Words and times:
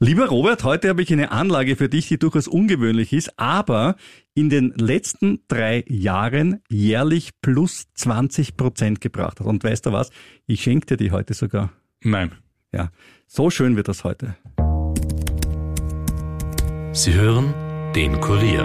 Lieber 0.00 0.26
Robert, 0.26 0.64
heute 0.64 0.88
habe 0.88 1.02
ich 1.02 1.12
eine 1.12 1.30
Anlage 1.30 1.76
für 1.76 1.88
dich, 1.88 2.08
die 2.08 2.18
durchaus 2.18 2.48
ungewöhnlich 2.48 3.12
ist, 3.12 3.38
aber 3.38 3.94
in 4.34 4.50
den 4.50 4.72
letzten 4.76 5.40
drei 5.46 5.84
Jahren 5.86 6.62
jährlich 6.68 7.30
plus 7.40 7.86
20 7.94 8.56
Prozent 8.56 9.00
gebracht 9.00 9.38
hat. 9.38 9.46
Und 9.46 9.62
weißt 9.62 9.86
du 9.86 9.92
was? 9.92 10.10
Ich 10.46 10.62
schenke 10.62 10.86
dir 10.86 10.96
die 10.96 11.12
heute 11.12 11.34
sogar. 11.34 11.70
Nein. 12.02 12.32
Ja, 12.72 12.90
so 13.28 13.50
schön 13.50 13.76
wird 13.76 13.86
das 13.86 14.02
heute. 14.02 14.34
Sie 16.92 17.14
hören 17.14 17.54
den 17.94 18.20
Kurier. 18.20 18.64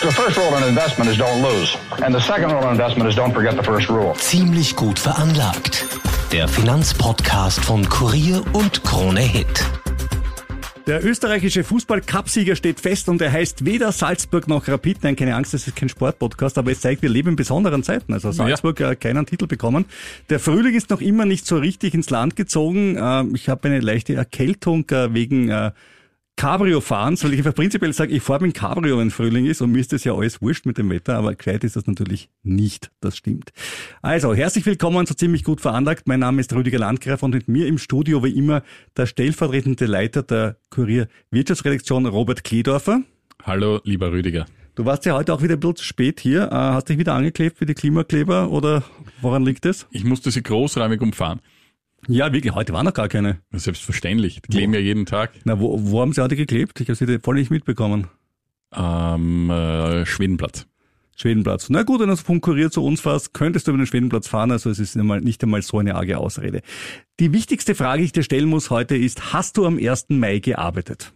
The 0.00 0.12
first 0.12 0.38
rule 0.38 0.56
in 0.58 0.68
investment 0.68 1.10
is 1.10 1.18
don't 1.18 1.42
lose. 1.42 1.76
And 2.04 2.14
the 2.14 2.20
second 2.20 2.52
rule 2.52 2.62
in 2.62 2.70
investment 2.70 3.10
is 3.10 3.16
don't 3.16 3.34
forget 3.34 3.56
the 3.56 3.64
first 3.64 3.90
rule. 3.90 4.14
Ziemlich 4.14 4.76
gut 4.76 5.00
veranlagt. 5.00 5.84
Der 6.30 6.46
Finanzpodcast 6.46 7.64
von 7.64 7.88
Kurier 7.88 8.44
und 8.52 8.84
Krone 8.84 9.22
Hit. 9.22 9.64
Der 10.88 11.04
österreichische 11.04 11.64
Fußball-Cupsieger 11.64 12.56
steht 12.56 12.80
fest 12.80 13.10
und 13.10 13.20
er 13.20 13.30
heißt 13.30 13.66
weder 13.66 13.92
Salzburg 13.92 14.48
noch 14.48 14.68
Rapid. 14.68 15.02
Nein, 15.02 15.16
keine 15.16 15.34
Angst, 15.34 15.52
das 15.52 15.66
ist 15.66 15.76
kein 15.76 15.90
Sportpodcast, 15.90 16.56
aber 16.56 16.72
es 16.72 16.80
zeigt, 16.80 17.02
wir 17.02 17.10
leben 17.10 17.28
in 17.28 17.36
besonderen 17.36 17.82
Zeiten. 17.82 18.14
Also 18.14 18.32
Salzburg 18.32 18.80
ja. 18.80 18.94
keinen 18.94 19.26
Titel 19.26 19.46
bekommen. 19.46 19.84
Der 20.30 20.40
Frühling 20.40 20.74
ist 20.74 20.88
noch 20.88 21.02
immer 21.02 21.26
nicht 21.26 21.44
so 21.46 21.58
richtig 21.58 21.92
ins 21.92 22.08
Land 22.08 22.36
gezogen. 22.36 22.96
Ähm, 22.98 23.34
ich 23.34 23.50
habe 23.50 23.68
eine 23.68 23.80
leichte 23.80 24.14
Erkältung 24.14 24.88
äh, 24.88 25.12
wegen 25.12 25.50
äh, 25.50 25.72
Cabrio 26.38 26.80
fahren, 26.80 27.16
soll 27.16 27.32
ich 27.32 27.38
einfach 27.38 27.54
prinzipiell 27.56 27.92
sagen, 27.92 28.14
ich 28.14 28.22
fahre 28.22 28.44
mit 28.44 28.54
Cabrio, 28.54 28.98
wenn 28.98 29.10
Frühling 29.10 29.46
ist 29.46 29.60
und 29.60 29.72
mir 29.72 29.80
ist 29.80 29.92
das 29.92 30.04
ja 30.04 30.14
alles 30.14 30.40
wurscht 30.40 30.66
mit 30.66 30.78
dem 30.78 30.88
Wetter, 30.88 31.16
aber 31.16 31.34
gescheit 31.34 31.64
ist 31.64 31.74
das 31.74 31.88
natürlich 31.88 32.30
nicht, 32.44 32.92
das 33.00 33.16
stimmt. 33.16 33.50
Also, 34.02 34.36
herzlich 34.36 34.64
willkommen 34.64 35.04
so 35.04 35.14
ziemlich 35.14 35.42
gut 35.42 35.60
veranlagt. 35.60 36.06
Mein 36.06 36.20
Name 36.20 36.40
ist 36.40 36.52
Rüdiger 36.52 36.78
Landgraf 36.78 37.24
und 37.24 37.34
mit 37.34 37.48
mir 37.48 37.66
im 37.66 37.76
Studio 37.76 38.22
wie 38.22 38.30
immer 38.30 38.62
der 38.96 39.06
stellvertretende 39.06 39.86
Leiter 39.86 40.22
der 40.22 40.58
Kurier 40.70 41.08
Wirtschaftsredaktion 41.32 42.06
Robert 42.06 42.44
Kledorfer. 42.44 43.02
Hallo, 43.42 43.80
lieber 43.82 44.12
Rüdiger. 44.12 44.46
Du 44.76 44.84
warst 44.84 45.06
ja 45.06 45.14
heute 45.14 45.34
auch 45.34 45.42
wieder 45.42 45.54
ein 45.54 45.60
bisschen 45.60 45.74
zu 45.74 45.84
spät 45.84 46.20
hier. 46.20 46.52
Äh, 46.52 46.54
hast 46.54 46.88
dich 46.88 46.98
wieder 46.98 47.14
angeklebt 47.14 47.58
für 47.58 47.66
die 47.66 47.74
Klimakleber 47.74 48.52
oder 48.52 48.84
woran 49.22 49.44
liegt 49.44 49.66
es? 49.66 49.88
Ich 49.90 50.04
musste 50.04 50.30
sie 50.30 50.44
großräumig 50.44 51.00
umfahren. 51.00 51.40
Ja, 52.06 52.32
wirklich, 52.32 52.54
heute 52.54 52.72
waren 52.72 52.84
noch 52.84 52.94
gar 52.94 53.08
keine. 53.08 53.40
Selbstverständlich, 53.52 54.40
die 54.42 54.56
kleben 54.56 54.72
ja 54.72 54.80
jeden 54.80 55.04
Tag. 55.04 55.32
Na, 55.44 55.58
wo, 55.58 55.78
wo 55.80 56.00
haben 56.00 56.12
sie 56.12 56.22
heute 56.22 56.36
geklebt? 56.36 56.80
Ich 56.80 56.88
habe 56.88 56.94
sie 56.94 57.18
voll 57.18 57.34
nicht 57.36 57.50
mitbekommen. 57.50 58.06
Am 58.70 59.50
äh, 59.50 60.06
Schwedenplatz. 60.06 60.66
Schwedenplatz. 61.16 61.68
Na 61.68 61.82
gut, 61.82 62.00
wenn 62.00 62.08
du 62.08 62.16
vom 62.16 62.40
Kurier 62.40 62.70
zu 62.70 62.84
uns 62.84 63.00
fährst, 63.00 63.34
könntest 63.34 63.66
du 63.66 63.72
über 63.72 63.78
den 63.78 63.86
Schwedenplatz 63.86 64.28
fahren, 64.28 64.52
also 64.52 64.70
es 64.70 64.78
ist 64.78 64.94
nicht 64.94 65.42
einmal 65.42 65.62
so 65.62 65.78
eine 65.78 65.96
arge 65.96 66.16
Ausrede. 66.16 66.62
Die 67.18 67.32
wichtigste 67.32 67.74
Frage, 67.74 68.00
die 68.00 68.06
ich 68.06 68.12
dir 68.12 68.22
stellen 68.22 68.48
muss 68.48 68.70
heute 68.70 68.96
ist, 68.96 69.32
hast 69.32 69.56
du 69.56 69.66
am 69.66 69.78
1. 69.78 70.06
Mai 70.10 70.38
gearbeitet? 70.38 71.12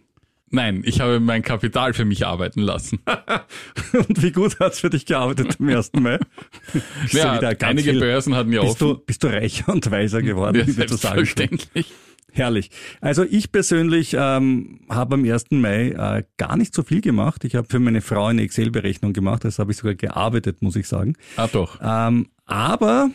Nein, 0.53 0.83
ich 0.85 1.01
habe 1.01 1.19
mein 1.19 1.41
Kapital 1.41 1.95
für 1.95 2.05
mich 2.05 2.27
arbeiten 2.27 2.61
lassen. 2.61 2.99
Und 3.93 4.21
wie 4.21 4.31
gut 4.31 4.59
hat's 4.59 4.81
für 4.81 4.91
dich 4.91 5.07
gearbeitet 5.07 5.57
am 5.59 5.67
1. 5.67 5.93
Mai? 5.93 6.19
ja, 7.11 7.39
einige 7.39 7.89
viel. 7.89 7.99
Börsen 7.99 8.35
hatten 8.35 8.53
ja 8.53 8.61
bist 8.61 8.79
offen. 8.83 8.99
Du, 8.99 9.03
bist 9.03 9.23
du 9.23 9.27
reicher 9.29 9.73
und 9.73 9.89
weiser 9.89 10.21
geworden, 10.21 10.57
ja, 10.57 10.71
selbstverständlich. 10.71 11.91
Herrlich. 12.31 12.69
Also 13.01 13.23
ich 13.23 13.51
persönlich 13.51 14.15
ähm, 14.15 14.81
habe 14.89 15.15
am 15.15 15.25
1. 15.25 15.45
Mai 15.51 15.89
äh, 15.89 16.23
gar 16.37 16.55
nicht 16.55 16.75
so 16.75 16.83
viel 16.83 17.01
gemacht. 17.01 17.45
Ich 17.45 17.55
habe 17.55 17.67
für 17.67 17.79
meine 17.79 18.01
Frau 18.01 18.27
eine 18.27 18.43
Excel-Berechnung 18.43 19.13
gemacht, 19.13 19.45
das 19.45 19.57
habe 19.57 19.71
ich 19.71 19.77
sogar 19.77 19.95
gearbeitet, 19.95 20.61
muss 20.61 20.75
ich 20.75 20.87
sagen. 20.87 21.15
Ah 21.35 21.47
doch. 21.47 21.79
Ähm, 21.81 22.27
aber 22.45 23.09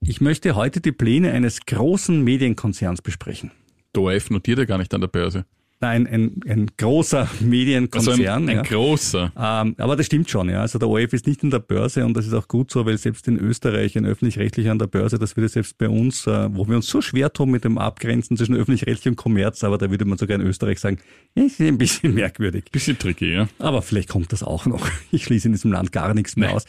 ich 0.00 0.20
möchte 0.20 0.54
heute 0.54 0.80
die 0.80 0.92
Pläne 0.92 1.32
eines 1.32 1.66
großen 1.66 2.22
Medienkonzerns 2.22 3.02
besprechen. 3.02 3.50
Der 3.96 4.02
ORF 4.02 4.30
notiert 4.30 4.60
ja 4.60 4.66
gar 4.66 4.78
nicht 4.78 4.94
an 4.94 5.00
der 5.00 5.08
Börse. 5.08 5.46
Nein, 5.78 6.06
ein, 6.06 6.40
ein 6.48 6.70
großer 6.78 7.28
Medienkonzern. 7.40 8.14
Also 8.14 8.30
ein, 8.30 8.48
ein 8.48 8.56
ja. 8.56 8.62
großer. 8.62 9.32
Ähm, 9.36 9.74
aber 9.76 9.96
das 9.96 10.06
stimmt 10.06 10.30
schon, 10.30 10.48
ja. 10.48 10.62
Also 10.62 10.78
der 10.78 10.88
ORF 10.88 11.12
ist 11.12 11.26
nicht 11.26 11.42
in 11.42 11.50
der 11.50 11.58
Börse 11.58 12.06
und 12.06 12.16
das 12.16 12.26
ist 12.26 12.32
auch 12.32 12.48
gut 12.48 12.70
so, 12.70 12.86
weil 12.86 12.96
selbst 12.96 13.28
in 13.28 13.38
Österreich 13.38 13.96
ein 13.96 14.06
öffentlich-rechtlicher 14.06 14.70
an 14.70 14.78
der 14.78 14.86
Börse, 14.86 15.18
das 15.18 15.36
würde 15.36 15.48
selbst 15.48 15.76
bei 15.76 15.88
uns, 15.88 16.26
äh, 16.26 16.48
wo 16.50 16.66
wir 16.66 16.76
uns 16.76 16.86
so 16.86 17.02
schwer 17.02 17.30
tun 17.30 17.50
mit 17.50 17.64
dem 17.64 17.76
Abgrenzen 17.76 18.38
zwischen 18.38 18.54
öffentlich-rechtlich 18.54 19.10
und 19.10 19.16
Kommerz, 19.16 19.64
aber 19.64 19.76
da 19.76 19.90
würde 19.90 20.06
man 20.06 20.16
sogar 20.16 20.36
in 20.40 20.46
Österreich 20.46 20.80
sagen, 20.80 20.98
ist 21.34 21.60
ein 21.60 21.76
bisschen 21.76 22.14
merkwürdig. 22.14 22.64
Bisschen 22.72 22.98
tricky, 22.98 23.34
ja. 23.34 23.48
Aber 23.58 23.82
vielleicht 23.82 24.08
kommt 24.08 24.32
das 24.32 24.42
auch 24.42 24.66
noch. 24.66 24.88
Ich 25.12 25.24
schließe 25.24 25.48
in 25.48 25.52
diesem 25.52 25.72
Land 25.72 25.92
gar 25.92 26.12
nichts 26.14 26.36
mehr 26.36 26.48
nee. 26.48 26.54
aus. 26.54 26.64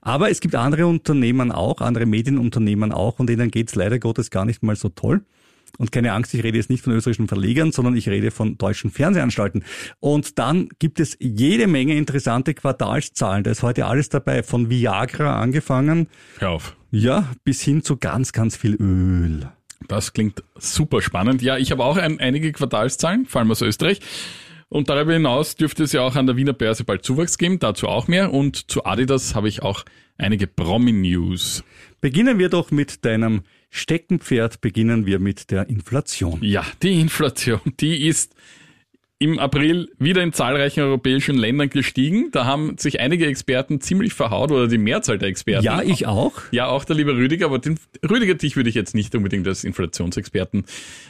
Aber 0.00 0.30
es 0.30 0.40
gibt 0.40 0.54
andere 0.54 0.86
Unternehmen 0.86 1.52
auch, 1.52 1.80
andere 1.80 2.06
Medienunternehmen 2.06 2.90
auch 2.90 3.18
und 3.18 3.28
denen 3.28 3.50
geht's 3.50 3.74
leider 3.74 3.98
Gottes 3.98 4.30
gar 4.30 4.44
nicht 4.44 4.62
mal 4.62 4.76
so 4.76 4.88
toll. 4.88 5.22
Und 5.78 5.90
keine 5.90 6.12
Angst, 6.12 6.34
ich 6.34 6.42
rede 6.42 6.58
jetzt 6.58 6.70
nicht 6.70 6.84
von 6.84 6.92
österreichischen 6.92 7.28
Verlegern, 7.28 7.72
sondern 7.72 7.96
ich 7.96 8.08
rede 8.08 8.30
von 8.30 8.58
deutschen 8.58 8.90
Fernsehanstalten. 8.90 9.64
Und 10.00 10.38
dann 10.38 10.68
gibt 10.78 11.00
es 11.00 11.16
jede 11.18 11.66
Menge 11.66 11.96
interessante 11.96 12.54
Quartalszahlen. 12.54 13.44
Da 13.44 13.50
ist 13.50 13.62
heute 13.62 13.86
alles 13.86 14.08
dabei, 14.08 14.42
von 14.42 14.68
Viagra 14.68 15.40
angefangen. 15.40 16.08
Hör 16.38 16.50
auf. 16.50 16.76
Ja, 16.90 17.32
bis 17.44 17.62
hin 17.62 17.82
zu 17.82 17.96
ganz, 17.96 18.32
ganz 18.32 18.56
viel 18.56 18.74
Öl. 18.74 19.48
Das 19.88 20.12
klingt 20.12 20.44
super 20.56 21.00
spannend. 21.00 21.42
Ja, 21.42 21.56
ich 21.56 21.72
habe 21.72 21.84
auch 21.84 21.96
ein, 21.96 22.20
einige 22.20 22.52
Quartalszahlen, 22.52 23.26
vor 23.26 23.40
allem 23.40 23.50
aus 23.50 23.62
Österreich. 23.62 24.00
Und 24.68 24.88
darüber 24.88 25.12
hinaus 25.12 25.56
dürfte 25.56 25.82
es 25.82 25.92
ja 25.92 26.00
auch 26.00 26.16
an 26.16 26.26
der 26.26 26.36
Wiener 26.36 26.54
Börse 26.54 26.84
bald 26.84 27.04
Zuwachs 27.04 27.36
geben, 27.36 27.58
dazu 27.58 27.88
auch 27.88 28.08
mehr. 28.08 28.32
Und 28.32 28.70
zu 28.70 28.84
Adidas 28.86 29.34
habe 29.34 29.48
ich 29.48 29.62
auch 29.62 29.84
einige 30.16 30.46
Promi-News. 30.46 31.62
Beginnen 32.00 32.38
wir 32.38 32.48
doch 32.48 32.70
mit 32.70 33.04
deinem 33.04 33.42
Steckenpferd 33.74 34.60
beginnen 34.60 35.06
wir 35.06 35.18
mit 35.18 35.50
der 35.50 35.70
Inflation. 35.70 36.38
Ja, 36.42 36.62
die 36.82 37.00
Inflation, 37.00 37.60
die 37.80 38.06
ist 38.06 38.34
im 39.18 39.38
April 39.38 39.88
wieder 39.98 40.22
in 40.22 40.34
zahlreichen 40.34 40.80
europäischen 40.80 41.36
Ländern 41.36 41.70
gestiegen. 41.70 42.30
Da 42.32 42.44
haben 42.44 42.76
sich 42.76 43.00
einige 43.00 43.26
Experten 43.26 43.80
ziemlich 43.80 44.12
verhaut 44.12 44.50
oder 44.50 44.68
die 44.68 44.78
Mehrzahl 44.78 45.16
der 45.16 45.28
Experten. 45.28 45.64
Ja, 45.64 45.80
ich 45.80 46.06
auch. 46.06 46.34
Ja, 46.50 46.66
auch 46.66 46.84
der 46.84 46.96
liebe 46.96 47.14
Rüdiger, 47.14 47.46
aber 47.46 47.60
den 47.60 47.78
Rüdiger 48.08 48.34
dich 48.34 48.56
würde 48.56 48.68
ich 48.68 48.74
jetzt 48.74 48.94
nicht 48.94 49.14
unbedingt 49.14 49.46
als 49.48 49.64
Inflationsexperten 49.64 50.64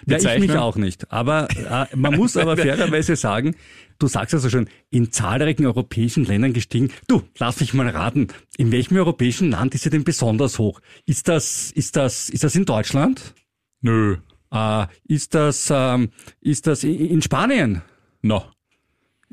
bezeichnen. 0.06 0.28
Ja, 0.28 0.34
ich 0.34 0.50
mich 0.50 0.58
auch 0.58 0.76
nicht. 0.76 1.10
Aber 1.10 1.48
äh, 1.50 1.96
man 1.96 2.14
muss 2.14 2.36
aber 2.36 2.56
fairerweise 2.58 3.16
sagen, 3.16 3.56
du 4.02 4.08
sagst 4.08 4.34
also 4.34 4.50
schon, 4.50 4.68
in 4.90 5.12
zahlreichen 5.12 5.64
europäischen 5.64 6.24
Ländern 6.24 6.52
gestiegen. 6.52 6.90
Du, 7.06 7.22
lass 7.38 7.60
mich 7.60 7.74
mal 7.74 7.88
raten, 7.88 8.28
in 8.56 8.72
welchem 8.72 8.96
europäischen 8.96 9.50
Land 9.50 9.74
ist 9.74 9.84
sie 9.84 9.90
denn 9.90 10.04
besonders 10.04 10.58
hoch? 10.58 10.80
Ist 11.06 11.28
das, 11.28 11.70
ist 11.70 11.96
das, 11.96 12.28
ist 12.28 12.44
das 12.44 12.54
in 12.54 12.64
Deutschland? 12.64 13.34
Nö. 13.80 14.18
Äh, 14.50 14.86
ist 15.04 15.34
das, 15.34 15.72
ähm, 15.72 16.10
ist 16.40 16.66
das 16.66 16.84
in 16.84 17.22
Spanien? 17.22 17.82
No. 18.20 18.44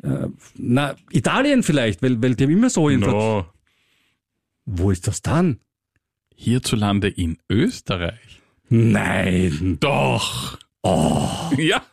Äh, 0.01 0.27
na, 0.55 0.95
Italien 1.11 1.63
vielleicht, 1.63 2.01
weil, 2.01 2.21
weil 2.21 2.35
die 2.35 2.45
haben 2.45 2.51
immer 2.51 2.69
so 2.69 2.89
No. 2.89 3.45
Wo 4.65 4.91
ist 4.91 5.07
das 5.07 5.21
dann? 5.21 5.59
Hierzulande 6.35 7.09
in 7.09 7.37
Österreich. 7.49 8.41
Nein. 8.69 9.77
Doch. 9.79 10.57
Oh. 10.81 11.27
Ja, 11.57 11.83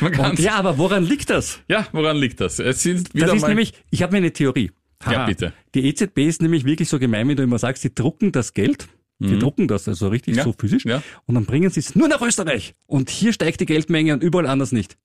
man 0.00 0.12
kann's. 0.12 0.40
ja, 0.40 0.54
aber 0.54 0.78
woran 0.78 1.04
liegt 1.04 1.28
das? 1.30 1.60
Ja, 1.68 1.86
woran 1.92 2.16
liegt 2.16 2.40
das? 2.40 2.58
Es 2.58 2.82
sind 2.82 3.12
wieder 3.14 3.26
das 3.26 3.36
ist 3.36 3.42
mal 3.42 3.48
nämlich, 3.48 3.74
ich 3.90 4.02
habe 4.02 4.12
mir 4.12 4.18
eine 4.18 4.32
Theorie. 4.32 4.70
Ja, 5.10 5.26
bitte. 5.26 5.52
Die 5.74 5.86
EZB 5.86 6.18
ist 6.20 6.42
nämlich 6.42 6.64
wirklich 6.64 6.88
so 6.88 6.98
gemein, 6.98 7.28
wie 7.28 7.34
du 7.34 7.42
immer 7.42 7.58
sagst, 7.58 7.84
die 7.84 7.94
drucken 7.94 8.32
das 8.32 8.54
Geld. 8.54 8.88
Die 9.22 9.38
drucken 9.38 9.68
das 9.68 9.86
also 9.86 10.08
richtig 10.08 10.36
Ja. 10.36 10.44
so 10.44 10.54
physisch. 10.58 10.86
Ja. 10.86 11.02
Und 11.26 11.34
dann 11.34 11.44
bringen 11.44 11.68
sie 11.68 11.80
es 11.80 11.94
nur 11.94 12.08
nach 12.08 12.22
Österreich. 12.22 12.74
Und 12.86 13.10
hier 13.10 13.34
steigt 13.34 13.60
die 13.60 13.66
Geldmenge 13.66 14.14
und 14.14 14.22
überall 14.22 14.46
anders 14.46 14.72
nicht. 14.72 14.96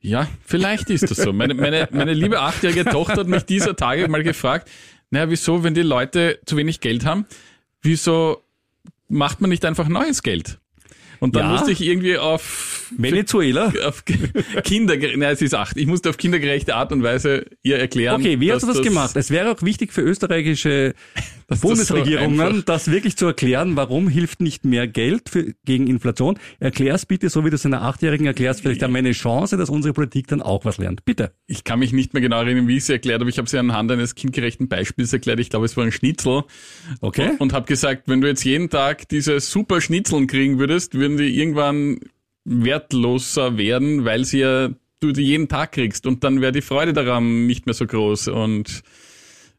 Ja, 0.00 0.28
vielleicht 0.44 0.90
ist 0.90 1.10
das 1.10 1.16
so. 1.16 1.32
Meine, 1.32 1.54
meine, 1.54 1.88
meine 1.92 2.12
liebe 2.12 2.38
achtjährige 2.40 2.84
Tochter 2.84 3.16
hat 3.20 3.26
mich 3.26 3.44
dieser 3.44 3.74
Tage 3.74 4.06
mal 4.08 4.22
gefragt, 4.22 4.70
naja, 5.10 5.30
wieso, 5.30 5.64
wenn 5.64 5.72
die 5.72 5.80
Leute 5.82 6.38
zu 6.44 6.58
wenig 6.58 6.80
Geld 6.80 7.06
haben, 7.06 7.24
wieso 7.80 8.42
macht 9.08 9.40
man 9.40 9.48
nicht 9.48 9.64
einfach 9.64 9.88
neues 9.88 10.22
Geld? 10.22 10.58
Und 11.20 11.34
dann 11.36 11.44
Ja. 11.44 11.52
musste 11.52 11.72
ich 11.72 11.80
irgendwie 11.80 12.18
auf, 12.18 12.90
Venezuela? 12.96 13.72
auf 13.84 14.04
kindergerechte, 14.64 15.18
nein, 15.18 15.32
es 15.32 15.42
ist 15.42 15.54
acht, 15.54 15.76
ich 15.76 15.86
musste 15.86 16.10
auf 16.10 16.16
kindergerechte 16.16 16.74
Art 16.74 16.92
und 16.92 17.02
Weise 17.02 17.46
ihr 17.62 17.78
erklären. 17.78 18.20
Okay, 18.20 18.40
wie 18.40 18.52
hast 18.52 18.62
du 18.62 18.66
dass 18.66 18.76
das 18.76 18.84
gemacht? 18.86 19.16
Es 19.16 19.30
wäre 19.30 19.50
auch 19.52 19.62
wichtig 19.62 19.92
für 19.92 20.02
österreichische 20.02 20.94
das 21.48 21.60
so 21.60 21.68
Bundesregierungen, 21.68 22.40
einfach- 22.40 22.64
das 22.64 22.90
wirklich 22.90 23.16
zu 23.16 23.26
erklären, 23.26 23.76
warum 23.76 24.08
hilft 24.08 24.40
nicht 24.40 24.64
mehr 24.64 24.88
Geld 24.88 25.28
für, 25.28 25.54
gegen 25.64 25.86
Inflation. 25.86 26.38
Erklär's 26.58 27.06
bitte, 27.06 27.28
so 27.28 27.44
wie 27.44 27.50
du 27.50 27.56
es 27.56 27.64
einer 27.64 27.82
Achtjährigen 27.82 28.26
erklärst, 28.26 28.62
vielleicht 28.62 28.82
haben 28.82 28.92
wir 28.92 28.98
eine 28.98 29.12
Chance, 29.12 29.56
dass 29.56 29.70
unsere 29.70 29.94
Politik 29.94 30.26
dann 30.26 30.42
auch 30.42 30.64
was 30.64 30.78
lernt. 30.78 31.04
Bitte. 31.04 31.32
Ich 31.46 31.64
kann 31.64 31.78
mich 31.78 31.92
nicht 31.92 32.14
mehr 32.14 32.20
genau 32.20 32.40
erinnern, 32.42 32.66
wie 32.66 32.78
ich 32.78 32.84
sie 32.84 32.94
erklärt 32.94 33.20
habe. 33.20 33.30
Ich 33.30 33.38
habe 33.38 33.48
sie 33.48 33.58
anhand 33.58 33.92
eines 33.92 34.14
kindgerechten 34.14 34.68
Beispiels 34.68 35.12
erklärt. 35.12 35.38
Ich 35.40 35.50
glaube, 35.50 35.66
es 35.66 35.76
war 35.76 35.84
ein 35.84 35.92
Schnitzel. 35.92 36.42
Okay. 37.00 37.30
Und, 37.30 37.40
und 37.40 37.52
habe 37.52 37.66
gesagt, 37.66 38.08
wenn 38.08 38.20
du 38.20 38.28
jetzt 38.28 38.44
jeden 38.44 38.68
Tag 38.68 39.08
diese 39.08 39.38
super 39.38 39.80
Schnitzeln 39.80 40.26
kriegen 40.26 40.58
würdest, 40.58 40.94
würden 40.94 41.16
die 41.16 41.38
irgendwann 41.38 42.00
wertloser 42.44 43.56
werden, 43.56 44.04
weil 44.04 44.24
sie 44.24 44.40
ja 44.40 44.70
du 45.00 45.12
die 45.12 45.22
jeden 45.22 45.48
Tag 45.48 45.72
kriegst 45.72 46.06
und 46.06 46.24
dann 46.24 46.40
wäre 46.40 46.52
die 46.52 46.62
Freude 46.62 46.92
daran 46.92 47.46
nicht 47.46 47.66
mehr 47.66 47.74
so 47.74 47.86
groß 47.86 48.28
und 48.28 48.82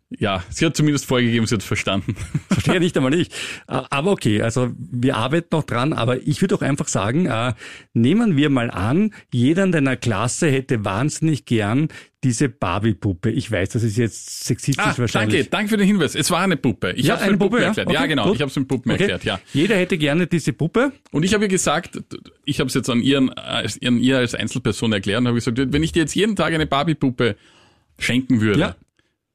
Ja, 0.09 0.41
sie 0.49 0.65
hat 0.65 0.77
zumindest 0.77 1.05
vorgegeben, 1.05 1.45
sie 1.47 1.55
hat 1.55 1.63
verstanden. 1.63 2.15
Verstehe 2.49 2.79
nicht 2.79 2.95
einmal 2.95 3.13
ich. 3.13 3.27
Aber 3.67 4.11
okay, 4.11 4.41
also 4.41 4.71
wir 4.77 5.17
arbeiten 5.17 5.49
noch 5.51 5.65
dran, 5.65 5.91
aber 5.91 6.25
ich 6.25 6.39
würde 6.39 6.55
auch 6.55 6.61
einfach 6.61 6.87
sagen, 6.87 7.25
äh, 7.25 7.53
nehmen 7.93 8.37
wir 8.37 8.49
mal 8.49 8.71
an, 8.71 9.13
jeder 9.33 9.65
in 9.65 9.73
deiner 9.73 9.97
Klasse 9.97 10.49
hätte 10.49 10.85
wahnsinnig 10.85 11.43
gern 11.43 11.89
diese 12.23 12.47
Barbie-Puppe. 12.47 13.31
Ich 13.31 13.51
weiß, 13.51 13.67
das 13.69 13.83
ist 13.83 13.97
jetzt 13.97 14.45
sexistisch 14.45 14.83
Ah, 14.85 14.97
wahrscheinlich. 14.97 15.39
danke, 15.49 15.49
danke 15.49 15.69
für 15.71 15.77
den 15.77 15.87
Hinweis. 15.87 16.15
Es 16.15 16.31
war 16.31 16.39
eine 16.39 16.55
Puppe. 16.55 16.93
Ich 16.93 17.05
Ja, 17.07 17.15
habe 17.15 17.25
es 17.25 17.29
mit 17.31 17.39
Puppen 17.39 17.49
Puppe, 17.51 17.61
ja. 17.61 17.67
erklärt. 17.67 17.91
Ja, 17.91 17.99
Okay, 17.99 18.07
genau, 18.07 18.23
gut. 18.27 18.35
ich 18.35 18.41
habe 18.41 18.49
es 18.49 18.55
mit 18.55 18.67
Puppen 18.69 18.91
Okay. 18.93 19.01
erklärt, 19.03 19.23
ja. 19.25 19.39
Jeder 19.53 19.75
hätte 19.75 19.97
gerne 19.97 20.25
diese 20.27 20.53
Puppe. 20.53 20.93
Und 21.11 21.23
ich 21.23 21.33
habe 21.33 21.43
ihr 21.43 21.49
gesagt, 21.49 21.99
ich 22.45 22.59
habe 22.61 22.69
es 22.69 22.73
jetzt 22.73 22.89
an, 22.89 23.01
ihren, 23.01 23.29
an 23.29 23.99
ihr 23.99 24.17
als 24.19 24.35
Einzelperson 24.35 24.93
erklärt 24.93 25.19
und 25.19 25.27
habe 25.27 25.35
gesagt, 25.35 25.57
wenn 25.57 25.83
ich 25.83 25.91
dir 25.91 25.99
jetzt 25.99 26.15
jeden 26.15 26.37
Tag 26.37 26.53
eine 26.53 26.65
Barbie-Puppe 26.65 27.35
schenken 27.99 28.39
würde, 28.39 28.59
Ja. 28.61 28.75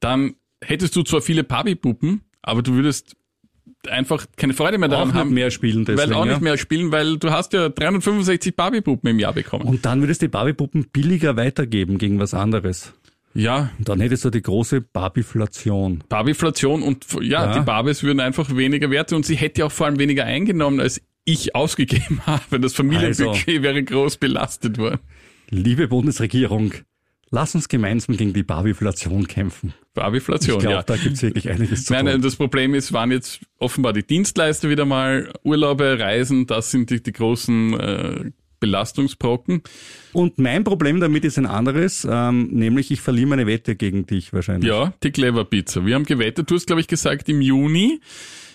dann 0.01 0.35
hättest 0.63 0.97
du 0.97 1.03
zwar 1.03 1.21
viele 1.21 1.45
Barbie-Puppen, 1.45 2.23
aber 2.43 2.63
du 2.63 2.73
würdest 2.75 3.15
einfach 3.89 4.27
keine 4.37 4.55
Freude 4.55 4.79
mehr 4.79 4.89
daran 4.89 5.09
Auch 5.09 5.13
nicht 5.15 5.21
haben. 5.21 5.35
mehr 5.35 5.51
spielen 5.51 5.85
deswegen, 5.85 6.11
Weil 6.11 6.17
auch 6.17 6.25
nicht 6.25 6.41
mehr 6.41 6.57
spielen, 6.57 6.93
weil 6.93 7.19
du 7.19 7.31
hast 7.31 7.53
ja 7.53 7.69
365 7.69 8.55
Barbie-Puppen 8.57 9.11
im 9.11 9.19
Jahr 9.19 9.33
bekommen. 9.33 9.65
Und 9.65 9.85
dann 9.85 10.01
würdest 10.01 10.23
du 10.23 10.27
die 10.27 10.31
Barbie-Puppen 10.31 10.87
billiger 10.93 11.37
weitergeben 11.37 11.99
gegen 11.99 12.19
was 12.21 12.33
anderes. 12.35 12.93
ja, 13.35 13.71
Und 13.79 13.89
dann 13.89 14.01
hättest 14.01 14.25
du 14.25 14.31
die 14.31 14.43
große 14.43 14.81
Barbiflation. 14.83 16.05
Barbiflation 16.09 16.83
und 16.83 17.07
ja, 17.23 17.47
Ja. 17.47 17.59
die 17.59 17.65
Barbies 17.65 18.03
würden 18.03 18.21
einfach 18.21 18.55
weniger 18.57 18.91
wert 18.91 19.13
und 19.13 19.25
sie 19.27 19.37
hätte 19.37 19.65
auch 19.67 19.73
vor 19.73 19.87
allem 19.87 19.99
weniger 19.99 20.25
eingenommen, 20.25 20.81
als 20.81 21.01
ich 21.25 21.55
ausgegeben 21.55 22.21
habe. 22.27 22.61
Das 22.61 22.75
Familienbudget 22.75 23.49
Also. 23.49 23.63
wäre 23.63 23.83
groß 23.83 24.17
belastet 24.19 24.79
worden. 24.79 24.99
Liebe 25.51 25.89
Bundesregierung, 25.89 26.73
lass 27.33 27.55
uns 27.57 27.69
gemeinsam 27.69 28.17
gegen 28.17 28.33
die 28.33 28.45
Barbiflation 28.45 29.27
kämpfen. 29.27 29.75
Barbiflation, 29.95 30.59
Ich 30.59 30.63
glaube, 30.63 30.77
ja. 30.77 30.83
da 30.83 30.97
gibt's 30.97 31.23
wirklich 31.23 31.51
einiges 31.51 31.87
zu 31.87 31.93
Nein, 31.93 32.05
tun. 32.05 32.13
nein, 32.13 32.23
das 32.23 32.37
Problem 32.37 32.75
ist, 32.75 32.93
waren 32.93 33.11
jetzt 33.11 33.41
offenbar 33.59 33.93
die 33.93 34.07
Dienstleister 34.07 34.69
wieder 34.69 34.85
mal 34.85 35.33
Urlaube, 35.43 35.99
Reisen, 35.99 36.47
das 36.47 36.71
sind 36.71 36.91
die, 36.91 37.03
die 37.03 37.13
großen 37.13 37.81
äh, 37.81 38.31
Belastungsbrocken. 38.61 39.63
Und 40.13 40.39
mein 40.39 40.63
Problem 40.63 41.01
damit 41.01 41.25
ist 41.25 41.39
ein 41.39 41.47
anderes, 41.47 42.07
ähm, 42.09 42.49
nämlich 42.53 42.91
ich 42.91 43.01
verliere 43.01 43.29
meine 43.29 43.47
Wette 43.47 43.75
gegen 43.75 44.07
dich 44.07 44.33
wahrscheinlich. 44.33 44.69
Ja, 44.69 44.93
die 45.03 45.11
Clever 45.11 45.45
Pizza. 45.45 45.85
Wir 45.85 45.97
haben 45.97 46.05
gewettet, 46.05 46.51
du 46.51 46.55
hast, 46.55 46.67
glaube 46.67 46.81
ich, 46.81 46.87
gesagt, 46.87 47.29
im 47.29 47.41
Juni 47.41 48.01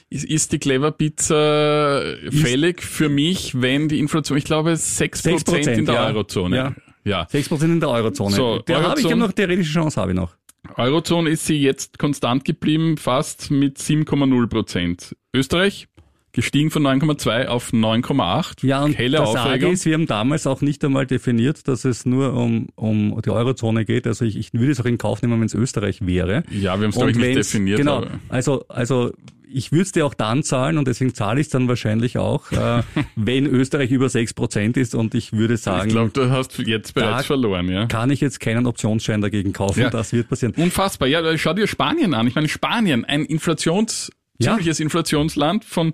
ist, 0.10 0.24
ist 0.24 0.54
die 0.54 0.60
Clever 0.60 0.92
Pizza 0.92 2.04
fällig 2.30 2.82
für 2.82 3.10
mich, 3.10 3.60
wenn 3.60 3.90
die 3.90 4.00
Inflation, 4.00 4.38
ich 4.38 4.46
glaube, 4.46 4.72
6%, 4.72 5.46
6%, 5.46 5.72
in 5.72 5.86
der 5.86 5.96
ja. 5.96 6.08
Eurozone. 6.08 6.56
Ja. 6.56 6.76
Ja. 7.08 7.24
6% 7.32 7.64
in 7.64 7.80
der 7.80 7.90
Eurozone. 7.90 8.36
So, 8.36 8.60
Der 8.60 8.84
habe 8.84 9.00
ich 9.00 9.06
Eurozone- 9.06 9.12
habe 9.12 9.20
noch 9.22 9.32
theoretische 9.34 9.74
Chance, 9.74 10.00
habe 10.02 10.12
ich 10.12 10.16
noch. 10.18 10.36
Eurozone 10.76 11.30
ist 11.30 11.46
sie 11.46 11.58
jetzt 11.62 11.98
konstant 11.98 12.44
geblieben, 12.46 12.98
fast 12.98 13.50
mit 13.52 13.78
7,0 13.78 14.48
Prozent. 14.48 15.16
Österreich 15.34 15.88
gestiegen 16.34 16.70
von 16.70 16.84
9,2 16.84 17.48
auf 17.48 17.72
9,8. 17.74 18.64
Ja, 18.68 18.84
und 18.84 18.96
Helle 18.98 19.18
das 19.18 19.32
Sage 19.32 19.50
Aufregung. 19.50 19.72
ist, 19.72 19.86
wir 19.86 19.94
haben 19.96 20.06
damals 20.08 20.46
auch 20.46 20.62
nicht 20.62 20.84
einmal 20.86 21.08
definiert, 21.08 21.68
dass 21.68 21.84
es 21.86 22.06
nur 22.06 22.34
um, 22.34 22.68
um 22.76 23.20
die 23.26 23.30
Eurozone 23.32 23.86
geht. 23.86 24.06
Also 24.06 24.26
ich, 24.26 24.38
ich 24.38 24.54
würde 24.54 24.72
es 24.74 24.80
auch 24.82 24.86
in 24.86 24.98
Kauf 25.00 25.22
nehmen, 25.24 25.40
wenn 25.40 25.48
es 25.48 25.56
Österreich 25.56 26.06
wäre. 26.06 26.44
Ja, 26.52 26.76
wir 26.78 26.84
haben 26.84 26.90
es, 26.90 26.96
glaube 26.96 27.12
ich, 27.12 27.18
nicht 27.18 27.38
definiert. 27.38 27.78
Genau. 27.80 27.98
aber- 27.98 28.20
Also, 28.30 28.66
also 28.68 29.12
ich 29.50 29.72
würde 29.72 29.84
es 29.84 29.92
dir 29.92 30.06
auch 30.06 30.14
dann 30.14 30.44
zahlen 30.44 30.78
und 30.78 30.88
deswegen 30.88 31.14
zahle 31.14 31.40
ich 31.40 31.48
es 31.48 31.52
dann 31.52 31.68
wahrscheinlich 31.68 32.18
auch, 32.18 32.52
äh, 32.52 32.84
wenn 33.16 33.46
Österreich 33.46 33.92
über 33.92 34.08
6% 34.08 34.78
ist 34.78 34.96
und 34.96 35.16
ich 35.16 35.34
würde 35.34 35.58
sagen, 35.58 35.88
Ich 35.88 35.94
glaube, 35.94 36.12
du 36.12 36.30
hast 36.30 36.58
jetzt 36.60 36.94
bereits 36.94 37.28
verloren, 37.28 37.70
ja. 37.70 37.86
kann 37.86 38.10
ich 38.12 38.22
jetzt 38.22 38.40
keinen 38.40 38.66
Optionsschein 38.68 39.22
dagegen 39.22 39.54
kaufen. 39.54 39.80
Ja. 39.82 39.90
Das 39.90 40.14
wird 40.14 40.30
passieren. 40.30 40.54
Unfassbar. 40.58 41.08
Ja, 41.08 41.38
schau 41.38 41.54
dir 41.54 41.68
Spanien 41.68 42.14
an. 42.14 42.28
Ich 42.28 42.36
meine, 42.36 42.48
Spanien, 42.50 43.06
ein 43.06 43.26
Inflations, 43.26 44.12
Ja. 44.40 44.52
ziemliches 44.52 44.80
Inflationsland 44.80 45.64
von 45.66 45.94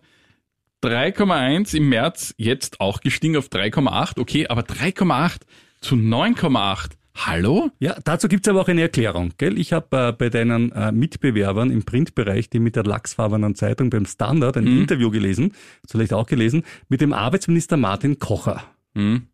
3,1 0.83 1.75
im 1.75 1.89
März, 1.89 2.33
jetzt 2.38 2.81
auch 2.81 3.00
gestiegen 3.01 3.38
auf 3.38 3.47
3,8. 3.47 4.19
Okay, 4.19 4.47
aber 4.47 4.61
3,8 4.63 5.41
zu 5.79 5.95
9,8. 5.95 6.91
Hallo? 7.15 7.69
Ja, 7.80 7.95
dazu 8.04 8.27
gibt's 8.27 8.48
aber 8.48 8.62
auch 8.62 8.68
eine 8.68 8.81
Erklärung. 8.81 9.33
Gell? 9.38 9.60
Ich 9.60 9.71
habe 9.71 10.10
äh, 10.10 10.12
bei 10.12 10.30
deinen 10.30 10.71
äh, 10.71 10.92
Mitbewerbern 10.92 11.69
im 11.69 11.83
Printbereich, 11.83 12.50
die 12.50 12.60
mit 12.60 12.75
der 12.75 12.83
lachsfarbenen 12.83 13.56
Zeitung 13.56 13.89
beim 13.89 14.06
Standard, 14.06 14.57
ein 14.57 14.65
Interview 14.65 15.12
gelesen, 15.12 15.54
vielleicht 15.88 16.13
auch 16.13 16.25
gelesen, 16.25 16.63
mit 16.89 17.01
dem 17.01 17.13
Arbeitsminister 17.13 17.77
Martin 17.77 18.18
Kocher. 18.18 18.63
Hm. 18.95 19.27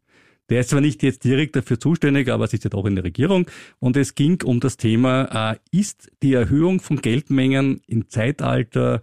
Der 0.50 0.62
ist 0.62 0.72
zwar 0.72 0.82
nicht 0.82 1.04
jetzt 1.04 1.24
direkt 1.24 1.56
dafür 1.56 1.80
zuständig, 1.80 2.30
aber 2.30 2.48
sitzt 2.48 2.66
ja 2.66 2.70
doch 2.70 2.86
in 2.86 2.96
der 2.96 3.04
Regierung. 3.04 3.46
Und 3.80 3.96
es 3.96 4.16
ging 4.16 4.42
um 4.44 4.60
das 4.60 4.78
Thema, 4.78 5.54
äh, 5.54 5.58
ist 5.72 6.12
die 6.22 6.34
Erhöhung 6.34 6.82
von 6.82 7.02
Geldmengen 7.02 7.82
im 7.88 8.10
Zeitalter 8.10 9.02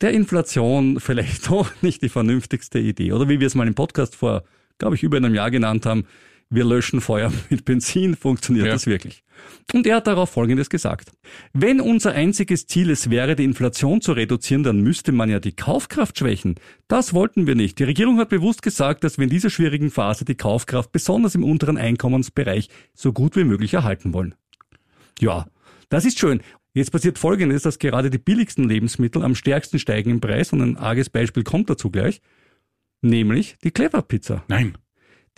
der 0.00 0.12
Inflation 0.12 1.00
vielleicht 1.00 1.50
doch 1.50 1.70
nicht 1.82 2.02
die 2.02 2.08
vernünftigste 2.08 2.78
Idee? 2.78 3.12
Oder 3.12 3.28
wie 3.28 3.40
wir 3.40 3.46
es 3.46 3.54
mal 3.54 3.66
im 3.66 3.74
Podcast 3.74 4.14
vor, 4.14 4.44
glaube 4.78 4.94
ich, 4.94 5.02
über 5.02 5.16
einem 5.16 5.34
Jahr 5.34 5.50
genannt 5.50 5.86
haben, 5.86 6.06
wir 6.52 6.64
löschen 6.64 7.00
Feuer 7.00 7.32
mit 7.50 7.64
Benzin, 7.64 8.14
funktioniert 8.16 8.66
Ja. 8.66 8.72
das 8.72 8.86
wirklich? 8.86 9.24
Und 9.72 9.86
er 9.86 9.96
hat 9.96 10.06
darauf 10.06 10.30
Folgendes 10.30 10.70
gesagt. 10.70 11.10
Wenn 11.52 11.80
unser 11.80 12.12
einziges 12.12 12.66
Ziel 12.66 12.90
es 12.90 13.10
wäre, 13.10 13.34
die 13.34 13.44
Inflation 13.44 14.00
zu 14.00 14.12
reduzieren, 14.12 14.62
dann 14.62 14.80
müsste 14.80 15.10
man 15.10 15.30
ja 15.30 15.40
die 15.40 15.52
Kaufkraft 15.56 16.18
schwächen. 16.18 16.56
Das 16.88 17.12
wollten 17.12 17.46
wir 17.46 17.54
nicht. 17.56 17.78
Die 17.78 17.84
Regierung 17.84 18.18
hat 18.18 18.28
bewusst 18.28 18.62
gesagt, 18.62 19.02
dass 19.02 19.18
wir 19.18 19.24
in 19.24 19.30
dieser 19.30 19.50
schwierigen 19.50 19.90
Phase 19.90 20.24
die 20.24 20.36
Kaufkraft 20.36 20.92
besonders 20.92 21.34
im 21.34 21.42
unteren 21.42 21.76
Einkommensbereich 21.76 22.68
so 22.94 23.12
gut 23.12 23.34
wie 23.34 23.44
möglich 23.44 23.74
erhalten 23.74 24.12
wollen. 24.12 24.34
Ja, 25.18 25.46
das 25.88 26.04
ist 26.04 26.18
schön. 26.18 26.40
Jetzt 26.74 26.92
passiert 26.92 27.18
Folgendes, 27.18 27.62
dass 27.62 27.78
gerade 27.78 28.10
die 28.10 28.18
billigsten 28.18 28.68
Lebensmittel 28.68 29.22
am 29.24 29.34
stärksten 29.34 29.78
steigen 29.78 30.10
im 30.10 30.20
Preis 30.20 30.52
und 30.52 30.60
ein 30.62 30.76
arges 30.76 31.10
Beispiel 31.10 31.42
kommt 31.42 31.68
dazu 31.68 31.90
gleich, 31.90 32.20
nämlich 33.00 33.56
die 33.64 33.70
Clever 33.72 34.02
Pizza. 34.02 34.44
Nein. 34.48 34.76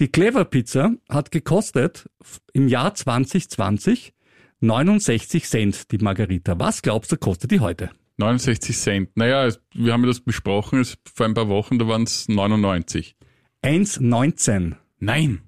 Die 0.00 0.08
Clever 0.08 0.44
Pizza 0.44 0.92
hat 1.08 1.30
gekostet 1.30 2.10
im 2.52 2.66
Jahr 2.66 2.94
2020 2.94 4.12
69 4.60 5.44
Cent 5.44 5.92
die 5.92 5.98
Margarita. 5.98 6.58
Was 6.58 6.82
glaubst 6.82 7.12
du, 7.12 7.16
kostet 7.16 7.52
die 7.52 7.60
heute? 7.60 7.90
69 8.16 8.76
Cent. 8.76 9.16
Naja, 9.16 9.52
wir 9.72 9.92
haben 9.92 10.02
ja 10.02 10.08
das 10.08 10.20
besprochen, 10.20 10.80
es, 10.80 10.96
vor 11.14 11.26
ein 11.26 11.34
paar 11.34 11.48
Wochen, 11.48 11.78
da 11.78 11.86
waren 11.86 12.02
es 12.02 12.26
99. 12.28 13.16
1,19. 13.62 14.74
Nein. 14.98 15.42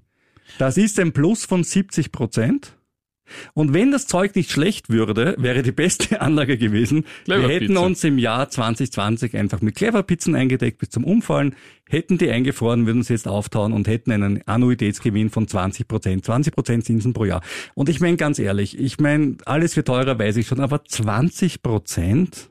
Das 0.59 0.77
ist 0.77 0.97
ein 0.99 1.11
Plus 1.11 1.43
von 1.43 1.63
70 1.63 2.13
Prozent. 2.13 2.76
Und 3.53 3.73
wenn 3.73 3.91
das 3.91 4.07
Zeug 4.07 4.35
nicht 4.35 4.51
schlecht 4.51 4.89
würde, 4.89 5.35
wäre 5.37 5.63
die 5.63 5.71
beste 5.71 6.21
Anlage 6.21 6.57
gewesen. 6.57 7.05
Wir 7.25 7.47
hätten 7.47 7.77
uns 7.77 8.03
im 8.03 8.17
Jahr 8.17 8.49
2020 8.49 9.35
einfach 9.35 9.61
mit 9.61 9.75
Clever-Pizzen 9.75 10.35
eingedeckt 10.35 10.79
bis 10.79 10.89
zum 10.89 11.03
Umfallen, 11.03 11.55
hätten 11.89 12.17
die 12.17 12.29
eingefroren, 12.29 12.85
würden 12.85 13.03
sie 13.03 13.13
jetzt 13.13 13.27
auftauen 13.27 13.73
und 13.73 13.87
hätten 13.87 14.11
einen 14.11 14.45
Annuitätsgewinn 14.47 15.29
von 15.29 15.47
20 15.47 15.87
Prozent, 15.87 16.25
20 16.25 16.53
Prozent 16.53 16.85
Zinsen 16.85 17.13
pro 17.13 17.25
Jahr. 17.25 17.41
Und 17.75 17.89
ich 17.89 17.99
meine 17.99 18.17
ganz 18.17 18.39
ehrlich, 18.39 18.77
ich 18.77 18.99
meine, 18.99 19.37
alles 19.45 19.75
wird 19.75 19.87
teurer, 19.87 20.17
weiß 20.19 20.37
ich 20.37 20.47
schon, 20.47 20.59
aber 20.59 20.83
20 20.83 21.61
Prozent 21.61 22.49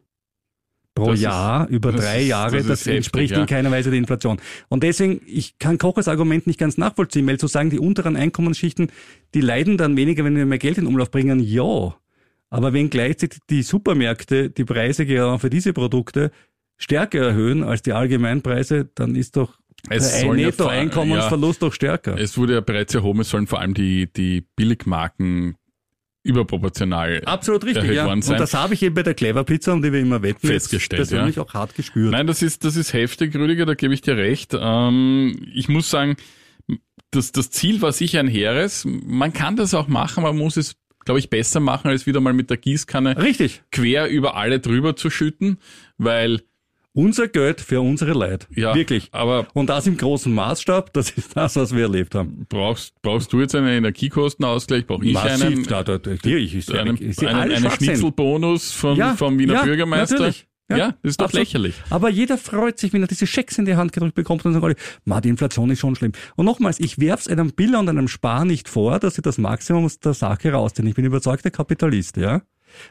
pro 0.96 1.06
Das 1.10 1.14
ist- 1.16 1.22
Jahr 1.22 1.68
über 1.68 1.92
das 1.92 2.00
drei 2.04 2.22
ist- 2.22 2.28
Jahre, 2.28 2.56
das 2.56 2.66
das, 2.66 2.80
ist 2.80 2.86
heftig, 2.86 2.96
entspricht 2.96 3.30
ja. 3.32 3.40
in 3.40 3.46
keiner 3.46 3.70
Weise 3.70 3.90
der 3.90 3.98
Inflation. 4.00 4.38
Und 4.68 4.82
deswegen, 4.82 5.20
ich 5.26 5.58
kann 5.60 5.78
Kochers 5.78 6.08
Argument 6.08 6.48
nicht 6.48 6.58
ganz 6.58 6.76
nachvollziehen, 6.76 7.24
weil 7.28 7.38
zu 7.38 7.46
sagen, 7.46 7.70
die 7.70 7.78
unteren 7.78 8.16
Einkommensschichten, 8.16 8.88
die 9.34 9.40
leiden 9.40 9.76
dann 9.76 9.96
weniger, 9.96 10.24
wenn 10.24 10.34
wir 10.34 10.44
mehr 10.46 10.58
Geld 10.58 10.78
in 10.78 10.86
Umlauf 10.88 11.12
bringen, 11.12 11.38
ja. 11.38 11.94
Aber 12.50 12.72
wenn 12.72 12.90
gleichzeitig 12.90 13.40
die 13.50 13.62
Supermärkte 13.62 14.50
die 14.50 14.64
Preise 14.64 15.06
genau 15.06 15.38
für 15.38 15.50
diese 15.50 15.72
Produkte 15.72 16.32
stärker 16.78 17.18
erhöhen 17.20 17.62
als 17.62 17.82
die 17.82 17.92
Allgemeinpreise, 17.92 18.88
dann 18.94 19.14
ist 19.16 19.36
doch 19.36 19.58
Es 19.90 20.10
der 20.12 20.20
sollen 20.22 20.38
ja 20.40 20.46
Nettoeinkommensverlust 20.46 21.62
doch 21.62 21.72
stärker. 21.72 22.18
Es 22.18 22.36
wurde 22.38 22.54
ja 22.54 22.60
bereits 22.60 22.94
erhoben, 22.94 23.20
es 23.20 23.28
sollen 23.30 23.46
vor 23.46 23.60
allem 23.60 23.74
die, 23.74 24.12
die 24.12 24.44
Billigmarken 24.56 25.56
überproportional 26.26 27.22
Absolut 27.24 27.64
richtig, 27.64 27.92
ja. 27.92 28.06
Und 28.06 28.28
das 28.28 28.54
habe 28.54 28.74
ich 28.74 28.82
eben 28.82 28.94
bei 28.94 29.02
der 29.02 29.14
Clever 29.14 29.44
Pizza, 29.44 29.72
um 29.72 29.82
die 29.82 29.92
wir 29.92 30.00
immer 30.00 30.22
wetten, 30.22 30.46
Festgestellt, 30.46 30.98
persönlich 30.98 31.36
ja. 31.36 31.42
auch 31.42 31.54
hart 31.54 31.74
gespürt. 31.74 32.12
Nein, 32.12 32.26
das 32.26 32.42
ist, 32.42 32.64
das 32.64 32.76
ist 32.76 32.92
heftig, 32.92 33.34
Rüdiger, 33.34 33.66
da 33.66 33.74
gebe 33.74 33.94
ich 33.94 34.00
dir 34.00 34.16
recht. 34.16 34.56
Ähm, 34.58 35.36
ich 35.54 35.68
muss 35.68 35.90
sagen, 35.90 36.16
das, 37.10 37.32
das 37.32 37.50
Ziel 37.50 37.82
war 37.82 37.92
sicher 37.92 38.20
ein 38.20 38.28
hehres. 38.28 38.84
Man 38.84 39.32
kann 39.32 39.56
das 39.56 39.74
auch 39.74 39.88
machen, 39.88 40.22
man 40.22 40.36
muss 40.36 40.56
es, 40.56 40.76
glaube 41.04 41.18
ich, 41.18 41.30
besser 41.30 41.60
machen, 41.60 41.88
als 41.88 42.06
wieder 42.06 42.20
mal 42.20 42.32
mit 42.32 42.50
der 42.50 42.56
Gießkanne 42.56 43.16
Richtig. 43.18 43.62
quer 43.70 44.08
über 44.08 44.36
alle 44.36 44.60
drüber 44.60 44.96
zu 44.96 45.10
schütten, 45.10 45.58
weil, 45.98 46.42
Unser 46.96 47.28
Geld 47.28 47.60
für 47.60 47.82
unsere 47.82 48.14
Leid. 48.14 48.48
ja, 48.54 48.74
Wirklich. 48.74 49.10
aber 49.12 49.46
Und 49.52 49.68
das 49.68 49.86
im 49.86 49.98
großen 49.98 50.32
Maßstab, 50.32 50.94
das 50.94 51.10
ist 51.10 51.36
das, 51.36 51.54
was 51.56 51.74
wir 51.74 51.82
erlebt 51.82 52.14
haben. 52.14 52.46
brauchst, 52.48 52.94
brauchst 53.02 53.30
du 53.34 53.40
jetzt 53.42 53.54
einen 53.54 53.68
Energiekostenausgleich? 53.68 54.86
Brauche 54.86 55.04
ich 55.04 55.16
einen, 55.18 55.64
Da, 55.64 55.82
da, 55.84 55.98
da, 55.98 56.10
ich, 56.12 56.24
ich, 56.24 56.54
ich, 56.54 56.74
einen, 56.74 56.96
ich 57.00 57.16
sehe 57.16 57.28
einen, 57.28 57.52
einen. 57.52 57.70
Schnitzelbonus 57.70 58.72
von, 58.72 58.96
Ja, 58.96 59.14
vom 59.14 59.38
Wiener 59.38 59.54
ja, 59.54 59.62
Bürgermeister? 59.64 60.14
natürlich. 60.16 60.46
Ja, 60.68 60.94
das 61.02 61.10
ist 61.10 61.20
doch 61.20 61.26
absolut. 61.26 61.46
lächerlich. 61.46 61.74
Aber 61.90 62.08
jeder 62.08 62.38
freut 62.38 62.78
sich, 62.80 62.92
wenn 62.92 63.00
er 63.02 63.06
diese 63.06 63.26
Schecks 63.28 63.56
in 63.58 63.66
die 63.66 63.76
Hand 63.76 63.92
gedrückt 63.92 64.16
bekommt 64.16 64.44
und 64.46 64.52
sagt, 64.52 64.64
alle, 64.64 64.74
"Ma, 65.04 65.20
die 65.20 65.28
Inflation 65.28 65.70
ist 65.70 65.78
schon 65.78 65.94
schlimm. 65.94 66.10
Und 66.34 66.44
nochmals, 66.46 66.80
ich 66.80 66.98
werf's 66.98 67.28
einem 67.28 67.52
Biller 67.52 67.78
und 67.78 67.88
einem 67.88 68.08
Spar 68.08 68.44
nicht 68.44 68.68
vor, 68.68 68.98
dass 68.98 69.14
sie 69.14 69.22
das 69.22 69.38
Maximum 69.38 69.84
aus 69.84 70.00
der 70.00 70.14
Sache 70.14 70.50
rausziehen. 70.52 70.88
Ich 70.88 70.94
bin 70.96 71.04
überzeugter 71.04 71.52
Kapitalist, 71.52 72.16
ja. 72.16 72.42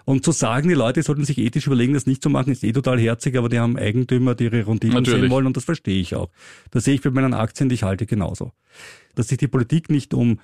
Und 0.05 0.23
zu 0.23 0.31
sagen, 0.31 0.69
die 0.69 0.75
Leute 0.75 1.03
sollten 1.03 1.25
sich 1.25 1.37
ethisch 1.37 1.67
überlegen, 1.67 1.93
das 1.93 2.05
nicht 2.05 2.23
zu 2.23 2.29
machen, 2.29 2.51
ist 2.51 2.63
eh 2.63 2.71
total 2.71 2.99
herzig, 2.99 3.37
aber 3.37 3.49
die 3.49 3.59
haben 3.59 3.77
Eigentümer, 3.77 4.35
die 4.35 4.45
ihre 4.45 4.67
Renditen 4.67 4.95
Natürlich. 4.95 5.21
sehen 5.21 5.29
wollen 5.29 5.47
und 5.47 5.57
das 5.57 5.65
verstehe 5.65 5.99
ich 5.99 6.15
auch. 6.15 6.29
Das 6.71 6.83
sehe 6.83 6.95
ich 6.95 7.01
bei 7.01 7.11
meinen 7.11 7.33
Aktien, 7.33 7.69
die 7.69 7.75
ich 7.75 7.83
halte, 7.83 8.05
genauso. 8.05 8.51
Dass 9.15 9.27
sich 9.27 9.37
die 9.37 9.47
Politik 9.47 9.89
nicht 9.89 10.13
um 10.13 10.39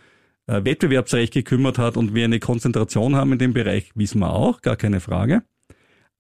äh, 0.47 0.63
Wettbewerbsrecht 0.63 1.33
gekümmert 1.33 1.77
hat 1.77 1.97
und 1.97 2.13
wir 2.13 2.25
eine 2.25 2.39
Konzentration 2.39 3.15
haben 3.15 3.33
in 3.33 3.39
dem 3.39 3.53
Bereich, 3.53 3.91
wissen 3.95 4.19
wir 4.19 4.33
auch, 4.33 4.61
gar 4.61 4.75
keine 4.75 5.00
Frage. 5.00 5.43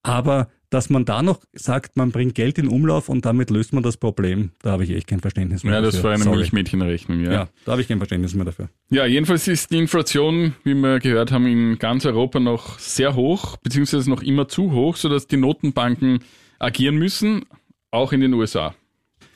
Aber 0.03 0.49
dass 0.71 0.89
man 0.89 1.05
da 1.05 1.21
noch 1.21 1.41
sagt, 1.53 1.97
man 1.97 2.11
bringt 2.11 2.33
Geld 2.33 2.57
in 2.57 2.67
Umlauf 2.67 3.09
und 3.09 3.25
damit 3.25 3.51
löst 3.51 3.73
man 3.73 3.83
das 3.83 3.97
Problem, 3.97 4.51
da 4.63 4.71
habe 4.71 4.83
ich 4.85 4.89
echt 4.91 5.05
kein 5.05 5.19
Verständnis 5.19 5.63
mehr 5.63 5.73
Ja, 5.75 5.81
das 5.81 5.95
dafür. 5.95 6.03
war 6.09 6.15
eine 6.15 6.23
Sorry. 6.23 6.37
Milchmädchenrechnung, 6.37 7.19
ja. 7.23 7.31
Ja, 7.31 7.49
da 7.65 7.73
habe 7.73 7.81
ich 7.81 7.87
kein 7.89 7.97
Verständnis 7.99 8.33
mehr 8.33 8.45
dafür. 8.45 8.69
Ja, 8.89 9.05
jedenfalls 9.05 9.47
ist 9.47 9.69
die 9.71 9.77
Inflation, 9.77 10.55
wie 10.63 10.73
wir 10.73 10.99
gehört 10.99 11.31
haben, 11.31 11.45
in 11.45 11.77
ganz 11.77 12.05
Europa 12.05 12.39
noch 12.39 12.79
sehr 12.79 13.15
hoch, 13.15 13.57
beziehungsweise 13.57 14.09
noch 14.09 14.23
immer 14.23 14.47
zu 14.47 14.71
hoch, 14.71 14.95
sodass 14.95 15.27
die 15.27 15.37
Notenbanken 15.37 16.19
agieren 16.57 16.95
müssen, 16.95 17.45
auch 17.91 18.13
in 18.13 18.21
den 18.21 18.33
USA. 18.33 18.73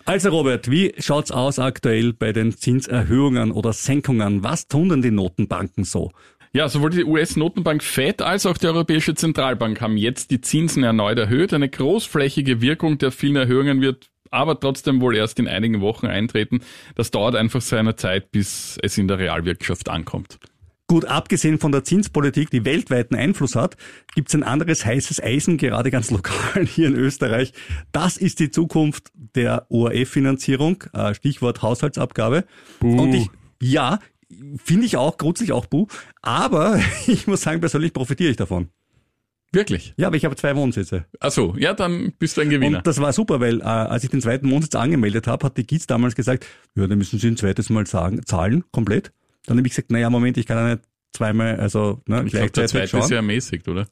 Also 0.07 0.29
Robert, 0.29 0.69
wie 0.69 0.93
schaut's 0.99 1.31
aus 1.31 1.57
aktuell 1.57 2.13
bei 2.13 2.31
den 2.31 2.55
Zinserhöhungen 2.55 3.51
oder 3.51 3.73
Senkungen? 3.73 4.43
Was 4.43 4.67
tun 4.67 4.89
denn 4.89 5.01
die 5.01 5.09
Notenbanken 5.09 5.83
so? 5.83 6.11
Ja, 6.55 6.69
sowohl 6.69 6.91
die 6.91 7.03
US-Notenbank 7.03 7.83
Fed 7.83 8.21
als 8.21 8.45
auch 8.45 8.57
die 8.57 8.67
Europäische 8.67 9.13
Zentralbank 9.13 9.81
haben 9.81 9.97
jetzt 9.97 10.31
die 10.31 10.39
Zinsen 10.39 10.85
erneut 10.85 11.19
erhöht. 11.19 11.53
Eine 11.53 11.67
großflächige 11.67 12.61
Wirkung 12.61 12.97
der 12.97 13.11
vielen 13.11 13.35
Erhöhungen 13.35 13.81
wird 13.81 14.09
aber 14.31 14.57
trotzdem 14.57 15.01
wohl 15.01 15.17
erst 15.17 15.37
in 15.37 15.49
einigen 15.49 15.81
Wochen 15.81 16.05
eintreten. 16.05 16.61
Das 16.95 17.11
dauert 17.11 17.35
einfach 17.35 17.59
seine 17.59 17.97
Zeit, 17.97 18.31
bis 18.31 18.79
es 18.81 18.97
in 18.97 19.09
der 19.09 19.19
Realwirtschaft 19.19 19.89
ankommt. 19.89 20.39
Gut, 20.87 21.03
abgesehen 21.03 21.59
von 21.59 21.73
der 21.73 21.83
Zinspolitik, 21.83 22.51
die 22.51 22.63
weltweiten 22.63 23.17
Einfluss 23.17 23.57
hat, 23.57 23.75
gibt's 24.13 24.33
ein 24.33 24.43
anderes 24.43 24.85
heißes 24.85 25.21
Eisen, 25.21 25.57
gerade 25.57 25.91
ganz 25.91 26.09
lokal 26.11 26.65
hier 26.65 26.87
in 26.87 26.95
Österreich. 26.95 27.51
Das 27.91 28.15
ist 28.15 28.39
die 28.39 28.49
Zukunft 28.49 29.09
der 29.13 29.65
ORF-Finanzierung, 29.69 30.85
äh, 30.93 31.13
Stichwort 31.15 31.61
Haushaltsabgabe. 31.61 32.45
Buh. 32.79 33.01
Und 33.01 33.13
ich, 33.13 33.27
ja, 33.61 33.99
finde 34.63 34.85
ich 34.85 34.97
auch, 34.97 35.17
grundsätzlich 35.17 35.53
auch 35.53 35.65
buh, 35.65 35.87
aber 36.21 36.79
ich 37.07 37.27
muss 37.27 37.41
sagen, 37.41 37.59
persönlich 37.59 37.93
profitiere 37.93 38.31
ich 38.31 38.37
davon. 38.37 38.69
Wirklich? 39.51 39.93
Ja, 39.95 40.07
aber 40.07 40.17
ich 40.17 40.25
habe 40.25 40.35
zwei 40.35 40.55
Wohnsitze. 40.55 41.05
Ach 41.19 41.31
so, 41.31 41.55
ja, 41.57 41.73
dann 41.73 42.11
bist 42.19 42.35
du 42.35 42.41
ein 42.41 42.49
Gewinner. 42.49 42.79
Und 42.79 42.87
das 42.87 42.99
war 42.99 43.13
super, 43.13 43.39
weil 43.39 43.61
äh, 43.61 43.63
als 43.63 44.03
ich 44.03 44.09
den 44.09 44.21
zweiten 44.21 44.51
Wohnsitz 44.51 44.75
angemeldet 44.75 45.27
habe, 45.27 45.45
hat 45.45 45.57
die 45.57 45.65
GIZ 45.65 45.87
damals 45.87 46.15
gesagt, 46.15 46.45
ja, 46.75 46.87
dann 46.87 46.97
müssen 46.97 47.19
Sie 47.19 47.27
ein 47.27 47.37
zweites 47.37 47.69
Mal 47.69 47.87
sagen, 47.87 48.21
zahlen, 48.25 48.65
komplett. 48.71 49.13
Dann 49.45 49.57
habe 49.57 49.67
ich 49.67 49.73
gesagt, 49.73 49.91
naja, 49.91 50.09
Moment, 50.09 50.37
ich 50.37 50.45
kann 50.45 50.57
ja 50.57 50.75
nicht 50.75 50.83
zweimal, 51.15 51.59
also 51.59 52.01
ne, 52.05 52.23
ich 52.25 52.31
glaube, 52.31 52.31
der 52.31 52.49
gleichzeitig 52.49 52.71
zweite 52.71 52.87
schauen. 52.89 53.01
ist 53.01 53.09
ja 53.09 53.15
ermäßigt, 53.17 53.67
oder? 53.67 53.87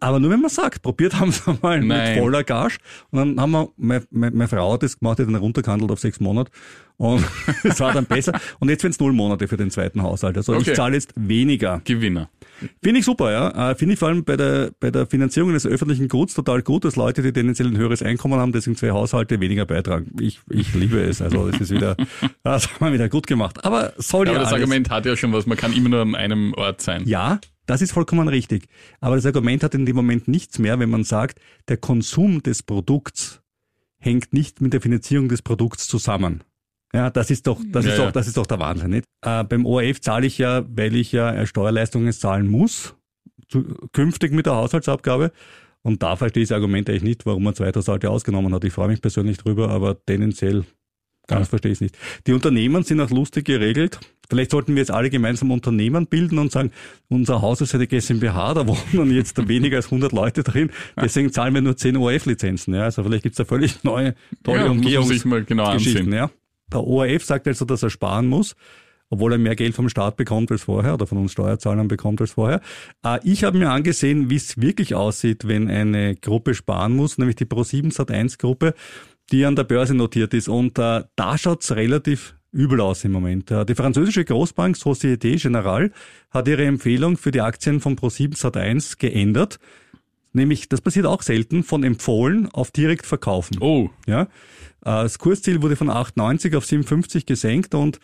Aber 0.00 0.18
nur 0.18 0.30
wenn 0.30 0.40
man 0.40 0.50
sagt, 0.50 0.82
probiert 0.82 1.14
haben 1.20 1.30
sie 1.30 1.42
mal 1.62 1.80
Nein. 1.80 2.14
mit 2.14 2.22
voller 2.22 2.42
Gage. 2.42 2.78
Und 3.10 3.18
dann 3.18 3.40
haben 3.40 3.50
wir, 3.52 3.68
meine, 3.76 4.04
meine, 4.10 4.36
meine 4.36 4.48
Frau 4.48 4.72
hat 4.72 4.82
das 4.82 4.98
gemacht, 4.98 5.18
die 5.18 5.22
hat 5.22 5.28
dann 5.28 5.36
runtergehandelt 5.36 5.90
auf 5.90 6.00
sechs 6.00 6.20
Monate. 6.20 6.50
Und 6.96 7.24
es 7.64 7.80
war 7.80 7.92
dann 7.92 8.06
besser. 8.06 8.38
Und 8.60 8.68
jetzt 8.68 8.82
werden 8.84 8.92
es 8.92 9.00
null 9.00 9.12
Monate 9.12 9.48
für 9.48 9.56
den 9.56 9.70
zweiten 9.70 10.02
Haushalt. 10.02 10.36
Also 10.36 10.54
Okay. 10.54 10.70
ich 10.70 10.76
zahle 10.76 10.94
jetzt 10.94 11.12
weniger. 11.16 11.80
Gewinner. 11.84 12.30
Finde 12.82 13.00
ich 13.00 13.04
super, 13.04 13.32
ja. 13.32 13.70
Äh, 13.72 13.74
Finde 13.74 13.94
ich 13.94 13.98
vor 13.98 14.08
allem 14.08 14.24
bei 14.24 14.36
der, 14.36 14.70
bei 14.78 14.90
der 14.92 15.06
Finanzierung 15.06 15.52
des 15.52 15.66
öffentlichen 15.66 16.08
Guts 16.08 16.34
total 16.34 16.62
gut, 16.62 16.84
dass 16.84 16.94
Leute, 16.96 17.22
die 17.22 17.32
tendenziell 17.32 17.68
ein 17.68 17.76
höheres 17.76 18.00
Einkommen 18.02 18.38
haben, 18.38 18.52
deswegen 18.52 18.76
zwei 18.76 18.90
Haushalte 18.92 19.40
weniger 19.40 19.66
beitragen. 19.66 20.12
Ich, 20.20 20.40
ich 20.50 20.72
liebe 20.74 21.00
es. 21.02 21.20
Also 21.20 21.48
es 21.48 21.60
ist 21.60 21.70
wieder, 21.72 21.96
das 22.44 22.68
haben 22.74 22.86
wir 22.86 22.92
wieder 22.92 23.08
gut 23.08 23.26
gemacht. 23.26 23.64
Aber 23.64 23.92
soll 23.98 24.26
Ja, 24.26 24.32
ja 24.34 24.38
aber 24.38 24.44
das 24.44 24.52
alles. 24.52 24.62
Argument 24.62 24.90
hat 24.90 25.04
ja 25.04 25.16
schon 25.16 25.32
was, 25.32 25.46
man 25.46 25.58
kann 25.58 25.72
immer 25.72 25.88
nur 25.88 26.00
an 26.00 26.14
einem 26.14 26.54
Ort 26.54 26.80
sein. 26.80 27.02
Ja, 27.06 27.40
das 27.66 27.82
ist 27.82 27.92
vollkommen 27.92 28.28
richtig. 28.28 28.68
Aber 29.00 29.16
das 29.16 29.26
Argument 29.26 29.64
hat 29.64 29.74
in 29.74 29.84
dem 29.84 29.96
Moment 29.96 30.28
nichts 30.28 30.58
mehr, 30.60 30.78
wenn 30.78 30.90
man 30.90 31.02
sagt, 31.02 31.40
der 31.68 31.76
Konsum 31.76 32.42
des 32.42 32.62
Produkts 32.62 33.40
hängt 33.98 34.32
nicht 34.32 34.60
mit 34.60 34.72
der 34.72 34.80
Finanzierung 34.80 35.28
des 35.28 35.42
Produkts 35.42 35.88
zusammen. 35.88 36.44
Ja, 36.94 37.10
das 37.10 37.30
ist 37.30 37.46
doch, 37.46 37.60
das 37.72 37.84
Ja, 37.84 37.90
ist 37.92 37.98
doch, 37.98 38.12
das 38.12 38.26
ist 38.28 38.36
doch 38.36 38.46
der 38.46 38.58
Wahnsinn, 38.60 38.90
nicht? 38.90 39.04
Äh, 39.22 39.42
beim 39.44 39.66
ORF 39.66 40.00
zahle 40.00 40.26
ich 40.26 40.38
ja, 40.38 40.64
weil 40.68 40.94
ich 40.94 41.10
ja 41.12 41.32
äh, 41.34 41.46
Steuerleistungen 41.46 42.12
zahlen 42.12 42.46
muss, 42.46 42.94
zu, 43.48 43.64
künftig 43.92 44.32
mit 44.32 44.46
der 44.46 44.54
Haushaltsabgabe. 44.54 45.32
Und 45.82 46.02
da 46.02 46.16
verstehe 46.16 46.44
ich 46.44 46.48
das 46.48 46.56
Argument 46.56 46.88
eigentlich 46.88 47.02
nicht, 47.02 47.26
warum 47.26 47.42
man 47.42 47.54
zweite 47.54 47.80
Haushalte 47.80 48.08
ausgenommen 48.10 48.54
hat. 48.54 48.64
Ich 48.64 48.72
freue 48.72 48.88
mich 48.88 49.02
persönlich 49.02 49.36
drüber, 49.38 49.68
aber 49.70 50.02
tendenziell 50.06 50.64
ganz 51.26 51.46
Ja. 51.46 51.50
verstehe 51.50 51.72
ich 51.72 51.76
es 51.78 51.80
nicht. 51.82 51.98
Die 52.26 52.32
Unternehmen 52.32 52.84
sind 52.84 53.00
auch 53.00 53.10
lustig 53.10 53.44
geregelt. 53.46 53.98
Vielleicht 54.30 54.52
sollten 54.52 54.74
wir 54.74 54.80
jetzt 54.80 54.90
alle 54.90 55.10
gemeinsam 55.10 55.50
Unternehmen 55.50 56.06
bilden 56.06 56.38
und 56.38 56.52
sagen, 56.52 56.70
unser 57.08 57.42
Haus 57.42 57.60
ist 57.60 57.74
eine 57.74 57.86
GmbH, 57.86 58.54
da 58.54 58.66
wohnen 58.66 59.10
jetzt 59.10 59.36
weniger 59.48 59.76
als 59.78 59.86
100 59.86 60.12
Leute 60.12 60.42
drin, 60.42 60.70
deswegen 60.96 61.30
zahlen 61.32 61.52
wir 61.54 61.60
nur 61.60 61.76
10 61.76 61.96
ORF-Lizenzen. 61.98 62.72
Ja, 62.74 62.84
also 62.84 63.02
vielleicht 63.02 63.24
gibt's 63.24 63.36
da 63.38 63.44
völlig 63.44 63.84
neue, 63.84 64.14
tolle 64.42 64.60
Ja, 64.60 64.68
muss 64.68 64.76
man 64.76 64.86
Umgehungs- 64.86 65.08
sich 65.08 65.24
mal 65.26 65.44
genau 65.44 65.64
ansehen. 65.64 66.12
ja. 66.12 66.30
Der 66.74 66.84
ORF 66.84 67.24
sagt 67.24 67.46
also, 67.48 67.64
dass 67.64 67.82
er 67.82 67.90
sparen 67.90 68.26
muss, 68.26 68.54
obwohl 69.08 69.32
er 69.32 69.38
mehr 69.38 69.54
Geld 69.56 69.74
vom 69.74 69.88
Staat 69.88 70.16
bekommt 70.16 70.50
als 70.50 70.64
vorher 70.64 70.94
oder 70.94 71.06
von 71.06 71.18
uns 71.18 71.32
Steuerzahlern 71.32 71.88
bekommt 71.88 72.20
als 72.20 72.32
vorher. 72.32 72.60
Äh, 73.04 73.20
Ich 73.22 73.44
habe 73.44 73.58
mir 73.58 73.70
angesehen, 73.70 74.28
wie 74.28 74.36
es 74.36 74.60
wirklich 74.60 74.94
aussieht, 74.94 75.46
wenn 75.46 75.70
eine 75.70 76.16
Gruppe 76.16 76.54
sparen 76.54 76.96
muss, 76.96 77.16
nämlich 77.16 77.36
die 77.36 77.46
Pro7 77.46 77.94
Sat1 77.94 78.38
Gruppe, 78.38 78.74
die 79.30 79.44
an 79.46 79.56
der 79.56 79.64
Börse 79.64 79.94
notiert 79.94 80.34
ist. 80.34 80.48
Und 80.48 80.78
äh, 80.78 81.04
da 81.16 81.38
schaut's 81.38 81.72
relativ 81.72 82.34
übel 82.50 82.80
aus 82.80 83.04
im 83.04 83.12
Moment. 83.12 83.50
Äh, 83.50 83.64
Die 83.64 83.74
französische 83.74 84.24
Großbank 84.24 84.76
Société 84.76 85.36
Générale 85.40 85.92
hat 86.30 86.48
ihre 86.48 86.64
Empfehlung 86.64 87.16
für 87.16 87.30
die 87.30 87.40
Aktien 87.40 87.80
von 87.80 87.96
Pro7 87.96 88.36
Sat1 88.36 88.98
geändert. 88.98 89.58
Nämlich, 90.32 90.68
das 90.68 90.80
passiert 90.80 91.06
auch 91.06 91.22
selten, 91.22 91.62
von 91.62 91.84
empfohlen 91.84 92.48
auf 92.52 92.72
direkt 92.72 93.06
verkaufen. 93.06 93.58
Oh, 93.60 93.90
Ja, 94.06 94.26
das 94.84 95.18
Kursziel 95.18 95.62
wurde 95.62 95.76
von 95.76 95.88
8,90 95.88 96.56
auf 96.56 96.64
7,50 96.64 97.26
gesenkt 97.26 97.74
und 97.74 97.98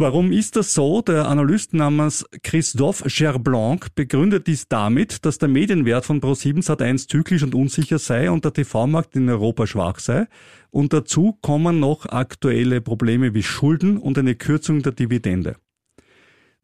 Warum 0.00 0.32
ist 0.32 0.56
das 0.56 0.72
so? 0.72 1.02
Der 1.02 1.28
Analyst 1.28 1.74
namens 1.74 2.24
Christophe 2.42 3.06
Gerblanc 3.06 3.94
begründet 3.94 4.46
dies 4.46 4.66
damit, 4.66 5.26
dass 5.26 5.36
der 5.36 5.50
Medienwert 5.50 6.06
von 6.06 6.22
Pro7 6.22 6.64
Sat1 6.64 7.06
zyklisch 7.06 7.42
und 7.42 7.54
unsicher 7.54 7.98
sei 7.98 8.30
und 8.30 8.46
der 8.46 8.54
TV-Markt 8.54 9.14
in 9.14 9.28
Europa 9.28 9.66
schwach 9.66 9.98
sei. 9.98 10.26
Und 10.70 10.94
dazu 10.94 11.36
kommen 11.42 11.80
noch 11.80 12.06
aktuelle 12.06 12.80
Probleme 12.80 13.34
wie 13.34 13.42
Schulden 13.42 13.98
und 13.98 14.16
eine 14.16 14.36
Kürzung 14.36 14.80
der 14.80 14.92
Dividende. 14.92 15.56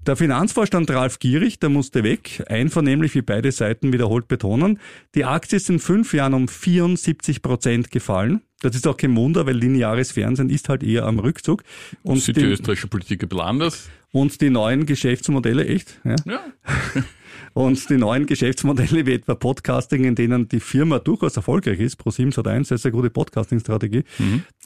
Der 0.07 0.15
Finanzvorstand 0.15 0.89
Ralf 0.93 1.19
Gierig, 1.19 1.59
der 1.59 1.69
musste 1.69 2.05
weg, 2.05 2.45
einvernehmlich 2.49 3.17
wie 3.17 3.23
beide 3.23 3.51
Seiten 3.51 3.93
wiederholt 3.93 4.29
betonen. 4.29 4.79
Die 5.17 5.25
Aktie 5.25 5.57
ist 5.57 5.69
in 5.69 5.81
fünf 5.81 6.15
Jahren 6.15 6.33
um 6.33 6.47
74 6.47 7.43
Prozent 7.43 7.91
gefallen. 7.91 8.41
Das 8.61 8.77
ist 8.77 8.87
auch 8.87 8.97
kein 8.97 9.17
Wunder, 9.17 9.47
weil 9.47 9.57
lineares 9.57 10.13
Fernsehen 10.13 10.49
ist 10.49 10.69
halt 10.69 10.85
eher 10.85 11.07
am 11.07 11.19
Rückzug. 11.19 11.65
Und 12.05 12.21
sieht 12.21 12.37
die 12.37 12.43
die, 12.43 12.47
österreichische 12.47 12.87
Politik 12.87 13.25
ein 13.25 13.29
bisschen 13.29 13.45
anders? 13.45 13.89
und 14.13 14.41
die 14.41 14.51
neuen 14.51 14.87
Geschäftsmodelle, 14.87 15.67
echt? 15.67 16.01
Ja. 16.05 16.15
Ja. 16.25 16.41
Und 17.57 17.89
die 17.89 17.97
neuen 17.97 18.27
Geschäftsmodelle 18.27 19.07
wie 19.07 19.15
etwa 19.15 19.35
Podcasting, 19.35 20.05
in 20.05 20.15
denen 20.15 20.47
die 20.47 20.61
Firma 20.61 20.99
durchaus 20.99 21.39
erfolgreich 21.39 21.81
ist, 21.81 21.99
Pro7 21.99 22.35
Sat1, 22.35 22.69
das 22.69 22.71
ist 22.73 22.85
eine 22.85 22.93
gute 22.93 23.09
Podcasting-Strategie, 23.09 24.05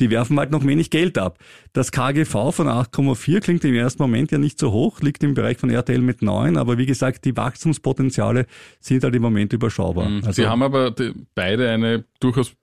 die 0.01 0.11
werfen 0.11 0.37
halt 0.41 0.51
noch 0.51 0.67
wenig 0.67 0.91
Geld 0.91 1.17
ab. 1.17 1.39
Das 1.73 1.93
KGV 1.93 2.51
von 2.51 2.67
8,4 2.67 3.39
klingt 3.43 3.65
im 3.65 3.77
ersten 3.77 4.03
Moment 4.03 4.33
ja 4.33 4.39
nicht 4.39 4.59
so 4.59 4.73
hoch, 4.73 5.03
liegt 5.03 5.23
im 5.23 5.35
Bereich 5.35 5.59
von 5.59 5.71
RTL 5.71 6.01
mit 6.01 6.21
9, 6.21 6.57
aber 6.57 6.79
wie 6.79 6.87
gesagt, 6.87 7.25
die 7.27 7.37
Wachstumspotenziale 7.37 8.47
sind 8.81 9.05
halt 9.05 9.15
im 9.15 9.23
Moment 9.23 9.53
überschaubar. 9.53 10.09
Also 10.25 10.33
Sie 10.33 10.49
haben 10.49 10.65
aber 10.65 10.93
beide 11.37 11.71
eine 11.71 12.05
durchaus 12.19 12.55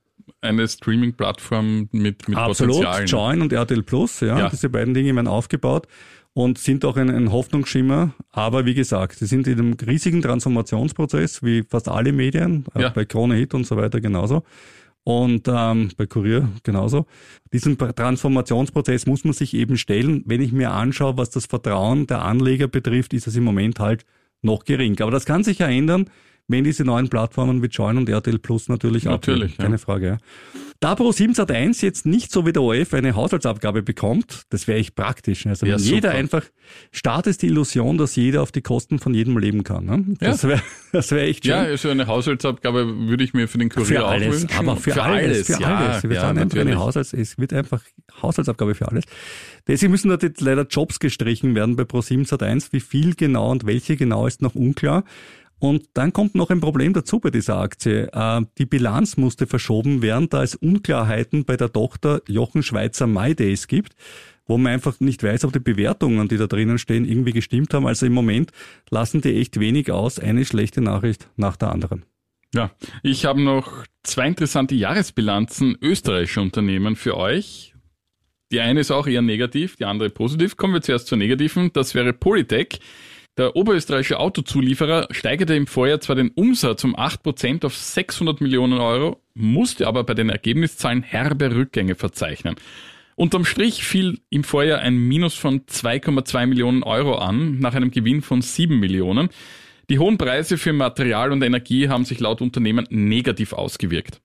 eine 0.41 0.67
Streaming-Plattform 0.67 1.87
mit, 1.93 2.27
mit 2.27 2.37
Absolut, 2.37 2.75
Potenzialen. 2.75 3.07
Join 3.07 3.41
und 3.41 3.53
RTL 3.53 3.81
Plus, 3.81 4.19
ja, 4.19 4.37
Ja. 4.37 4.49
diese 4.49 4.67
beiden 4.67 4.93
Dinge 4.93 5.15
werden 5.15 5.27
aufgebaut 5.27 5.87
und 6.37 6.59
sind 6.59 6.85
auch 6.85 6.97
ein, 6.97 7.09
ein 7.09 7.31
Hoffnungsschimmer. 7.31 8.13
Aber 8.29 8.63
wie 8.67 8.75
gesagt, 8.75 9.17
sie 9.17 9.25
sind 9.25 9.47
in 9.47 9.57
einem 9.59 9.73
riesigen 9.73 10.21
Transformationsprozess, 10.21 11.41
wie 11.41 11.63
fast 11.63 11.89
alle 11.89 12.11
Medien, 12.11 12.63
Ja. 12.77 12.89
bei 12.89 13.05
Krone 13.05 13.33
Hit 13.33 13.55
und 13.55 13.65
so 13.65 13.75
weiter 13.75 13.99
genauso. 14.01 14.43
Und 15.03 15.47
ähm, 15.47 15.89
bei 15.97 16.05
Kurier 16.05 16.47
genauso. 16.61 17.07
Diesen 17.53 17.75
Transformationsprozess 17.77 19.07
muss 19.07 19.23
man 19.23 19.33
sich 19.33 19.55
eben 19.55 19.77
stellen. 19.77 20.21
Wenn 20.27 20.41
ich 20.41 20.51
mir 20.51 20.69
anschaue, 20.71 21.17
was 21.17 21.31
das 21.31 21.47
Vertrauen 21.47 22.05
der 22.05 22.21
Anleger 22.23 22.67
betrifft, 22.67 23.15
ist 23.15 23.25
es 23.25 23.35
im 23.35 23.43
Moment 23.43 23.79
halt 23.79 24.05
noch 24.43 24.63
gering. 24.63 25.01
Aber 25.01 25.09
das 25.09 25.25
kann 25.25 25.43
sich 25.43 25.57
ja 25.57 25.67
ändern, 25.67 26.07
wenn 26.47 26.63
diese 26.63 26.83
neuen 26.83 27.09
Plattformen 27.09 27.61
wie 27.61 27.67
Join 27.67 27.97
und 27.97 28.09
RTL 28.09 28.39
Plus 28.39 28.69
natürlich, 28.69 29.03
Natürlich, 29.05 29.53
abwirken. 29.53 29.63
Keine 29.63 29.77
Frage. 29.77 30.07
Ja. 30.07 30.17
Da 30.79 30.93
Pro7 30.93 31.35
Sat1 31.35 31.83
jetzt 31.83 32.05
nicht 32.05 32.31
so 32.31 32.45
wie 32.45 32.53
der 32.53 32.61
ORF 32.61 32.93
eine 32.93 33.15
Haushaltsabgabe 33.15 33.81
bekommt, 33.81 34.43
das 34.51 34.67
wäre 34.67 34.77
echt 34.77 34.93
praktisch. 34.95 35.47
Also 35.47 35.65
Ja, 35.65 35.73
wenn 35.75 35.83
jeder 35.83 36.09
super. 36.09 36.19
einfach, 36.19 36.43
startet 36.91 37.41
die 37.41 37.47
Illusion, 37.47 37.97
dass 37.97 38.15
jeder 38.15 38.43
auf 38.43 38.51
die 38.51 38.61
Kosten 38.61 38.99
von 38.99 39.15
jedem 39.15 39.39
leben 39.39 39.63
kann. 39.63 39.85
Ne? 39.85 40.05
Das 40.19 40.43
wäre 40.43 40.61
das 40.91 41.09
wär 41.11 41.23
echt 41.23 41.45
schön. 41.45 41.51
Ja, 41.53 41.61
also 41.63 41.89
eine 41.89 42.05
Haushaltsabgabe 42.05 43.07
würde 43.07 43.23
ich 43.23 43.33
mir 43.33 43.47
für 43.47 43.57
den 43.57 43.69
Kurier 43.69 43.85
Für 43.87 44.05
auch 44.05 44.11
alles, 44.11 44.41
wünschen. 44.41 44.57
aber 44.59 44.75
für, 44.77 45.01
alles, 45.01 45.47
für 45.47 45.59
ja, 45.59 45.75
alles. 45.77 46.03
Wir 46.03 46.11
ja, 46.13 46.21
sagen 46.21 46.37
einfach 46.37 46.59
eine 46.59 46.75
Haushalts, 46.77 47.11
es 47.13 47.39
wird 47.39 47.53
einfach 47.53 47.81
Haushaltsabgabe 48.21 48.75
für 48.75 48.87
alles. 48.87 49.05
Deswegen 49.65 49.91
müssen 49.91 50.09
dort 50.09 50.21
jetzt 50.21 50.41
leider 50.41 50.67
Jobs 50.67 50.99
gestrichen 50.99 51.55
werden 51.55 51.75
bei 51.75 51.83
Pro7 51.83 52.27
Sat1. 52.27 52.67
Wie 52.71 52.79
viel 52.81 53.15
genau 53.15 53.51
und 53.51 53.65
welche 53.65 53.97
genau 53.97 54.27
ist 54.27 54.43
noch 54.43 54.53
unklar. 54.53 55.03
Und 55.59 55.85
dann 55.93 56.13
kommt 56.13 56.35
noch 56.35 56.49
ein 56.49 56.59
Problem 56.59 56.93
dazu 56.93 57.19
bei 57.19 57.31
dieser 57.31 57.57
Aktie. 57.57 58.09
Äh, 58.11 58.41
die 58.57 58.65
Bilanz 58.65 59.17
musste 59.17 59.47
verschoben 59.47 60.01
werden, 60.01 60.29
da 60.29 60.43
es 60.43 60.55
Unklarheiten 60.55 61.45
bei 61.45 61.57
der 61.57 61.71
Tochter 61.71 62.21
Jochen 62.27 62.61
Schweizer 62.61 63.07
MyDays 63.07 63.67
gibt, 63.67 63.95
wo 64.45 64.57
man 64.57 64.73
einfach 64.73 64.99
nicht 64.99 65.23
weiß, 65.23 65.45
ob 65.45 65.53
die 65.53 65.59
Bewertungen, 65.59 66.27
die 66.27 66.37
da 66.37 66.47
drinnen 66.47 66.77
stehen, 66.77 67.05
irgendwie 67.05 67.33
gestimmt 67.33 67.73
haben. 67.73 67.87
Also 67.87 68.05
im 68.05 68.13
Moment 68.13 68.51
lassen 68.89 69.21
die 69.21 69.35
echt 69.35 69.59
wenig 69.59 69.91
aus, 69.91 70.19
eine 70.19 70.45
schlechte 70.45 70.81
Nachricht 70.81 71.27
nach 71.37 71.55
der 71.55 71.71
anderen. 71.71 72.05
Ja, 72.53 72.71
ich 73.03 73.25
habe 73.25 73.41
noch 73.41 73.83
zwei 74.03 74.27
interessante 74.27 74.75
Jahresbilanzen 74.75 75.77
österreichischer 75.81 76.41
Unternehmen 76.41 76.95
für 76.95 77.17
euch. 77.17 77.73
Die 78.51 78.61
eine 78.61 78.79
ist 78.79 78.91
auch 78.91 79.07
eher 79.07 79.21
negativ, 79.21 79.75
die 79.75 79.85
andere 79.85 80.09
positiv. 80.09 80.55
Kommen 80.55 80.73
wir 80.73 80.81
zuerst 80.81 81.07
zur 81.07 81.17
negativen. 81.17 81.73
Das 81.73 81.95
wäre 81.95 82.13
Polytech. 82.13 82.79
Der 83.37 83.55
oberösterreichische 83.55 84.19
Autozulieferer 84.19 85.07
steigerte 85.11 85.53
im 85.53 85.67
Vorjahr 85.67 85.99
zwar 85.99 86.15
den 86.15 86.29
Umsatz 86.29 86.83
um 86.83 86.95
8% 86.95 87.65
auf 87.65 87.77
600 87.77 88.41
Millionen 88.41 88.79
Euro, 88.79 89.21
musste 89.35 89.85
aber 89.85 90.03
bei 90.03 90.15
den 90.15 90.29
Ergebniszahlen 90.29 91.03
herbe 91.03 91.55
Rückgänge 91.55 91.93
verzeichnen. 91.93 92.55
Unterm 93.15 93.45
Strich 93.45 93.83
fiel 93.83 94.19
im 94.31 94.43
Vorjahr 94.43 94.79
ein 94.79 94.97
Minus 94.97 95.35
von 95.35 95.61
2,2 95.61 96.47
Millionen 96.47 96.81
Euro 96.81 97.15
an, 97.15 97.59
nach 97.59 97.75
einem 97.75 97.91
Gewinn 97.91 98.23
von 98.23 98.41
7 98.41 98.79
Millionen. 98.79 99.29
Die 99.91 99.99
hohen 99.99 100.17
Preise 100.17 100.57
für 100.57 100.73
Material 100.73 101.31
und 101.31 101.43
Energie 101.43 101.89
haben 101.89 102.05
sich 102.05 102.19
laut 102.19 102.41
Unternehmen 102.41 102.87
negativ 102.89 103.53
ausgewirkt. 103.53 104.19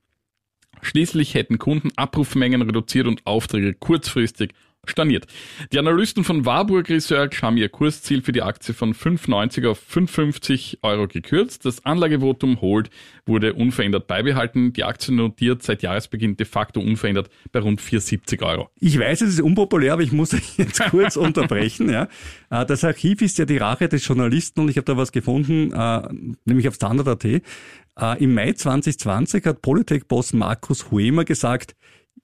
Schließlich 0.80 1.34
hätten 1.34 1.58
Kunden 1.58 1.90
Abrufmengen 1.96 2.62
reduziert 2.62 3.06
und 3.06 3.26
Aufträge 3.26 3.74
kurzfristig 3.74 4.52
storniert. 4.88 5.28
Die 5.72 5.78
Analysten 5.78 6.24
von 6.24 6.44
Warburg 6.44 6.88
Research 6.88 7.40
haben 7.40 7.56
ihr 7.56 7.68
Kursziel 7.68 8.20
für 8.20 8.32
die 8.32 8.42
Aktie 8.42 8.74
von 8.74 8.94
5,90 8.94 9.68
auf 9.68 9.80
5,50 9.80 10.78
Euro 10.82 11.06
gekürzt. 11.06 11.64
Das 11.64 11.84
Anlagevotum 11.84 12.60
Hold 12.60 12.90
wurde 13.24 13.54
unverändert 13.54 14.08
beibehalten. 14.08 14.72
Die 14.72 14.82
Aktie 14.82 15.14
notiert 15.14 15.62
seit 15.62 15.84
Jahresbeginn 15.84 16.36
de 16.36 16.46
facto 16.46 16.80
unverändert 16.80 17.30
bei 17.52 17.60
rund 17.60 17.80
4,70 17.80 18.42
Euro. 18.42 18.70
Ich 18.80 18.98
weiß, 18.98 19.20
es 19.20 19.34
ist 19.34 19.40
unpopulär, 19.40 19.92
aber 19.92 20.02
ich 20.02 20.10
muss 20.10 20.32
jetzt 20.56 20.82
kurz 20.90 21.14
unterbrechen. 21.16 21.88
Ja. 21.88 22.08
Äh, 22.50 22.66
das 22.66 22.82
Archiv 22.82 23.22
ist 23.22 23.38
ja 23.38 23.44
die 23.44 23.58
Rache 23.58 23.88
des 23.88 24.04
Journalisten 24.04 24.62
und 24.62 24.68
ich 24.68 24.78
habe 24.78 24.84
da 24.84 24.96
was 24.96 25.12
gefunden, 25.12 25.72
äh, 25.72 26.08
nämlich 26.44 26.66
auf 26.66 26.74
Standard.at. 26.74 27.24
Äh, 27.24 27.42
Im 28.18 28.34
Mai 28.34 28.52
2020 28.52 29.46
hat 29.46 29.62
Polytech-Boss 29.62 30.32
Markus 30.32 30.90
Huemer 30.90 31.24
gesagt, 31.24 31.76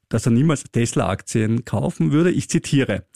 dass 0.08 0.26
er 0.26 0.32
niemals 0.32 0.64
Tesla-Aktien 0.64 1.64
kaufen 1.64 2.12
würde. 2.12 2.30
Ich 2.30 2.48
zitiere. 2.48 3.06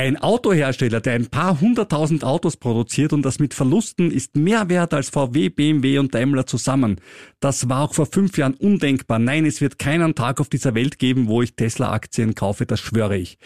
Ein 0.00 0.16
Autohersteller, 0.16 1.02
der 1.02 1.12
ein 1.12 1.26
paar 1.26 1.60
hunderttausend 1.60 2.24
Autos 2.24 2.56
produziert 2.56 3.12
und 3.12 3.20
das 3.20 3.38
mit 3.38 3.52
Verlusten, 3.52 4.10
ist 4.10 4.34
mehr 4.34 4.70
wert 4.70 4.94
als 4.94 5.10
VW, 5.10 5.50
BMW 5.50 5.98
und 5.98 6.14
Daimler 6.14 6.46
zusammen. 6.46 7.02
Das 7.38 7.68
war 7.68 7.82
auch 7.82 7.92
vor 7.92 8.06
fünf 8.06 8.38
Jahren 8.38 8.54
undenkbar. 8.54 9.18
Nein, 9.18 9.44
es 9.44 9.60
wird 9.60 9.78
keinen 9.78 10.14
Tag 10.14 10.40
auf 10.40 10.48
dieser 10.48 10.74
Welt 10.74 10.98
geben, 10.98 11.28
wo 11.28 11.42
ich 11.42 11.54
Tesla-Aktien 11.54 12.34
kaufe, 12.34 12.64
das 12.64 12.80
schwöre 12.80 13.18
ich. 13.18 13.36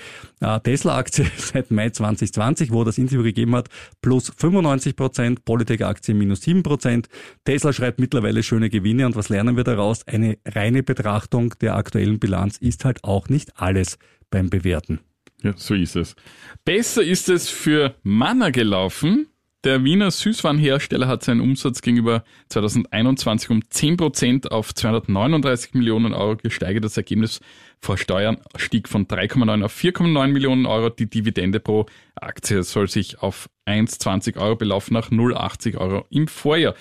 Äh, 0.41 0.61
Tesla-Aktie 0.61 1.27
seit 1.37 1.73
Mai 1.73 1.91
2020, 1.91 2.71
wo 2.71 2.85
das 2.85 2.99
Interview 2.99 3.25
gegeben 3.25 3.57
hat, 3.57 3.69
plus 4.01 4.33
95 4.37 4.95
Prozent, 4.95 5.45
Polytech-Aktie 5.45 6.15
minus 6.15 6.43
7 6.43 6.63
Prozent. 6.63 7.09
Tesla 7.45 7.73
schreibt 7.73 7.99
mittlerweile 7.99 8.45
schöne 8.45 8.71
Gewinne 8.71 9.07
und 9.07 9.17
was 9.17 9.29
lernen 9.29 9.57
wir 9.57 9.65
daraus? 9.65 10.07
Eine 10.07 10.39
reine 10.47 10.85
Betrachtung 10.85 11.53
der 11.61 11.75
aktuellen 11.75 12.21
Bilanz 12.21 12.59
ist 12.59 12.85
halt 12.85 13.03
auch 13.03 13.29
nicht 13.29 13.61
alles 13.61 13.99
beim 14.31 14.51
Bewerten. 14.51 15.01
Ja, 15.45 15.53
so 15.57 15.75
ist 15.75 15.95
es. 15.95 16.17
Besser 16.65 17.05
ist 17.05 17.29
es 17.29 17.51
für 17.51 17.95
Manna 18.03 18.49
gelaufen. 18.49 19.29
Der 19.63 19.85
Wiener 19.85 20.11
Süßwarenhersteller 20.11 21.07
hat 21.07 21.23
seinen 21.23 21.41
Umsatz 21.41 21.83
gegenüber 21.83 22.25
2021 22.49 23.51
um 23.51 23.61
10% 23.61 24.49
auf 24.49 24.75
239 24.75 25.75
Millionen 25.75 26.15
Euro 26.15 26.37
gesteigert. 26.37 26.85
Das 26.85 26.97
Ergebnis 26.97 27.41
vor 27.81 27.99
Steuern 27.99 28.39
stieg 28.57 28.89
von 28.89 29.07
3,9 29.07 29.65
auf 29.65 29.75
4,9 29.75 30.29
Millionen 30.29 30.65
Euro. 30.65 30.89
Die 30.89 31.09
Dividende 31.09 31.61
pro 31.61 31.87
Aktie 32.15 32.63
soll 32.63 32.89
sich 32.89 33.21
auf 33.23 33.51
1,20 33.67 34.39
Euro 34.39 34.57
belaufen 34.57 34.95
nach 34.95 35.11
0,80 35.11 35.77
Euro 35.77 36.07
im 36.09 36.27
Vorjahr. 36.27 36.75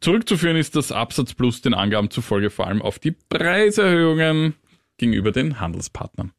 Zurückzuführen 0.00 0.56
ist 0.56 0.76
das 0.76 0.92
Absatz 0.92 1.34
plus 1.34 1.60
den 1.60 1.74
Angaben 1.74 2.10
zufolge 2.10 2.50
vor 2.50 2.68
allem 2.68 2.82
auf 2.82 3.00
die 3.00 3.12
Preiserhöhungen 3.12 4.54
gegenüber 4.98 5.32
den 5.32 5.60
Handelspartnern. 5.60 6.32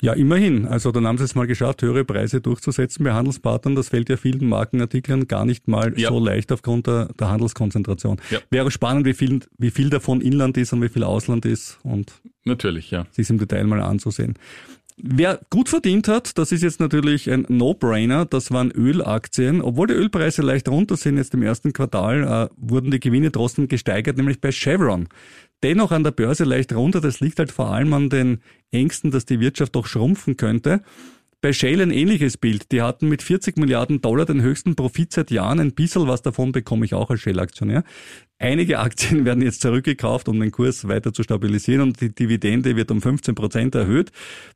Ja, 0.00 0.12
immerhin. 0.12 0.66
Also 0.66 0.92
dann 0.92 1.06
haben 1.06 1.18
sie 1.18 1.24
es 1.24 1.34
mal 1.34 1.46
geschafft, 1.46 1.82
höhere 1.82 2.04
Preise 2.04 2.40
durchzusetzen 2.40 3.04
bei 3.04 3.12
Handelspartnern. 3.12 3.74
Das 3.74 3.88
fällt 3.88 4.08
ja 4.08 4.16
vielen 4.16 4.48
Markenartikeln 4.48 5.28
gar 5.28 5.44
nicht 5.46 5.68
mal 5.68 5.98
ja. 5.98 6.08
so 6.08 6.18
leicht 6.18 6.52
aufgrund 6.52 6.86
der, 6.86 7.06
der 7.18 7.30
Handelskonzentration. 7.30 8.20
Ja. 8.30 8.40
Wäre 8.50 8.70
spannend, 8.70 9.06
wie 9.06 9.14
viel, 9.14 9.40
wie 9.58 9.70
viel 9.70 9.90
davon 9.90 10.20
Inland 10.20 10.56
ist 10.58 10.72
und 10.72 10.82
wie 10.82 10.88
viel 10.88 11.04
Ausland 11.04 11.46
ist. 11.46 11.78
Und 11.82 12.12
Natürlich, 12.44 12.90
ja. 12.90 13.06
Sich 13.10 13.30
im 13.30 13.38
Detail 13.38 13.64
mal 13.64 13.80
anzusehen. 13.80 14.34
Wer 14.96 15.40
gut 15.50 15.68
verdient 15.68 16.06
hat, 16.06 16.38
das 16.38 16.52
ist 16.52 16.62
jetzt 16.62 16.78
natürlich 16.78 17.28
ein 17.28 17.46
No-Brainer, 17.48 18.26
das 18.26 18.52
waren 18.52 18.70
Ölaktien. 18.70 19.60
Obwohl 19.60 19.88
die 19.88 19.94
Ölpreise 19.94 20.42
leicht 20.42 20.68
runter 20.68 20.96
sind 20.96 21.16
jetzt 21.16 21.34
im 21.34 21.42
ersten 21.42 21.72
Quartal, 21.72 22.22
äh, 22.22 22.54
wurden 22.56 22.92
die 22.92 23.00
Gewinne 23.00 23.32
trotzdem 23.32 23.66
gesteigert, 23.66 24.16
nämlich 24.16 24.40
bei 24.40 24.52
Chevron. 24.52 25.08
Dennoch 25.64 25.92
an 25.92 26.04
der 26.04 26.10
Börse 26.10 26.44
leicht 26.44 26.74
runter, 26.74 27.00
das 27.00 27.20
liegt 27.20 27.38
halt 27.38 27.50
vor 27.50 27.72
allem 27.72 27.94
an 27.94 28.10
den 28.10 28.42
Ängsten, 28.70 29.10
dass 29.10 29.24
die 29.24 29.40
Wirtschaft 29.40 29.74
doch 29.74 29.86
schrumpfen 29.86 30.36
könnte. 30.36 30.82
Bei 31.40 31.54
Shell 31.54 31.80
ein 31.80 31.90
ähnliches 31.90 32.36
Bild. 32.36 32.70
Die 32.70 32.82
hatten 32.82 33.08
mit 33.08 33.22
40 33.22 33.56
Milliarden 33.56 34.02
Dollar 34.02 34.26
den 34.26 34.42
höchsten 34.42 34.76
Profit 34.76 35.14
seit 35.14 35.30
Jahren. 35.30 35.60
Ein 35.60 35.72
bisschen 35.72 36.06
was 36.06 36.20
davon 36.20 36.52
bekomme 36.52 36.84
ich 36.84 36.92
auch 36.92 37.08
als 37.08 37.22
Shell-Aktionär. 37.22 37.82
Einige 38.38 38.78
Aktien 38.78 39.24
werden 39.24 39.42
jetzt 39.42 39.62
zurückgekauft, 39.62 40.28
um 40.28 40.38
den 40.38 40.50
Kurs 40.50 40.86
weiter 40.86 41.14
zu 41.14 41.22
stabilisieren 41.22 41.80
und 41.80 41.98
die 42.02 42.14
Dividende 42.14 42.76
wird 42.76 42.90
um 42.90 43.00
15 43.00 43.34
Prozent 43.34 43.74
erhöht. 43.74 44.12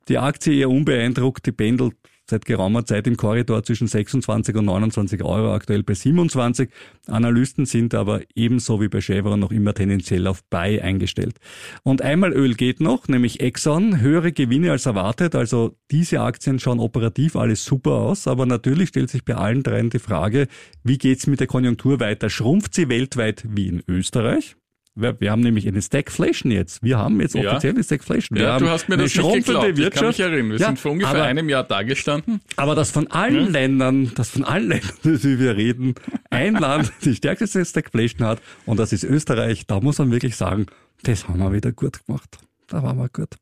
Die 0.09 0.19
Aktie 0.19 0.55
eher 0.55 0.69
unbeeindruckt, 0.69 1.47
die 1.47 1.53
pendelt 1.53 1.95
seit 2.31 2.45
geraumer 2.45 2.85
Zeit 2.85 3.07
im 3.07 3.17
Korridor 3.17 3.63
zwischen 3.63 3.87
26 3.87 4.55
und 4.57 4.67
29 4.67 5.23
Euro, 5.25 5.53
aktuell 5.53 5.83
bei 5.83 5.95
27. 5.95 6.69
Analysten 7.07 7.67
sind 7.67 7.95
aber 7.95 8.21
ebenso 8.35 8.81
wie 8.81 8.89
bei 8.89 9.01
Chevron 9.01 9.41
noch 9.41 9.53
immer 9.53 9.75
tendenziell 9.75 10.27
auf 10.27 10.45
Buy 10.45 10.81
eingestellt. 10.81 11.37
Und 11.83 12.03
einmal 12.03 12.33
Öl 12.33 12.55
geht 12.55 12.81
noch, 12.81 13.09
nämlich 13.09 13.41
Exxon, 13.41 14.01
höhere 14.01 14.33
Gewinne 14.33 14.71
als 14.71 14.87
erwartet, 14.87 15.35
also 15.35 15.77
diese 15.91 16.21
Aktien 16.21 16.59
schauen 16.59 16.81
operativ 16.81 17.37
alles 17.37 17.65
super 17.65 17.93
aus, 17.93 18.27
aber 18.29 18.47
natürlich 18.47 18.91
stellt 18.91 19.11
sich 19.11 19.25
bei 19.25 19.35
allen 19.35 19.63
dreien 19.63 19.91
die 19.91 19.99
Frage, 19.99 20.49
wie 20.85 20.99
geht's 20.99 21.27
mit 21.27 21.41
der 21.41 21.47
Konjunktur 21.47 22.01
weiter? 22.01 22.31
Schrumpft 22.31 22.75
sie 22.75 22.89
weltweit 22.89 23.45
wie 23.49 23.69
in 23.69 23.83
Österreich? 23.89 24.57
Wir, 25.01 25.21
wir 25.21 25.31
haben 25.31 25.43
nämlich 25.43 25.67
eine 25.69 25.81
Stagflation 25.81 26.51
jetzt. 26.51 26.83
Wir 26.83 26.99
haben 26.99 27.21
jetzt 27.21 27.35
ja. 27.35 27.51
offiziell 27.51 27.75
eine 27.75 27.85
Stagflation. 27.85 28.37
Wir 28.37 28.45
ja, 28.47 28.59
du 28.59 28.69
hast 28.69 28.89
mir 28.89 28.97
das 28.97 29.15
nicht 29.15 29.47
geglaubt. 29.47 29.77
Wirtschaft. 29.77 29.95
Ich 29.95 29.95
kann 29.95 30.09
mich 30.09 30.21
erinnern. 30.21 30.51
Wir 30.51 30.59
ja, 30.59 30.67
sind 30.67 30.81
vor 30.81 30.93
ungefähr 30.93 31.15
aber, 31.15 31.25
einem 31.25 31.49
Jahr 31.49 31.63
dagestanden. 31.63 32.41
Aber 32.57 32.75
das 32.75 32.91
von 32.91 33.07
allen 33.09 33.47
ja. 33.47 33.51
Ländern, 33.51 34.13
das 34.17 34.31
von 34.31 34.45
allen 34.45 34.69
Ländern, 34.69 34.97
wie 35.03 35.39
wir 35.39 35.57
reden, 35.57 35.95
ein 36.31 36.55
Land 36.55 36.93
die 37.05 37.15
stärkste 37.15 37.65
Stagflation 37.65 38.27
hat 38.27 38.41
und 38.67 38.79
das 38.79 38.93
ist 38.93 39.05
Österreich. 39.05 39.67
Da 39.67 39.81
muss 39.81 39.99
man 39.99 40.11
wirklich 40.11 40.37
sagen, 40.37 40.67
das 41.05 41.29
haben 41.29 41.39
wir 41.39 41.53
wieder 41.53 41.73
gut 41.73 42.05
gemacht. 42.05 42.39
Da 42.67 42.83
waren 42.83 42.99
wir 42.99 43.09
gut. 43.09 43.37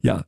Ja, 0.00 0.24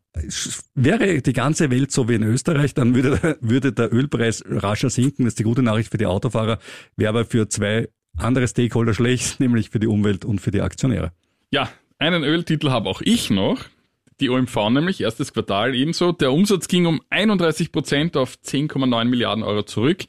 wäre 0.74 1.20
die 1.22 1.32
ganze 1.32 1.70
Welt 1.70 1.90
so 1.90 2.08
wie 2.08 2.14
in 2.14 2.22
Österreich, 2.22 2.74
dann 2.74 2.94
würde, 2.94 3.38
würde 3.40 3.72
der 3.72 3.92
Ölpreis 3.92 4.44
rascher 4.46 4.90
sinken. 4.90 5.24
Das 5.24 5.32
ist 5.32 5.38
die 5.38 5.44
gute 5.44 5.62
Nachricht 5.62 5.90
für 5.90 5.98
die 5.98 6.06
Autofahrer, 6.06 6.58
wäre 6.96 7.08
aber 7.08 7.24
für 7.24 7.48
zwei 7.48 7.88
andere 8.16 8.48
Stakeholder 8.48 8.94
schlecht, 8.94 9.40
nämlich 9.40 9.70
für 9.70 9.80
die 9.80 9.86
Umwelt 9.86 10.24
und 10.24 10.40
für 10.40 10.50
die 10.50 10.60
Aktionäre. 10.60 11.12
Ja, 11.50 11.68
einen 11.98 12.24
Öltitel 12.24 12.70
habe 12.70 12.88
auch 12.88 13.00
ich 13.00 13.30
noch. 13.30 13.64
Die 14.20 14.30
OMV 14.30 14.70
nämlich, 14.70 15.00
erstes 15.00 15.32
Quartal 15.32 15.74
ebenso. 15.74 16.12
Der 16.12 16.32
Umsatz 16.32 16.68
ging 16.68 16.86
um 16.86 17.00
31 17.10 17.72
Prozent 17.72 18.16
auf 18.16 18.36
10,9 18.36 19.04
Milliarden 19.06 19.42
Euro 19.42 19.64
zurück. 19.64 20.04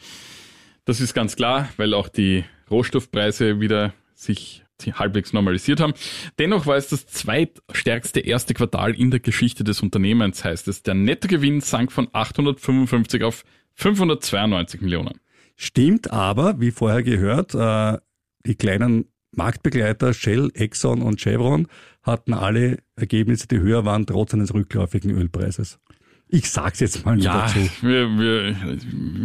Das 0.85 1.01
ist 1.01 1.15
ganz 1.15 1.35
klar, 1.35 1.69
weil 1.77 1.93
auch 1.95 2.07
die 2.07 2.43
Rohstoffpreise 2.69 3.59
wieder 3.59 3.93
sich 4.13 4.63
halbwegs 4.93 5.33
normalisiert 5.33 5.79
haben. 5.79 5.93
Dennoch 6.37 6.65
war 6.65 6.75
es 6.75 6.89
das 6.89 7.07
zweitstärkste 7.07 8.19
erste 8.19 8.53
Quartal 8.53 8.93
in 8.93 9.09
der 9.09 9.19
Geschichte 9.19 9.63
des 9.63 9.81
Unternehmens, 9.81 10.43
heißt 10.43 10.67
es. 10.67 10.83
Der 10.83 10.93
Nettogewinn 10.93 11.61
sank 11.61 11.91
von 11.91 12.07
855 12.11 13.23
auf 13.23 13.43
592 13.73 14.81
Millionen. 14.81 15.19
Stimmt 15.55 16.11
aber, 16.11 16.59
wie 16.59 16.71
vorher 16.71 17.03
gehört, 17.03 17.55
äh, 17.55 17.97
die 18.45 18.55
kleinen 18.55 19.05
Marktbegleiter 19.31 20.13
Shell, 20.13 20.51
Exxon 20.53 21.01
und 21.01 21.19
Chevron 21.19 21.67
hatten 22.03 22.33
alle 22.33 22.79
Ergebnisse, 22.95 23.47
die 23.47 23.59
höher 23.59 23.85
waren, 23.85 24.05
trotz 24.05 24.33
eines 24.33 24.53
rückläufigen 24.53 25.11
Ölpreises. 25.11 25.79
Ich 26.27 26.49
sag's 26.49 26.79
jetzt 26.79 27.05
mal 27.05 27.19
ja, 27.19 27.41
dazu. 27.41 27.59
Wir, 27.81 28.07
wir, 28.17 28.55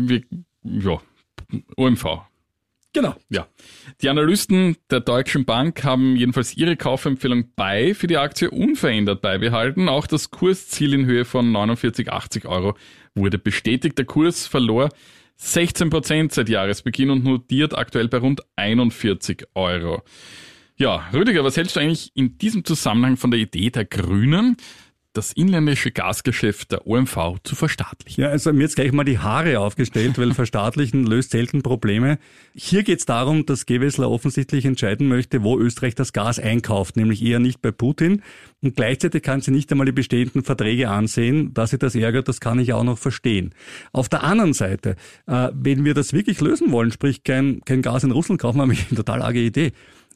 wir, 0.09 0.23
ja, 0.63 1.01
OMV. 1.77 2.07
Genau. 2.93 3.15
Ja. 3.29 3.47
Die 4.03 4.09
Analysten 4.09 4.77
der 4.91 5.01
Deutschen 5.01 5.45
Bank 5.45 5.85
haben 5.85 6.17
jedenfalls 6.17 6.57
ihre 6.57 6.77
Kaufempfehlung 6.77 7.53
bei 7.55 7.95
für 7.95 8.09
die 8.09 8.17
Aktie 8.17 8.51
unverändert 8.51 9.23
beibehalten. 9.23 9.89
Auch 9.89 10.09
das 10.09 10.31
Kursziel 10.31 10.95
in 10.95 11.07
Höhe 11.07 11.25
von 11.25 11.53
49,80 11.53 12.47
Euro 12.47 12.75
wurde 13.15 13.39
bestätigt. 13.39 13.97
Der 13.97 14.07
Kurs 14.07 14.49
verlor 14.49 14.89
16 15.43 15.89
Prozent 15.89 16.33
seit 16.33 16.51
Jahresbeginn 16.51 17.09
und 17.09 17.25
notiert 17.25 17.77
aktuell 17.77 18.09
bei 18.09 18.19
rund 18.19 18.43
41 18.57 19.47
Euro. 19.55 20.03
Ja, 20.77 21.09
Rüdiger, 21.15 21.43
was 21.45 21.57
hältst 21.57 21.77
du 21.77 21.81
eigentlich 21.81 22.13
in 22.15 22.37
diesem 22.37 22.63
Zusammenhang 22.65 23.17
von 23.17 23.31
der 23.31 23.41
Idee 23.41 23.71
der 23.71 23.87
Grünen, 23.87 24.59
das 25.13 25.33
inländische 25.33 25.91
Gasgeschäft 25.91 26.71
der 26.71 26.87
OMV 26.87 27.39
zu 27.43 27.57
verstaatlichen. 27.57 28.23
Ja, 28.23 28.31
also 28.31 28.53
mir 28.53 28.63
jetzt 28.63 28.77
gleich 28.77 28.93
mal 28.93 29.03
die 29.03 29.19
Haare 29.19 29.59
aufgestellt, 29.59 30.19
weil 30.19 30.35
verstaatlichen 30.35 31.05
löst 31.05 31.33
selten 31.33 31.63
Probleme. 31.63 32.19
Hier 32.55 32.85
geht 32.85 33.01
es 33.01 33.07
darum, 33.07 33.45
dass 33.45 33.67
Gewessler 33.67 34.09
offensichtlich 34.09 34.65
entscheiden 34.65 35.09
möchte, 35.09 35.43
wo 35.43 35.59
Österreich 35.59 35.97
das 35.97 36.13
Gas 36.13 36.39
einkauft, 36.39 36.97
nämlich 36.97 37.23
eher 37.23 37.41
nicht 37.41 37.61
bei 37.61 37.73
Putin. 37.73 38.23
Und 38.63 38.77
gleichzeitig 38.77 39.23
kann 39.23 39.41
sie 39.41 39.51
nicht 39.51 39.71
einmal 39.73 39.87
die 39.87 39.93
bestehenden 39.93 40.45
Verträge 40.45 40.89
ansehen. 40.89 41.55
Dass 41.55 41.71
sie 41.71 41.79
das 41.79 41.97
ärgert, 41.97 42.29
das 42.29 42.39
kann 42.39 42.61
ich 42.61 42.73
auch 42.73 42.85
noch 42.85 42.99
verstehen. 42.99 43.53
Auf 43.93 44.09
der 44.09 44.23
anderen 44.23 44.53
Seite, 44.53 44.95
äh, 45.27 45.49
wenn 45.53 45.85
wir 45.85 45.95
das 45.95 46.13
wirklich 46.13 46.41
lösen 46.41 46.71
wollen, 46.71 46.93
sprich 46.93 47.25
kein, 47.25 47.63
kein 47.65 47.83
Gas 47.83 48.05
in 48.05 48.13
Russland 48.13 48.41
kaufen, 48.41 48.61
habe 48.61 48.73
ich 48.73 48.87
eine 48.89 48.97
total 48.97 49.23
arge 49.23 49.41
Idee. 49.41 49.73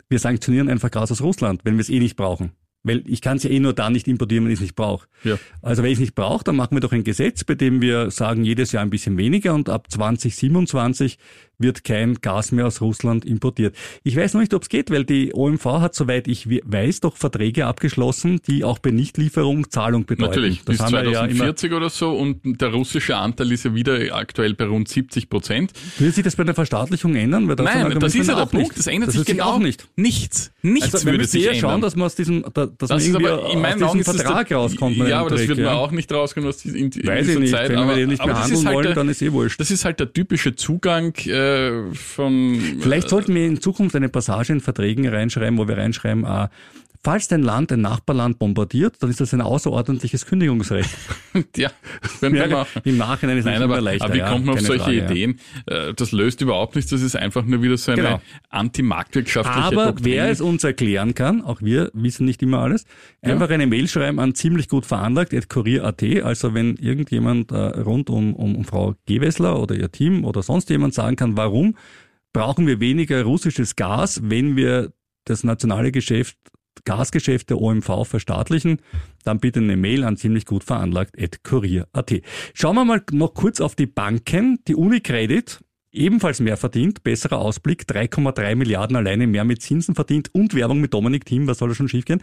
Wir 0.09 0.21
sanktionieren 0.21 0.69
einfach 0.69 0.91
Gas 0.93 1.11
aus 1.11 1.21
Russland, 1.21 1.63
wenn 1.65 1.75
wir 1.75 1.81
es 1.81 1.91
eh 1.91 1.99
nicht 1.99 2.15
brauchen. 2.15 2.53
Weil 2.85 3.03
ich 3.07 3.23
kann 3.23 3.39
es 3.39 3.43
ja 3.43 3.51
eh 3.51 3.59
nur 3.61 3.73
dann 3.73 3.95
nicht 3.95 4.07
importieren, 4.07 4.45
wenn 4.45 4.53
ich 4.53 4.59
es 4.59 4.63
nicht 4.63 4.77
brauche. 4.77 5.09
Ja. 5.25 5.39
Also 5.63 5.83
wenn 5.83 5.91
ich 5.91 5.97
es 5.97 6.01
nicht 6.01 6.15
brauche, 6.15 6.45
dann 6.45 6.55
machen 6.55 6.77
wir 6.77 6.81
doch 6.81 6.93
ein 6.93 7.03
Gesetz, 7.03 7.43
bei 7.43 7.55
dem 7.55 7.81
wir 7.81 8.11
sagen, 8.11 8.45
jedes 8.45 8.73
Jahr 8.73 8.83
ein 8.83 8.91
bisschen 8.91 9.17
weniger 9.17 9.55
und 9.55 9.71
ab 9.71 9.91
2027 9.91 11.19
wird 11.59 11.85
kein 11.85 12.17
Gas 12.17 12.53
mehr 12.53 12.67
aus 12.67 12.81
Russland 12.81 13.25
importiert. 13.25 13.77
Ich 14.03 14.17
weiß 14.17 14.35
noch 14.35 14.41
nicht, 14.41 14.55
ob 14.55 14.63
es 14.63 14.69
geht, 14.69 14.91
weil 14.91 15.05
die 15.05 15.33
OMV 15.35 15.65
hat, 15.65 15.95
soweit 15.95 16.29
ich 16.29 16.49
weiß, 16.49 17.01
doch 17.01 17.17
Verträge 17.17 17.67
abgeschlossen, 17.67 18.41
die 18.47 18.65
auch 18.65 18.79
bei 18.79 18.91
Nichtlieferung 18.91 19.71
Zahlung 19.71 20.07
bedeuten. 20.07 20.31
Natürlich, 20.31 20.65
das 20.65 20.79
bis 20.79 20.87
2040 20.87 21.71
ja 21.71 21.77
oder 21.77 21.91
so 21.91 22.13
und 22.13 22.61
der 22.61 22.73
russische 22.73 23.17
Anteil 23.17 23.53
ist 23.53 23.65
ja 23.65 23.75
wieder 23.75 23.99
aktuell 24.15 24.55
bei 24.55 24.67
rund 24.67 24.89
70 24.89 25.29
Prozent. 25.29 25.73
Wird 25.99 26.15
sich 26.15 26.25
das 26.25 26.37
bei 26.37 26.45
der 26.45 26.55
Verstaatlichung 26.55 27.15
ändern? 27.15 27.49
Weil 27.49 27.57
das 27.57 27.65
Nein, 27.65 27.99
das 27.99 28.15
ist 28.15 28.29
ja 28.29 28.35
der 28.35 28.47
Punkt, 28.47 28.79
das 28.79 28.87
ändert 28.87 29.09
das 29.09 29.17
sich 29.17 29.25
genau 29.27 29.45
auch 29.45 29.59
nicht. 29.59 29.89
Nichts. 29.97 30.53
Nichts 30.63 30.95
also, 30.95 31.07
würde 31.07 31.25
sich 31.25 31.47
ändern. 31.47 31.61
schauen, 31.61 31.81
dass 31.81 31.97
man 31.97 32.07
aus 32.07 32.15
diesem, 32.15 32.45
dass 32.53 32.71
das 32.79 32.91
man 32.91 33.01
irgendwie 33.01 33.29
aber 33.29 33.53
in 33.53 33.61
meinen 33.61 33.83
aus 33.83 33.93
diesem 33.93 34.15
Vertrag 34.15 34.49
der, 34.49 34.57
rauskommt. 34.59 34.97
Ja, 34.97 35.21
aber 35.21 35.31
das 35.31 35.41
Trick, 35.41 35.49
wird 35.51 35.59
man 35.59 35.69
ja. 35.69 35.75
auch 35.75 35.91
nicht 35.91 36.13
rauskommen 36.13 36.49
aus 36.49 36.65
in, 36.65 36.75
in 36.75 37.07
Weiß 37.07 37.27
dieser 37.27 37.33
ich 37.35 37.39
nicht. 37.39 37.51
Zeit. 37.51 37.71
Wenn 37.71 37.79
aber, 37.79 37.91
wir 37.91 37.97
den 37.97 38.09
nicht 38.11 38.25
behandeln 38.25 38.67
halt 38.67 38.75
wollen, 38.75 38.87
der, 38.87 38.95
dann 38.95 39.09
ist 39.09 39.23
eh 39.23 39.33
wurscht. 39.33 39.61
Das 39.61 39.71
ist 39.71 39.85
halt 39.85 40.01
der 40.01 40.13
typische 40.13 40.57
Zugang 40.57 41.15
äh, 41.27 41.44
von. 41.95 42.79
Vielleicht 42.81 43.09
sollten 43.09 43.35
wir 43.35 43.47
in 43.47 43.61
Zukunft 43.61 43.97
eine 43.97 44.09
Passage 44.09 44.53
in 44.53 44.61
Verträgen 44.61 45.07
reinschreiben, 45.09 45.59
wo 45.59 45.69
wir 45.69 45.77
reinschreiben, 45.77 46.25
äh, 46.25 46.49
Falls 47.05 47.29
dein 47.29 47.43
Land 47.43 47.71
ein 47.71 47.83
Nachbarland 47.83 48.39
bombardiert, 48.39 48.97
dann 49.01 49.11
ist 49.11 49.21
das 49.21 49.35
ein 49.35 49.43
außerordentliches 49.43 50.25
Kündigungsrecht. 50.25 50.89
ja, 51.57 51.71
können 52.19 52.35
wir 52.35 52.49
machen. 52.49 52.81
Im 52.85 52.97
Nachhinein 52.97 53.37
ist 53.37 53.45
Nein, 53.45 53.61
aber, 53.61 53.83
leichter, 53.83 54.07
aber 54.07 54.15
wie 54.15 54.21
kommt 54.21 54.47
man 54.47 54.55
auf 54.55 54.63
solche 54.63 54.85
Frage, 54.85 55.05
Ideen? 55.05 55.39
Ja. 55.69 55.89
Äh, 55.89 55.95
das 55.95 56.13
löst 56.13 56.41
überhaupt 56.41 56.77
nichts. 56.77 56.91
Das 56.91 57.03
ist 57.03 57.15
einfach 57.15 57.45
nur 57.45 57.63
wieder 57.63 57.77
so 57.77 57.93
eine 57.93 58.03
genau. 58.03 58.21
antimarktwirtschaftliche 58.49 59.67
Aber 59.67 59.87
Doktrin. 59.89 60.07
wer 60.07 60.31
es 60.31 60.41
uns 60.41 60.65
erklären 60.65 61.15
kann, 61.15 61.43
auch 61.43 61.61
wir 61.61 61.91
wissen 61.93 62.25
nicht 62.25 62.43
immer 62.43 62.61
alles, 62.61 62.87
einfach 63.21 63.51
eine 63.51 63.67
Mail 63.67 63.87
schreiben 63.87 64.19
an 64.19 64.35
ziemlich 64.35 64.71
gut 64.71 64.87
veranlagt, 64.87 65.35
at 65.35 65.51
kurier.at. 65.51 66.03
Also 66.23 66.55
wenn 66.55 66.77
irgendjemand 66.77 67.53
äh, 67.53 67.57
rund 67.57 68.09
um, 68.09 68.35
um, 68.35 68.57
um 68.57 68.65
Frau 68.65 68.95
Gewessler 69.05 69.61
oder 69.61 69.75
ihr 69.75 69.93
Team 69.93 70.25
oder 70.25 70.43
sonst 70.43 70.71
jemand 70.71 70.95
sagen 70.95 71.17
kann, 71.17 71.37
warum 71.37 71.77
brauchen 72.33 72.67
wir 72.67 72.81
weniger 72.81 73.23
russisches 73.25 73.77
Gas, 73.77 74.21
wenn 74.25 74.57
wir 74.57 74.95
das 75.27 75.45
nationale 75.45 75.93
Geschäft, 75.93 76.39
Gasgeschäft 76.85 77.51
der 77.51 77.61
OMV 77.61 78.07
verstaatlichen, 78.07 78.79
dann 79.25 79.39
bitte 79.39 79.61
eine 79.61 79.77
Mail 79.77 80.05
an 80.05 80.17
ziemlich 80.17 80.47
gut 80.47 80.65
veranlagt 80.65 81.21
at 81.21 81.45
kurier.at. 81.45 82.13
Schauen 82.55 82.77
wir 82.77 82.85
mal 82.85 83.03
noch 83.13 83.35
kurz 83.35 83.61
auf 83.61 83.75
die 83.75 83.87
Banken. 83.87 84.59
Die 84.67 84.75
Unicredit 84.75 85.61
ebenfalls 85.95 86.41
mehr 86.41 86.57
verdient, 86.57 87.03
besserer 87.03 87.39
Ausblick, 87.39 87.85
3,3 87.89 88.55
Milliarden 88.57 88.97
alleine 88.97 89.27
mehr 89.27 89.45
mit 89.45 89.63
Zinsen 89.63 89.95
verdient 89.95 90.31
und 90.33 90.55
Werbung 90.55 90.81
mit 90.81 90.93
Dominik 90.93 91.25
Thiem, 91.25 91.47
was 91.47 91.59
soll 91.59 91.69
da 91.69 91.75
schon 91.75 91.89
schiefgehen? 91.89 92.21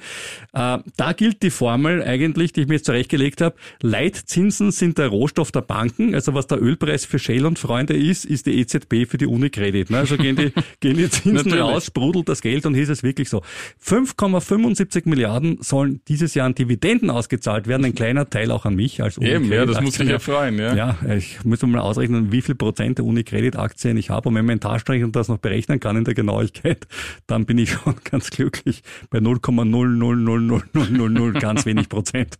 Äh, 0.53 0.79
da 0.97 1.13
gilt 1.13 1.41
die 1.43 1.49
Formel 1.49 2.03
eigentlich, 2.03 2.53
die 2.53 2.61
ich 2.61 2.67
mir 2.67 2.75
jetzt 2.75 2.85
zurechtgelegt 2.85 3.41
habe, 3.41 3.55
Leitzinsen 3.81 4.71
sind 4.71 4.97
der 4.97 5.07
Rohstoff 5.07 5.51
der 5.51 5.61
Banken, 5.61 6.13
also 6.13 6.33
was 6.33 6.47
der 6.47 6.61
Ölpreis 6.61 7.05
für 7.05 7.19
Shell 7.19 7.45
und 7.45 7.59
Freunde 7.59 7.95
ist, 7.95 8.25
ist 8.25 8.45
die 8.45 8.59
EZB 8.59 9.07
für 9.07 9.17
die 9.17 9.27
Unicredit. 9.27 9.89
Ne? 9.89 9.99
Also 9.99 10.17
gehen 10.17 10.35
die, 10.35 10.51
gehen 10.79 10.97
die 10.97 11.09
Zinsen 11.09 11.53
raus, 11.53 11.85
sprudelt 11.85 12.29
das 12.29 12.41
Geld 12.41 12.65
und 12.65 12.73
hier 12.73 12.83
ist 12.83 12.89
es 12.89 13.03
wirklich 13.03 13.29
so. 13.29 13.41
5,75 13.83 15.07
Milliarden 15.07 15.57
sollen 15.61 16.01
dieses 16.07 16.33
Jahr 16.33 16.45
an 16.47 16.55
Dividenden 16.55 17.09
ausgezahlt 17.09 17.67
werden, 17.67 17.85
ein 17.85 17.95
kleiner 17.95 18.29
Teil 18.29 18.51
auch 18.51 18.65
an 18.65 18.75
mich 18.75 19.01
als 19.01 19.17
Unicredit. 19.17 19.45
Eben, 19.45 19.53
ja, 19.53 19.65
das 19.65 19.81
muss 19.81 19.97
mich 19.97 20.09
ja 20.09 20.19
freuen. 20.19 20.57
Ja. 20.57 20.75
ja, 20.75 20.97
ich 21.15 21.43
muss 21.43 21.61
mal 21.61 21.79
ausrechnen, 21.79 22.31
wie 22.31 22.41
viel 22.41 22.55
Prozent 22.55 22.97
der 22.97 23.05
Unicredit 23.05 23.55
Aktien 23.61 23.97
ich 23.97 24.09
habe 24.09 24.29
und 24.29 24.35
wenn 24.35 24.45
mein 24.45 24.59
Taschenrechner 24.59 25.09
das 25.09 25.27
noch 25.27 25.37
berechnen 25.37 25.79
kann 25.79 25.97
in 25.97 26.03
der 26.03 26.13
Genauigkeit, 26.13 26.87
dann 27.27 27.45
bin 27.45 27.57
ich 27.57 27.71
schon 27.71 27.95
ganz 28.03 28.29
glücklich 28.29 28.81
bei 29.09 29.19
0,0000000 29.19 31.39
ganz 31.39 31.65
wenig 31.65 31.89
Prozent. 31.89 32.37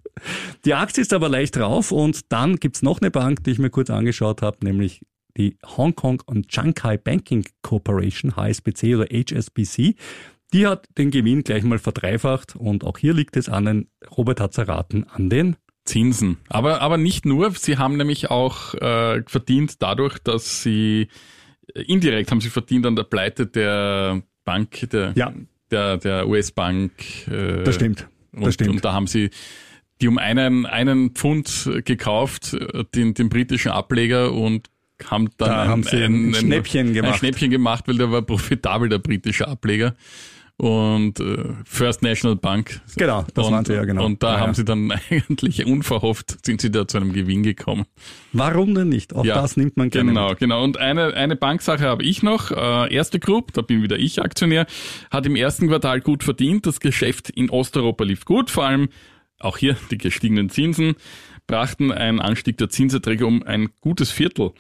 Die 0.66 0.74
Aktie 0.74 1.02
ist 1.02 1.14
aber 1.14 1.30
leicht 1.30 1.56
drauf 1.56 1.92
und 1.92 2.32
dann 2.32 2.58
gibt's 2.58 2.82
noch 2.82 3.02
eine 3.02 3.12
Bank, 3.12 3.44
die 3.44 3.52
ich 3.52 3.60
mir 3.60 3.70
kurz 3.70 3.90
angeschaut 3.90 4.42
habe, 4.42 4.58
nämlich 4.64 5.02
die 5.38 5.58
Hong 5.78 5.96
Kong 5.96 6.22
und 6.26 6.52
Shanghai 6.52 6.98
Banking 6.98 7.46
Corporation, 7.62 8.36
HSBC 8.36 8.96
oder 8.96 9.06
HSBC. 9.06 9.96
Die 10.54 10.68
hat 10.68 10.90
den 10.98 11.12
Gewinn 11.12 11.44
gleich 11.44 11.64
mal 11.64 11.80
verdreifacht 11.80 12.58
und 12.58 12.84
auch 12.84 12.98
hier 12.98 13.14
liegt 13.14 13.38
es 13.38 13.48
an 13.48 13.66
den, 13.66 13.88
Robert 14.18 14.42
hat 14.42 14.58
erraten, 14.58 15.06
an 15.10 15.30
den 15.30 15.56
Zinsen. 15.86 16.38
Aber, 16.50 16.82
aber 16.82 16.98
nicht 16.98 17.26
nur, 17.26 17.52
sie 17.52 17.78
haben 17.78 17.98
nämlich 17.98 18.30
auch 18.30 18.76
äh, 18.76 19.24
verdient 19.26 19.82
dadurch, 19.82 20.20
dass 20.20 20.62
sie 20.62 21.08
äh, 21.74 21.82
indirekt 21.82 22.32
haben 22.32 22.42
sie 22.42 22.50
verdient 22.50 22.86
an 22.86 22.96
der 22.96 23.04
Pleite 23.04 23.48
der 23.48 24.22
Bank, 24.46 24.90
der, 24.92 25.14
ja. 25.16 25.34
der, 25.72 25.98
der 25.98 26.28
US-Bank. 26.28 26.92
Äh, 27.28 27.64
das 27.64 27.76
stimmt. 27.76 28.08
Das 28.32 28.44
und, 28.44 28.54
stimmt. 28.54 28.70
Und 28.70 28.86
da 28.86 28.94
haben 28.94 29.08
sie 29.08 29.30
die 30.02 30.08
um 30.08 30.18
einen, 30.18 30.66
einen 30.66 31.12
Pfund 31.12 31.70
gekauft, 31.86 32.58
den, 32.96 33.14
den 33.14 33.30
britischen 33.30 33.72
Ableger 33.72 34.34
und 34.34 34.68
haben 35.10 35.30
dann 35.38 35.50
da 35.50 35.62
ein, 35.62 35.70
haben 35.70 35.84
sie 35.84 36.04
ein, 36.04 36.30
ein, 36.30 36.34
Schnäppchen 36.34 36.94
gemacht. 36.94 37.14
Ein 37.14 37.20
Schnäppchen 37.20 37.52
gemacht, 37.52 37.88
weil 37.88 37.98
der 37.98 38.12
war 38.12 38.22
profitabel, 38.22 38.90
der 38.90 39.00
britische 39.00 39.48
Ableger 39.48 39.96
und 40.58 41.20
äh, 41.20 41.56
First 41.66 42.02
National 42.02 42.36
Bank. 42.36 42.82
Genau, 42.96 43.26
das 43.34 43.48
und, 43.48 43.68
sie 43.68 43.74
ja 43.74 43.84
genau. 43.86 44.06
Und 44.06 44.22
da 44.22 44.34
ja, 44.34 44.40
haben 44.40 44.50
ja. 44.50 44.54
sie 44.54 44.66
dann 44.66 44.92
eigentlich 45.10 45.66
unverhofft, 45.66 46.46
sind 46.46 46.62
sie 46.62 46.72
da 46.72 46.88
zu 46.88 46.98
einem 46.98 47.14
Gewinn 47.14 47.44
gekommen. 47.44 47.86
Warum 48.34 48.76
denn 48.76 48.90
nicht? 48.90 49.16
Auch 49.16 49.26
ja, 49.26 49.36
das 49.36 49.58
nimmt 49.58 49.78
man 49.78 49.90
gerne. 49.90 50.12
Genau, 50.12 50.30
mit. 50.30 50.40
genau. 50.40 50.64
Und 50.64 50.78
eine, 50.78 51.14
eine 51.14 51.36
Banksache 51.36 51.84
habe 51.84 52.04
ich 52.04 52.24
noch. 52.24 52.52
Äh, 52.52 52.94
erste 52.94 53.20
Group, 53.20 53.54
da 53.54 53.62
bin 53.62 53.82
wieder 53.82 53.98
ich 53.98 54.22
Aktionär, 54.22 54.66
hat 55.10 55.26
im 55.26 55.36
ersten 55.36 55.68
Quartal 55.68 56.02
gut 56.02 56.24
verdient. 56.24 56.66
Das 56.66 56.80
Geschäft 56.80 57.30
in 57.30 57.50
Osteuropa 57.50 58.04
lief 58.04 58.26
gut, 58.26 58.50
vor 58.50 58.66
allem 58.66 58.90
auch 59.40 59.58
hier 59.58 59.76
die 59.90 59.98
gestiegenen 59.98 60.50
Zinsen 60.50 60.96
brachten 61.48 61.92
einen 61.92 62.22
Anstieg 62.22 62.58
der 62.58 62.70
Zinserträge 62.70 63.26
um 63.26 63.44
ein 63.44 63.70
gutes 63.82 64.12
Viertel. 64.12 64.52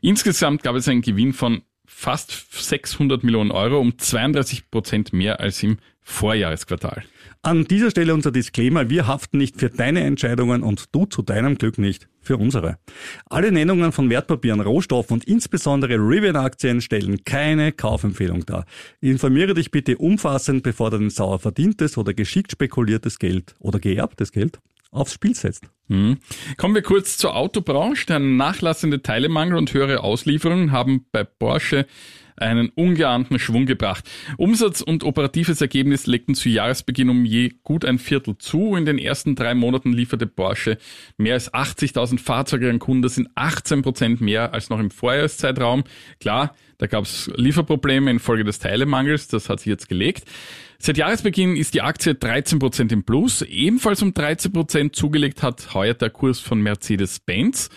Insgesamt 0.00 0.62
gab 0.62 0.76
es 0.76 0.86
einen 0.86 1.02
Gewinn 1.02 1.32
von 1.32 1.62
fast 1.98 2.46
600 2.52 3.24
Millionen 3.24 3.50
Euro, 3.50 3.80
um 3.80 3.96
32 3.96 4.70
Prozent 4.70 5.14
mehr 5.14 5.40
als 5.40 5.62
im 5.62 5.78
Vorjahresquartal. 6.02 7.04
An 7.40 7.64
dieser 7.64 7.90
Stelle 7.90 8.12
unser 8.12 8.30
Disclaimer, 8.30 8.90
wir 8.90 9.06
haften 9.06 9.38
nicht 9.38 9.58
für 9.58 9.70
deine 9.70 10.02
Entscheidungen 10.04 10.62
und 10.62 10.94
du 10.94 11.06
zu 11.06 11.22
deinem 11.22 11.56
Glück 11.56 11.78
nicht 11.78 12.06
für 12.20 12.36
unsere. 12.36 12.76
Alle 13.30 13.50
Nennungen 13.50 13.92
von 13.92 14.10
Wertpapieren, 14.10 14.60
Rohstoffen 14.60 15.14
und 15.14 15.24
insbesondere 15.24 15.94
Rivian-Aktien 15.94 16.82
stellen 16.82 17.24
keine 17.24 17.72
Kaufempfehlung 17.72 18.44
dar. 18.44 18.66
Informiere 19.00 19.54
dich 19.54 19.70
bitte 19.70 19.96
umfassend, 19.96 20.64
bevor 20.64 20.90
du 20.90 20.98
dein 20.98 21.10
sauer 21.10 21.38
verdientes 21.38 21.96
oder 21.96 22.12
geschickt 22.12 22.52
spekuliertes 22.52 23.18
Geld 23.18 23.54
oder 23.58 23.78
geerbtes 23.80 24.32
Geld 24.32 24.60
aufs 24.96 25.12
Spiel 25.12 25.34
setzt. 25.34 25.68
Mhm. 25.88 26.18
Kommen 26.56 26.74
wir 26.74 26.82
kurz 26.82 27.16
zur 27.16 27.36
Autobranche. 27.36 28.06
Der 28.06 28.18
nachlassende 28.18 29.02
Teilemangel 29.02 29.56
und 29.56 29.72
höhere 29.72 30.02
Auslieferungen 30.02 30.72
haben 30.72 31.06
bei 31.12 31.24
Porsche 31.24 31.86
einen 32.36 32.68
ungeahnten 32.68 33.38
Schwung 33.38 33.66
gebracht. 33.66 34.08
Umsatz 34.36 34.80
und 34.80 35.04
operatives 35.04 35.60
Ergebnis 35.60 36.06
legten 36.06 36.34
zu 36.34 36.48
Jahresbeginn 36.48 37.08
um 37.08 37.24
je 37.24 37.54
gut 37.62 37.84
ein 37.84 37.98
Viertel 37.98 38.36
zu. 38.38 38.76
In 38.76 38.84
den 38.84 38.98
ersten 38.98 39.34
drei 39.34 39.54
Monaten 39.54 39.92
lieferte 39.92 40.26
Porsche 40.26 40.78
mehr 41.16 41.34
als 41.34 41.52
80.000 41.52 42.18
Fahrzeuge 42.18 42.68
an 42.68 42.78
Kunden. 42.78 43.02
Das 43.02 43.14
sind 43.14 43.28
18 43.34 43.82
Prozent 43.82 44.20
mehr 44.20 44.52
als 44.52 44.68
noch 44.68 44.78
im 44.78 44.90
Vorjahreszeitraum. 44.90 45.84
Klar, 46.20 46.54
da 46.78 46.86
gab 46.86 47.04
es 47.04 47.30
Lieferprobleme 47.36 48.10
infolge 48.10 48.44
des 48.44 48.58
Teilemangels. 48.58 49.28
Das 49.28 49.48
hat 49.48 49.60
sich 49.60 49.68
jetzt 49.68 49.88
gelegt. 49.88 50.24
Seit 50.78 50.98
Jahresbeginn 50.98 51.56
ist 51.56 51.74
die 51.74 51.82
Aktie 51.82 52.12
13% 52.12 52.92
im 52.92 53.04
Plus. 53.04 53.42
Ebenfalls 53.42 54.02
um 54.02 54.10
13% 54.10 54.92
zugelegt 54.92 55.42
hat 55.42 55.74
heuer 55.74 55.94
der 55.94 56.10
Kurs 56.10 56.40
von 56.40 56.60
Mercedes-Benz. 56.60 57.70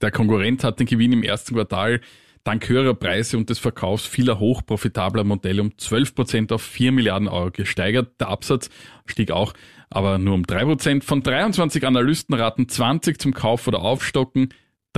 Der 0.00 0.10
Konkurrent 0.10 0.64
hat 0.64 0.78
den 0.78 0.86
Gewinn 0.86 1.12
im 1.12 1.22
ersten 1.22 1.54
Quartal 1.54 2.00
dank 2.44 2.66
höherer 2.68 2.94
Preise 2.94 3.36
und 3.36 3.50
des 3.50 3.58
Verkaufs 3.58 4.06
vieler 4.06 4.38
hochprofitabler 4.38 5.22
Modelle 5.22 5.60
um 5.60 5.68
12% 5.68 6.52
auf 6.52 6.62
4 6.62 6.92
Milliarden 6.92 7.28
Euro 7.28 7.50
gesteigert. 7.50 8.18
Der 8.20 8.28
Absatz 8.28 8.70
stieg 9.04 9.30
auch, 9.30 9.52
aber 9.90 10.16
nur 10.18 10.34
um 10.34 10.44
3%. 10.44 11.02
Von 11.02 11.22
23 11.22 11.86
Analysten 11.86 12.34
raten 12.34 12.68
20 12.68 13.20
zum 13.20 13.34
Kauf 13.34 13.66
oder 13.66 13.80
Aufstocken. 13.80 14.48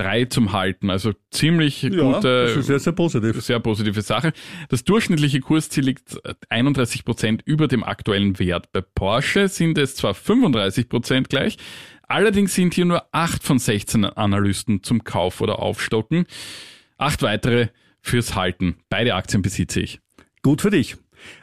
Drei 0.01 0.25
zum 0.25 0.53
Halten. 0.53 0.91
Also 0.91 1.13
ziemlich 1.31 1.83
Ja, 1.83 1.91
gute, 1.91 2.47
das 2.47 2.57
ist 2.57 2.67
sehr, 2.67 2.79
sehr 2.79 2.93
positiv. 2.93 3.41
sehr 3.43 3.61
positive 3.61 4.01
Sache. 4.03 4.33
Das 4.69 4.85
durchschnittliche 4.85 5.41
Kursziel 5.41 5.85
liegt 5.85 6.17
31 6.49 7.05
Prozent 7.05 7.43
über 7.45 7.69
dem 7.69 7.85
aktuellen 7.85 8.39
Wert. 8.39 8.73
Bei 8.73 8.81
Porsche 8.81 9.49
sind 9.49 9.77
es 9.79 9.95
zwar 9.97 10.15
35 10.15 10.89
Prozent 10.89 11.29
gleich, 11.29 11.59
allerdings 12.09 12.55
sind 12.55 12.75
hier 12.75 12.85
nur 12.87 13.05
acht 13.13 13.43
von 13.45 13.59
16 13.59 14.05
Analysten 14.05 14.83
zum 14.83 15.05
Kauf 15.05 15.41
oder 15.41 15.59
Aufstocken. 15.59 16.27
Acht 16.97 17.23
weitere 17.23 17.69
fürs 18.01 18.35
Halten. 18.35 18.77
Beide 18.89 19.15
Aktien 19.15 19.43
besitze 19.43 19.81
ich. 19.81 20.01
Gut 20.43 20.63
für 20.63 20.71
dich. 20.71 20.97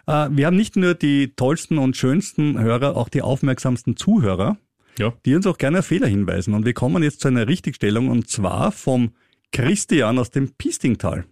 Äh, 0.08 0.30
Wir 0.32 0.48
haben 0.48 0.56
nicht 0.58 0.76
nur 0.76 0.96
die 0.96 1.34
tollsten 1.36 1.78
und 1.78 1.96
schönsten 1.96 2.60
Hörer, 2.60 2.98
auch 2.98 3.10
die 3.10 3.22
aufmerksamsten 3.22 3.96
Zuhörer, 3.96 4.58
Ja. 5.00 5.14
die 5.26 5.36
uns 5.36 5.46
auch 5.48 5.58
gerne 5.58 5.80
auf 5.80 5.86
Fehler 5.86 6.08
hinweisen. 6.08 6.54
Und 6.54 6.66
wir 6.66 6.74
kommen 6.74 7.04
jetzt 7.04 7.22
zu 7.22 7.28
einer 7.28 7.48
Richtigstellung 7.48 8.10
und 8.10 8.30
zwar 8.30 8.72
vom 8.72 9.12
Christian 9.52 10.20
aus 10.20 10.32
dem 10.32 10.52
Pistingtal. 10.58 11.26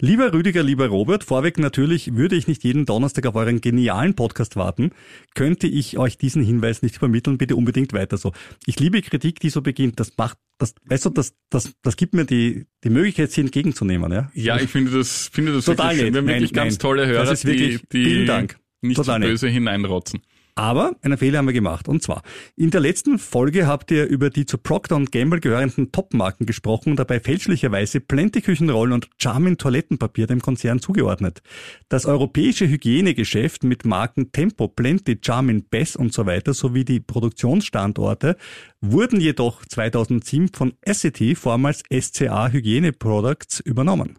Lieber 0.00 0.34
Rüdiger, 0.34 0.62
lieber 0.62 0.88
Robert, 0.88 1.24
vorweg 1.24 1.58
natürlich 1.58 2.14
würde 2.14 2.36
ich 2.36 2.46
nicht 2.46 2.62
jeden 2.62 2.84
Donnerstag 2.84 3.24
auf 3.26 3.34
euren 3.36 3.62
genialen 3.62 4.14
Podcast 4.14 4.54
warten, 4.56 4.90
könnte 5.34 5.66
ich 5.66 5.96
euch 5.96 6.18
diesen 6.18 6.42
Hinweis 6.44 6.82
nicht 6.82 6.96
übermitteln, 6.98 7.38
bitte 7.38 7.56
unbedingt 7.56 7.94
weiter 7.94 8.18
so. 8.18 8.32
Ich 8.66 8.78
liebe 8.78 9.00
Kritik, 9.00 9.40
die 9.40 9.48
so 9.48 9.62
beginnt, 9.62 9.98
das 9.98 10.12
macht, 10.18 10.36
das, 10.58 10.74
weißt 10.84 11.06
du, 11.06 11.10
das, 11.10 11.34
das, 11.48 11.72
das 11.80 11.96
gibt 11.96 12.12
mir 12.12 12.26
die, 12.26 12.66
die 12.84 12.90
Möglichkeit, 12.90 13.30
sie 13.30 13.40
entgegenzunehmen, 13.40 14.12
ja? 14.12 14.30
Ja, 14.34 14.60
ich 14.60 14.68
finde 14.68 14.90
das, 14.92 15.30
finde 15.32 15.54
das 15.54 15.64
Total 15.64 15.96
wirklich 15.96 16.00
schön. 16.00 16.04
nett. 16.06 16.12
Wir 16.14 16.18
haben 16.18 16.26
Nein, 16.26 16.34
wirklich 16.34 16.52
ganz 16.52 16.74
nein. 16.74 16.78
tolle 16.78 17.06
Hörer, 17.06 17.24
Das 17.24 17.32
ist 17.38 17.44
wirklich- 17.46 17.80
die, 17.80 17.98
die 17.98 18.04
vielen 18.04 18.26
Dank. 18.26 18.58
nicht 18.82 18.96
Total 18.98 19.14
so 19.14 19.18
nett. 19.20 19.28
böse 19.30 19.48
hineinrotzen. 19.48 20.20
Aber 20.54 20.96
einen 21.00 21.16
Fehler 21.16 21.38
haben 21.38 21.46
wir 21.46 21.54
gemacht. 21.54 21.88
Und 21.88 22.02
zwar, 22.02 22.22
in 22.56 22.70
der 22.70 22.80
letzten 22.80 23.18
Folge 23.18 23.66
habt 23.66 23.90
ihr 23.90 24.06
über 24.06 24.28
die 24.28 24.44
zu 24.44 24.58
Procter 24.58 25.02
Gamble 25.10 25.40
gehörenden 25.40 25.92
Top-Marken 25.92 26.44
gesprochen 26.44 26.90
und 26.90 26.98
dabei 26.98 27.20
fälschlicherweise 27.20 28.00
Plente 28.00 28.42
Küchenrollen 28.42 28.92
und 28.92 29.08
Charmin 29.16 29.56
Toilettenpapier 29.56 30.26
dem 30.26 30.42
Konzern 30.42 30.80
zugeordnet. 30.80 31.42
Das 31.88 32.04
europäische 32.04 32.68
Hygienegeschäft 32.68 33.64
mit 33.64 33.86
Marken 33.86 34.32
Tempo, 34.32 34.68
Plente, 34.68 35.16
Charmin, 35.24 35.64
Bess 35.64 35.96
und 35.96 36.12
so 36.12 36.26
weiter 36.26 36.52
sowie 36.52 36.84
die 36.84 37.00
Produktionsstandorte 37.00 38.36
wurden 38.82 39.20
jedoch 39.20 39.64
2007 39.64 40.48
von 40.48 40.74
Essity, 40.82 41.34
vormals 41.34 41.82
SCA 41.90 42.48
Hygiene 42.48 42.92
Products, 42.92 43.60
übernommen. 43.60 44.18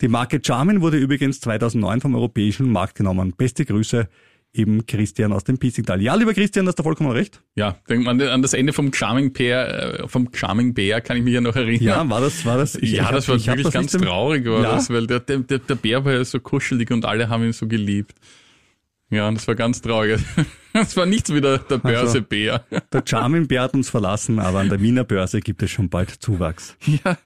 Die 0.00 0.08
Marke 0.08 0.40
Charmin 0.42 0.80
wurde 0.80 0.96
übrigens 0.96 1.40
2009 1.40 2.00
vom 2.00 2.14
europäischen 2.14 2.70
Markt 2.70 2.94
genommen. 2.94 3.34
Beste 3.36 3.64
Grüße, 3.64 4.08
eben 4.54 4.86
Christian 4.86 5.32
aus 5.32 5.44
dem 5.44 5.58
Piesigtal. 5.58 6.00
Ja, 6.00 6.14
lieber 6.14 6.32
Christian, 6.32 6.66
hast 6.68 6.78
du 6.78 6.82
vollkommen 6.82 7.10
recht. 7.10 7.42
Ja, 7.56 7.76
denkt 7.88 8.04
man 8.06 8.20
an 8.22 8.40
das 8.40 8.52
Ende 8.54 8.72
vom 8.72 8.92
Charming 8.92 9.32
Bär, 9.32 10.00
äh, 10.04 10.08
vom 10.08 10.28
Charming 10.32 10.72
Bär 10.74 11.00
kann 11.00 11.16
ich 11.16 11.24
mich 11.24 11.34
ja 11.34 11.40
noch 11.40 11.56
erinnern. 11.56 11.82
Ja, 11.82 12.08
war 12.08 12.20
das, 12.20 12.46
war 12.46 12.56
das? 12.56 12.76
ich- 12.76 12.92
ja, 12.92 13.02
ich 13.02 13.02
hab- 13.08 13.14
das 13.14 13.28
war 13.28 13.36
hab 13.36 13.46
wirklich 13.46 13.64
das 13.64 13.72
ganz 13.74 13.92
traurig, 13.92 14.46
war 14.46 14.62
Ja. 14.62 14.74
das, 14.76 14.88
weil 14.90 15.06
der, 15.06 15.20
der, 15.20 15.38
der 15.38 15.58
der 15.58 15.74
Bär 15.74 16.04
war 16.04 16.12
ja 16.12 16.24
so 16.24 16.38
kuschelig 16.40 16.90
und 16.90 17.04
alle 17.04 17.28
haben 17.28 17.44
ihn 17.44 17.52
so 17.52 17.66
geliebt. 17.66 18.14
Ja, 19.10 19.28
und 19.28 19.34
das 19.34 19.46
war 19.48 19.54
ganz 19.56 19.82
traurig. 19.82 20.20
Das 20.74 20.96
war 20.96 21.06
nichts 21.06 21.32
wie 21.32 21.40
der, 21.40 21.58
der 21.58 21.84
Also 21.84 22.02
Börsebär. 22.02 22.64
Der 22.92 23.02
Charmin-Bär 23.06 23.62
hat 23.62 23.74
uns 23.74 23.90
verlassen, 23.90 24.40
aber 24.40 24.58
an 24.58 24.68
der 24.68 24.80
Wiener 24.80 25.04
Börse 25.04 25.40
gibt 25.40 25.62
es 25.62 25.70
schon 25.70 25.88
bald 25.88 26.10
Zuwachs. 26.10 26.76
Ja, 27.04 27.16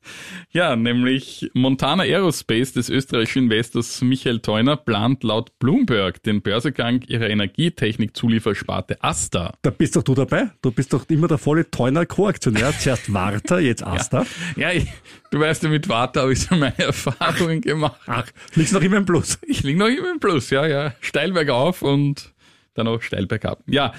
ja, 0.50 0.76
nämlich 0.76 1.50
Montana 1.54 2.02
Aerospace 2.02 2.74
des 2.74 2.90
österreichischen 2.90 3.44
Investors 3.44 4.02
Michael 4.02 4.40
Theuner 4.40 4.76
plant 4.76 5.24
laut 5.24 5.58
Bloomberg 5.58 6.22
den 6.22 6.42
Börsegang 6.42 7.02
ihrer 7.06 7.30
Energietechnik-Zuliefersparte 7.30 9.02
Asta. 9.02 9.54
Da 9.62 9.70
bist 9.70 9.96
doch 9.96 10.02
du 10.02 10.14
dabei. 10.14 10.50
Du 10.60 10.70
bist 10.70 10.92
doch 10.92 11.08
immer 11.08 11.26
der 11.26 11.38
volle 11.38 11.70
Teuner 11.70 12.04
Co-Aktionär. 12.04 12.72
Zuerst 12.78 13.12
Warta, 13.14 13.58
jetzt 13.58 13.82
Asta. 13.82 14.26
Ja, 14.56 14.72
ich, 14.72 14.86
du 15.30 15.40
weißt 15.40 15.62
ja, 15.62 15.70
mit 15.70 15.88
Warta 15.88 16.20
habe 16.20 16.34
ich 16.34 16.40
so 16.40 16.54
meine 16.54 16.78
Erfahrungen 16.78 17.62
gemacht. 17.62 17.98
Ach, 18.06 18.26
liegst 18.54 18.74
noch 18.74 18.82
immer 18.82 18.98
im 18.98 19.06
Plus. 19.06 19.38
Ich 19.46 19.62
liege 19.62 19.78
noch 19.78 19.88
immer 19.88 20.10
im 20.10 20.20
Plus, 20.20 20.50
ja, 20.50 20.66
ja. 20.66 20.92
Steil 21.00 21.32
bergauf 21.32 21.80
und 21.80 22.34
dann 22.78 22.88
auch 22.88 23.02
steil 23.02 23.26
bergab. 23.26 23.62
Ja, 23.66 23.92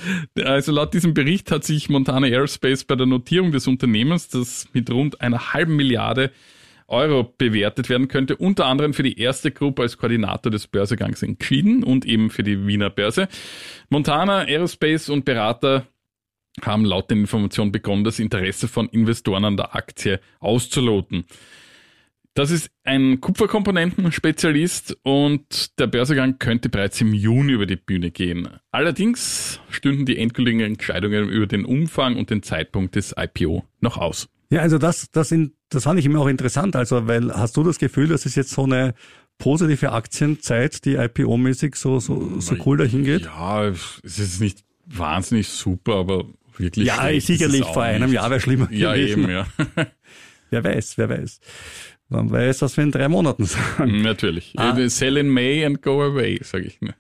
also 0.44 0.72
laut 0.72 0.94
diesem 0.94 1.14
Bericht 1.14 1.52
hat 1.52 1.64
sich 1.64 1.90
Montana 1.90 2.28
Aerospace 2.28 2.84
bei 2.86 2.96
der 2.96 3.06
Notierung 3.06 3.52
des 3.52 3.68
Unternehmens, 3.68 4.30
das 4.30 4.68
mit 4.74 4.90
rund 4.90 5.22
einer 5.22 5.54
halben 5.54 5.76
Milliarde 5.76 6.32
Euro 6.88 7.24
bewertet 7.38 7.90
werden 7.90 8.08
könnte, 8.08 8.36
unter 8.36 8.66
anderem 8.66 8.94
für 8.94 9.04
die 9.04 9.20
erste 9.20 9.52
Gruppe 9.52 9.84
als 9.84 9.98
Koordinator 9.98 10.52
des 10.52 10.68
Börsegangs 10.68 11.22
entschieden 11.22 11.84
und 11.84 12.06
eben 12.06 12.30
für 12.30 12.44
die 12.44 12.66
Wiener 12.66 12.90
Börse. 12.90 13.28
Montana 13.90 14.40
Aerospace 14.40 15.10
und 15.10 15.24
Berater 15.26 15.86
haben 16.64 16.86
laut 16.86 17.12
den 17.12 17.20
Informationen 17.20 17.72
begonnen, 17.72 18.04
das 18.04 18.20
Interesse 18.20 18.68
von 18.68 18.90
Investoren 18.90 19.46
an 19.46 19.58
der 19.58 19.76
Aktie 19.76 20.20
auszuloten. 20.40 21.26
Das 22.40 22.52
ist 22.52 22.72
ein 22.86 23.20
Kupferkomponentenspezialist 23.20 24.98
und 25.04 25.78
der 25.78 25.88
Börsegang 25.88 26.40
könnte 26.40 26.70
bereits 26.70 27.02
im 27.02 27.14
Juni 27.14 27.52
über 27.52 27.66
die 27.66 27.76
Bühne 27.76 28.12
gehen. 28.12 28.48
Allerdings 28.72 29.60
stünden 29.70 30.06
die 30.06 30.18
endgültigen 30.18 30.62
Entscheidungen 30.62 31.28
über 31.28 31.48
den 31.48 31.66
Umfang 31.66 32.16
und 32.16 32.30
den 32.30 32.42
Zeitpunkt 32.42 32.96
des 32.96 33.14
IPO 33.20 33.66
noch 33.82 33.98
aus. 33.98 34.30
Ja, 34.52 34.62
also 34.62 34.78
das, 34.78 35.12
das, 35.12 35.34
in, 35.34 35.52
das 35.68 35.84
fand 35.84 36.00
ich 36.00 36.06
immer 36.06 36.22
auch 36.22 36.30
interessant. 36.30 36.78
Also, 36.78 37.08
weil 37.08 37.30
hast 37.34 37.58
du 37.58 37.64
das 37.64 37.78
Gefühl, 37.78 38.08
das 38.08 38.26
ist 38.26 38.36
jetzt 38.36 38.52
so 38.52 38.64
eine 38.64 38.94
positive 39.38 39.92
Aktienzeit, 39.92 40.86
die 40.86 40.96
IPO-mäßig 40.96 41.76
so, 41.76 42.00
so, 42.00 42.40
so 42.40 42.56
cool 42.66 42.78
dahin 42.78 43.04
geht? 43.04 43.26
Ja, 43.26 43.68
es 43.68 44.00
ist 44.02 44.40
nicht 44.40 44.64
wahnsinnig 44.86 45.50
super, 45.50 45.96
aber 45.96 46.24
wirklich. 46.56 46.88
Ja, 46.88 47.10
sicherlich 47.20 47.66
vor 47.66 47.84
einem 47.84 48.04
nicht. 48.04 48.14
Jahr 48.14 48.30
wäre 48.30 48.40
schlimmer 48.40 48.72
Ja, 48.72 48.94
gewesen. 48.94 49.24
eben, 49.24 49.30
ja. 49.30 49.46
Wer 50.52 50.64
weiß, 50.64 50.98
wer 50.98 51.10
weiß. 51.10 51.40
Man 52.10 52.32
weiß, 52.32 52.62
was 52.64 52.76
wir 52.78 52.84
in 52.84 52.92
drei 52.92 53.08
Monaten 53.08 53.46
sagen. 53.78 54.02
Natürlich. 54.02 54.54
Ah. 54.58 54.76
Sell 54.90 55.18
in 55.18 55.30
May 55.30 55.64
and 55.66 55.82
go 55.82 56.02
away, 56.02 56.40
sage 56.44 56.66
ich 56.66 56.82
mir. 56.82 56.94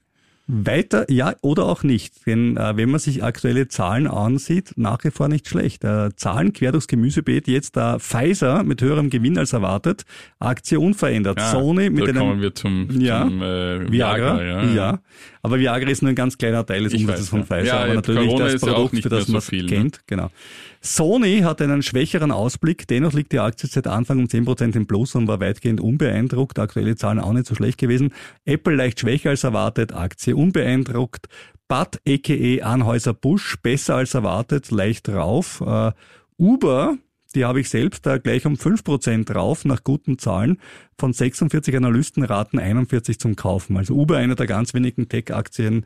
Weiter, 0.52 1.06
ja 1.12 1.36
oder 1.41 1.65
auch 1.67 1.84
nicht. 1.84 2.26
Denn 2.26 2.58
äh, 2.58 2.76
wenn 2.76 2.89
man 2.89 3.00
sich 3.00 3.24
aktuelle 3.24 3.67
Zahlen 3.67 4.08
ansieht, 4.08 4.74
nach 4.78 5.04
wie 5.04 5.12
vor 5.12 5.28
nicht 5.28 5.48
schlecht. 5.48 5.84
Äh, 5.84 6.10
Zahlen 6.15 6.54
quer 6.54 6.72
durchs 6.72 6.88
Gemüsebeet, 6.88 7.48
jetzt 7.48 7.78
da 7.78 8.00
Pfizer 8.00 8.63
mit 8.63 8.82
höherem 8.82 9.12
Gewinn 9.12 9.38
als 9.38 9.54
erwartet, 9.54 10.06
Aktie 10.39 10.80
unverändert. 10.80 11.38
Ja, 11.39 11.52
Sony 11.52 11.91
mit 11.91 12.08
da 12.08 12.13
kommen 12.13 12.32
einem 12.32 12.41
wir 12.41 12.56
zum, 12.56 12.89
Ja. 13.00 13.26
zum 13.28 13.43
äh, 13.43 13.91
Viagra, 13.91 14.39
Viagra. 14.39 14.63
ja. 14.74 15.00
Aber 15.43 15.60
Viagra 15.60 15.88
ist 15.88 16.02
nur 16.02 16.10
ein 16.10 16.15
ganz 16.15 16.36
kleiner 16.39 16.65
Teil 16.65 16.84
des 16.84 16.95
Umsatzes 16.95 17.30
von 17.30 17.41
ja. 17.41 17.45
Pfizer, 17.45 17.63
Ja, 17.65 17.84
aber 17.84 17.93
natürlich 17.93 18.28
Corona 18.30 18.45
das 18.45 18.62
ja 18.62 18.67
Produkt, 18.74 18.93
nicht 18.93 19.04
für 19.04 19.10
das 19.10 19.19
mehr 19.19 19.26
so 19.28 19.32
man 19.34 19.41
viel, 19.43 19.63
ne? 19.65 19.69
kennt. 19.69 20.00
Genau. 20.08 20.32
Sony 20.81 21.41
hat 21.41 21.61
einen 21.61 21.83
schwächeren 21.83 22.31
Ausblick, 22.31 22.87
dennoch 22.87 23.13
liegt 23.13 23.33
die 23.33 23.39
Aktie 23.39 23.67
seit 23.67 23.85
Anfang 23.85 24.19
um 24.19 24.25
10% 24.25 24.75
im 24.75 24.87
Plus 24.87 25.13
und 25.15 25.27
war 25.27 25.41
weitgehend 25.41 25.81
unbeeindruckt. 25.81 26.57
Aktuelle 26.57 26.95
Zahlen 26.95 27.19
auch 27.19 27.33
nicht 27.33 27.47
so 27.47 27.55
schlecht 27.55 27.77
gewesen. 27.77 28.13
Apple 28.45 28.75
leicht 28.75 29.01
schwächer 29.01 29.31
als 29.31 29.43
erwartet, 29.43 29.93
Aktie 29.93 30.35
unbeeindruckt. 30.35 31.27
Bud, 31.67 31.99
a.k.a. 32.07 32.65
Anhäuser 32.65 33.13
Busch, 33.13 33.57
besser 33.61 33.95
als 33.95 34.13
erwartet, 34.13 34.71
leicht 34.71 35.09
drauf. 35.09 35.61
Äh, 35.65 35.91
Uber, 36.37 36.97
die 37.35 37.45
habe 37.45 37.59
ich 37.59 37.69
selbst 37.69 38.05
da 38.05 38.17
gleich 38.17 38.45
um 38.45 38.55
5% 38.55 39.25
drauf, 39.25 39.65
nach 39.65 39.83
guten 39.83 40.17
Zahlen. 40.17 40.59
Von 40.97 41.13
46 41.13 41.75
Analysten 41.75 42.23
raten 42.23 42.57
41 42.57 43.19
zum 43.19 43.35
Kaufen. 43.35 43.77
Also 43.77 43.93
Uber 43.93 44.17
einer 44.17 44.35
der 44.35 44.47
ganz 44.47 44.73
wenigen 44.73 45.09
Tech-Aktien, 45.09 45.85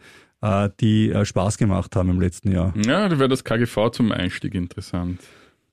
die 0.80 1.10
äh, 1.10 1.26
Spaß 1.26 1.58
gemacht 1.58 1.96
haben 1.96 2.10
im 2.10 2.20
letzten 2.20 2.52
Jahr. 2.52 2.74
Ja, 2.86 3.08
da 3.08 3.18
wäre 3.20 3.30
das 3.30 3.44
KGV 3.44 3.90
zum 3.92 4.12
Einstieg 4.12 4.56
interessant. 4.56 5.20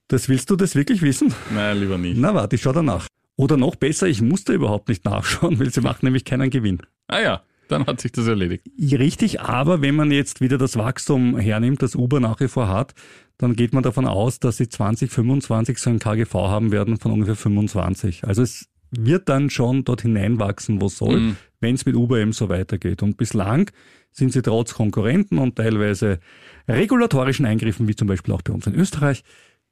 Das 0.07 0.29
willst 0.29 0.49
du 0.49 0.55
das 0.55 0.75
wirklich 0.75 1.01
wissen? 1.01 1.33
Nein, 1.53 1.79
lieber 1.79 1.97
nicht. 1.97 2.17
Na 2.17 2.33
warte, 2.33 2.55
ich 2.55 2.61
schau 2.61 2.71
danach. 2.73 3.07
Oder 3.37 3.57
noch 3.57 3.75
besser, 3.75 4.07
ich 4.07 4.21
musste 4.21 4.53
überhaupt 4.53 4.89
nicht 4.89 5.03
nachschauen, 5.05 5.59
weil 5.59 5.71
sie 5.71 5.81
macht 5.81 6.03
nämlich 6.03 6.25
keinen 6.25 6.49
Gewinn. 6.49 6.79
Ah 7.07 7.21
ja, 7.21 7.41
dann 7.69 7.85
hat 7.85 8.01
sich 8.01 8.11
das 8.11 8.27
erledigt. 8.27 8.65
Richtig, 8.79 9.41
aber 9.41 9.81
wenn 9.81 9.95
man 9.95 10.11
jetzt 10.11 10.41
wieder 10.41 10.57
das 10.57 10.77
Wachstum 10.77 11.37
hernimmt, 11.37 11.81
das 11.81 11.95
Uber 11.95 12.19
nach 12.19 12.39
wie 12.39 12.47
vor 12.47 12.67
hat, 12.67 12.93
dann 13.37 13.55
geht 13.55 13.73
man 13.73 13.83
davon 13.83 14.05
aus, 14.05 14.39
dass 14.39 14.57
sie 14.57 14.69
2025 14.69 15.77
so 15.79 15.89
ein 15.89 15.99
KGV 15.99 16.33
haben 16.33 16.71
werden 16.71 16.97
von 16.97 17.11
ungefähr 17.11 17.35
25. 17.35 18.25
Also 18.25 18.41
es 18.43 18.67
wird 18.91 19.29
dann 19.29 19.49
schon 19.49 19.83
dort 19.83 20.01
hineinwachsen, 20.01 20.81
wo 20.81 20.87
soll, 20.89 21.19
Mhm. 21.19 21.37
Wenn 21.61 21.75
es 21.75 21.85
mit 21.85 21.95
Uber 21.95 22.19
eben 22.19 22.33
so 22.33 22.49
weitergeht. 22.49 23.01
Und 23.01 23.15
bislang 23.15 23.71
sind 24.11 24.33
sie 24.33 24.41
trotz 24.41 24.73
Konkurrenten 24.73 25.37
und 25.37 25.55
teilweise 25.55 26.19
regulatorischen 26.67 27.45
Eingriffen, 27.45 27.87
wie 27.87 27.95
zum 27.95 28.07
Beispiel 28.07 28.33
auch 28.33 28.41
bei 28.41 28.51
uns 28.51 28.67
in 28.67 28.75
Österreich, 28.75 29.23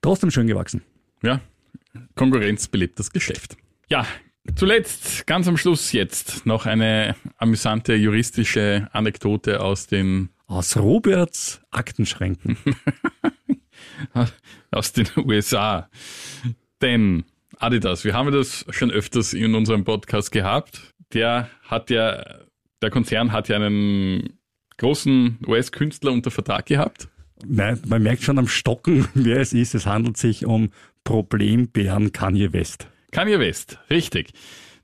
trotzdem 0.02 0.32
schön 0.32 0.48
gewachsen. 0.48 0.82
Ja, 1.22 1.42
Konkurrenz 2.16 2.68
belebt 2.68 3.00
das 3.00 3.12
Geschäft. 3.12 3.58
Ja, 3.90 4.06
zuletzt, 4.56 5.28
ganz 5.28 5.48
am 5.48 5.58
Schluss 5.58 5.92
jetzt, 5.92 6.46
noch 6.46 6.66
eine 6.66 7.16
amüsante 7.38 7.96
juristische 7.96 8.88
Anekdote 8.94 9.60
aus 9.62 9.88
den, 9.88 10.30
Aus 10.48 10.78
Roberts 10.78 11.62
Aktenschränken. 11.72 12.58
aus 14.72 14.94
den 14.94 15.08
USA. 15.18 15.90
Denn 16.82 17.26
Adidas, 17.58 18.06
wir 18.06 18.14
haben 18.14 18.32
das 18.32 18.66
schon 18.70 18.92
öfters 18.92 19.34
in 19.34 19.54
unserem 19.54 19.84
Podcast 19.84 20.32
gehabt. 20.32 20.89
Der 21.14 21.50
hat 21.64 21.90
ja, 21.90 22.24
der 22.82 22.90
Konzern 22.90 23.32
hat 23.32 23.50
ja 23.50 23.56
einen 23.56 24.40
großen 24.78 25.40
US-Künstler 25.46 26.12
unter 26.12 26.32
Vertrag 26.32 26.66
gehabt. 26.66 27.08
Nein, 27.46 27.80
man 27.88 28.04
merkt 28.04 28.24
schon 28.24 28.38
am 28.38 28.48
Stocken, 28.48 29.08
wer 29.14 29.40
es 29.40 29.54
ist. 29.54 29.76
Es 29.76 29.86
handelt 29.86 30.18
sich 30.18 30.46
um 30.46 30.72
Problembären 31.04 32.12
Kanye 32.12 32.54
West. 32.54 32.88
Kanye 33.12 33.40
West, 33.40 33.80
richtig. 33.90 34.34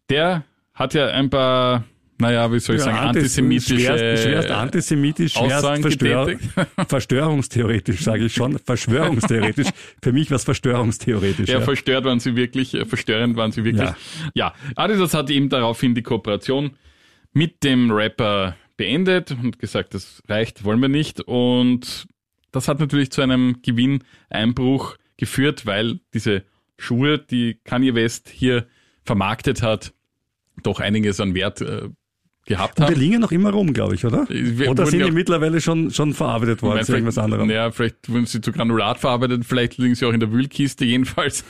Der 0.10 0.44
hat 0.74 0.94
ja 0.94 1.08
ein 1.08 1.30
paar, 1.30 1.84
naja, 2.18 2.52
wie 2.52 2.60
soll 2.60 2.76
ich 2.76 2.80
Ja, 2.80 2.86
sagen, 2.86 2.98
antis- 2.98 3.08
antisemitische 3.10 3.80
schwerst, 3.80 4.24
schwerst 4.24 4.52
antisemitisch, 4.52 5.34
schwerst 5.34 5.54
Aussagen 5.54 5.82
verstör, 5.82 6.26
getätigt. 6.28 6.54
Verschwörungstheoretisch, 6.88 8.00
sage 8.04 8.26
ich 8.26 8.34
schon. 8.34 8.58
Verschwörungstheoretisch. 8.60 9.68
Für 10.02 10.14
mich 10.14 10.32
was 10.32 10.44
Verschwörungstheoretisch. 10.44 11.50
Ja, 11.50 11.60
Ja, 11.60 11.62
verstört 11.62 12.06
waren 12.06 12.20
sie 12.20 12.36
wirklich, 12.36 12.74
äh, 12.74 12.86
verstörend 12.86 13.36
waren 13.38 13.52
sie 13.52 13.64
wirklich. 13.66 13.90
Ja. 14.34 14.54
Adidas 14.76 15.14
hat 15.14 15.30
eben 15.30 15.50
daraufhin 15.50 15.94
die 15.96 16.04
Kooperation 16.04 16.72
mit 17.34 17.64
dem 17.64 17.92
Rapper 17.92 18.56
beendet 18.78 19.32
und 19.32 19.60
gesagt, 19.60 19.94
das 19.94 20.22
reicht, 20.28 20.64
wollen 20.64 20.82
wir 20.82 20.90
nicht. 20.90 21.22
Und 21.22 22.08
das 22.52 22.68
hat 22.68 22.80
natürlich 22.80 23.12
zu 23.12 23.22
einem 23.22 23.58
Gewinneinbruch 23.62 24.96
geführt, 25.18 25.66
weil 25.66 26.00
diese 26.14 26.44
Schuhe, 26.78 27.20
die 27.20 27.60
Kanye 27.64 27.94
West 27.96 28.30
hier 28.30 28.68
vermarktet 29.04 29.62
hat, 29.62 29.94
doch 30.64 30.80
einiges 30.80 31.20
an 31.20 31.34
Wert 31.36 31.62
äh, 31.62 31.90
gehabt 32.46 32.80
Und 32.80 32.90
die 32.90 32.94
haben. 32.94 33.00
liegen 33.00 33.20
noch 33.20 33.32
immer 33.32 33.52
rum, 33.52 33.74
glaube 33.74 33.96
ich, 33.96 34.06
oder? 34.06 34.26
Wir 34.30 34.70
Oder 34.70 34.86
sind 34.86 35.00
ja 35.00 35.08
die 35.08 35.12
mittlerweile 35.12 35.60
schon, 35.62 35.92
schon 35.92 36.14
verarbeitet 36.14 36.62
worden 36.62 36.84
zu 36.84 36.94
irgendwas 36.94 37.18
anderem? 37.18 37.50
Ja, 37.50 37.72
vielleicht 37.72 38.10
wurden 38.10 38.26
sie 38.26 38.42
zu 38.42 38.52
Granulat 38.52 39.00
verarbeitet, 39.00 39.46
vielleicht 39.46 39.78
liegen 39.78 39.96
sie 39.96 40.06
auch 40.06 40.14
in 40.14 40.20
der 40.20 40.32
Wühlkiste. 40.32 40.86
Jedenfalls 40.96 41.44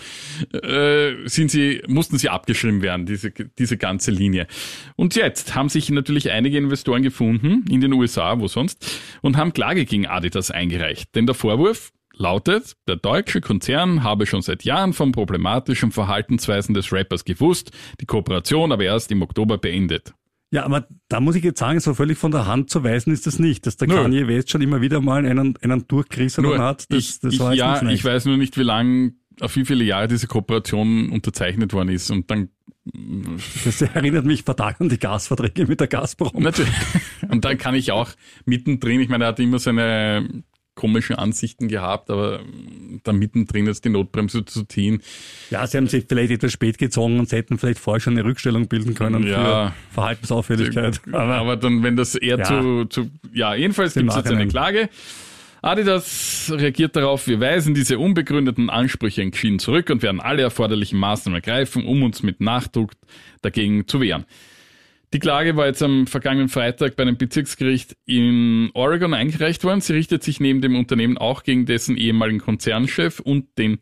äh, 0.53 1.13
sind 1.25 1.51
sie, 1.51 1.81
mussten 1.87 2.17
sie 2.17 2.29
abgeschrieben 2.29 2.81
werden, 2.81 3.05
diese, 3.05 3.31
diese 3.31 3.77
ganze 3.77 4.11
Linie. 4.11 4.47
Und 4.95 5.15
jetzt 5.15 5.55
haben 5.55 5.69
sich 5.69 5.89
natürlich 5.89 6.31
einige 6.31 6.57
Investoren 6.57 7.03
gefunden, 7.03 7.65
in 7.69 7.81
den 7.81 7.93
USA, 7.93 8.39
wo 8.39 8.47
sonst, 8.47 8.99
und 9.21 9.37
haben 9.37 9.53
Klage 9.53 9.85
gegen 9.85 10.07
Adidas 10.07 10.51
eingereicht. 10.51 11.13
Denn 11.15 11.25
der 11.25 11.35
Vorwurf 11.35 11.91
lautet, 12.17 12.75
der 12.87 12.95
deutsche 12.95 13.41
Konzern 13.41 14.03
habe 14.03 14.25
schon 14.25 14.41
seit 14.41 14.63
Jahren 14.63 14.93
von 14.93 15.11
problematischen 15.11 15.91
Verhaltensweisen 15.91 16.73
des 16.73 16.91
Rappers 16.91 17.25
gewusst, 17.25 17.71
die 17.99 18.05
Kooperation 18.05 18.71
aber 18.71 18.83
erst 18.83 19.11
im 19.11 19.21
Oktober 19.21 19.57
beendet. 19.57 20.13
Ja, 20.55 20.63
aber 20.63 20.87
da 21.09 21.19
muss 21.19 21.35
ich 21.35 21.43
jetzt 21.43 21.59
sagen, 21.59 21.81
so 21.81 21.93
völlig 21.93 22.17
von 22.17 22.31
der 22.31 22.45
Hand 22.45 22.69
zu 22.69 22.81
weisen 22.81 23.11
ist 23.11 23.27
das 23.27 23.39
nicht, 23.39 23.65
dass 23.65 23.75
der 23.75 23.89
Nö. 23.89 23.95
Kanye 23.95 24.25
West 24.29 24.49
schon 24.49 24.61
immer 24.61 24.79
wieder 24.79 25.01
mal 25.01 25.25
einen, 25.25 25.57
einen 25.57 25.85
durchgerissenen 25.85 26.59
hat. 26.61 26.89
Das, 26.89 26.97
ich, 26.97 27.19
das 27.19 27.33
ich, 27.33 27.39
ja, 27.57 27.83
Neues. 27.83 27.93
ich 27.93 28.05
weiß 28.05 28.23
nur 28.23 28.37
nicht, 28.37 28.57
wie 28.57 28.63
lang, 28.63 29.15
auf 29.41 29.53
wie 29.57 29.65
viele 29.65 29.83
Jahre 29.83 30.07
diese 30.07 30.27
Kooperation 30.27 31.09
unterzeichnet 31.09 31.73
worden 31.73 31.89
ist. 31.89 32.09
Und 32.09 32.31
dann 32.31 32.51
Das 33.65 33.81
erinnert 33.81 34.23
mich 34.23 34.43
fatal 34.43 34.77
an 34.79 34.87
die 34.87 34.97
Gasverträge 34.97 35.65
mit 35.67 35.81
der 35.81 35.87
Gazprom. 35.87 36.41
natürlich, 36.41 36.71
und 37.27 37.43
dann 37.43 37.57
kann 37.57 37.75
ich 37.75 37.91
auch 37.91 38.11
mittendrin, 38.45 39.01
ich 39.01 39.09
meine, 39.09 39.25
er 39.25 39.27
hat 39.31 39.41
immer 39.41 39.59
seine 39.59 40.43
komischen 40.75 41.15
Ansichten 41.15 41.67
gehabt, 41.69 42.09
aber 42.09 42.41
dann 43.03 43.17
mittendrin 43.17 43.65
jetzt 43.65 43.85
die 43.85 43.89
Notbremse 43.89 44.45
zu 44.45 44.65
ziehen, 44.65 45.01
Ja, 45.49 45.65
sie 45.65 45.77
haben 45.77 45.87
sich 45.87 46.05
vielleicht 46.07 46.31
etwas 46.31 46.51
spät 46.51 46.77
gezogen 46.77 47.17
und 47.19 47.29
sie 47.29 47.37
hätten 47.37 47.57
vielleicht 47.57 47.79
vorher 47.79 48.01
schon 48.01 48.13
eine 48.13 48.25
Rückstellung 48.25 48.67
bilden 48.67 48.93
können 48.93 49.25
Ja. 49.25 49.69
für 49.69 49.73
Verhaltensauffälligkeit. 49.93 51.01
Aber 51.11 51.35
aber 51.35 51.55
dann, 51.57 51.81
wenn 51.83 51.95
das 51.95 52.15
eher 52.15 52.37
Ja. 52.39 52.43
zu, 52.43 52.85
zu, 52.85 53.09
ja, 53.33 53.55
jedenfalls 53.55 53.93
gibt 53.93 54.09
es 54.09 54.15
jetzt 54.15 54.31
eine. 54.31 54.47
Klage. 54.47 54.89
Adidas 55.61 56.51
reagiert 56.53 56.95
darauf, 56.95 57.25
wir 57.27 57.39
weisen 57.39 57.73
diese 57.73 57.97
unbegründeten 57.97 58.69
Ansprüche 58.69 59.21
entschieden 59.23 59.57
zurück 59.57 59.89
und 59.89 60.03
werden 60.03 60.19
alle 60.19 60.43
erforderlichen 60.43 60.99
Maßnahmen 60.99 61.41
ergreifen, 61.41 61.85
um 61.85 62.03
uns 62.03 62.21
mit 62.21 62.39
Nachdruck 62.39 62.91
dagegen 63.41 63.87
zu 63.87 63.99
wehren. 63.99 64.25
Die 65.15 65.19
Klage 65.19 65.55
war 65.55 65.65
jetzt 65.65 65.81
am 65.81 66.07
vergangenen 66.07 66.49
Freitag 66.49 66.97
bei 66.97 67.03
einem 67.03 67.15
Bezirksgericht 67.15 67.95
in 68.03 68.69
Oregon 68.73 69.13
eingereicht 69.13 69.63
worden. 69.63 69.79
Sie 69.79 69.93
richtet 69.93 70.23
sich 70.23 70.41
neben 70.41 70.59
dem 70.59 70.75
Unternehmen 70.75 71.17
auch 71.17 71.43
gegen 71.43 71.65
dessen 71.65 71.95
ehemaligen 71.95 72.41
Konzernchef 72.41 73.21
und 73.21 73.57
den 73.57 73.79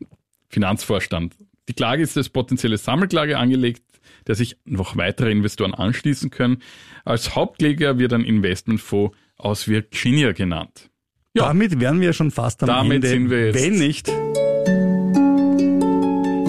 Finanzvorstand. 0.48 1.34
Die 1.68 1.72
Klage 1.72 2.04
ist 2.04 2.16
als 2.16 2.28
potenzielle 2.28 2.78
Sammelklage 2.78 3.36
angelegt, 3.36 3.82
der 4.28 4.36
sich 4.36 4.58
noch 4.64 4.96
weitere 4.96 5.32
Investoren 5.32 5.74
anschließen 5.74 6.30
können. 6.30 6.58
Als 7.04 7.34
Hauptkläger 7.34 7.98
wird 7.98 8.12
ein 8.12 8.22
Investmentfonds 8.22 9.16
aus 9.36 9.66
Virginia 9.66 10.30
genannt. 10.30 10.88
Ja. 11.36 11.48
damit 11.48 11.80
wären 11.80 12.00
wir 12.00 12.12
schon 12.12 12.30
fast 12.30 12.62
am 12.62 12.68
Damit 12.68 12.94
Ende. 12.98 13.08
sind 13.08 13.30
wir 13.30 13.46
jetzt. 13.46 13.60
Wenn 13.60 13.78
nicht. 13.78 14.06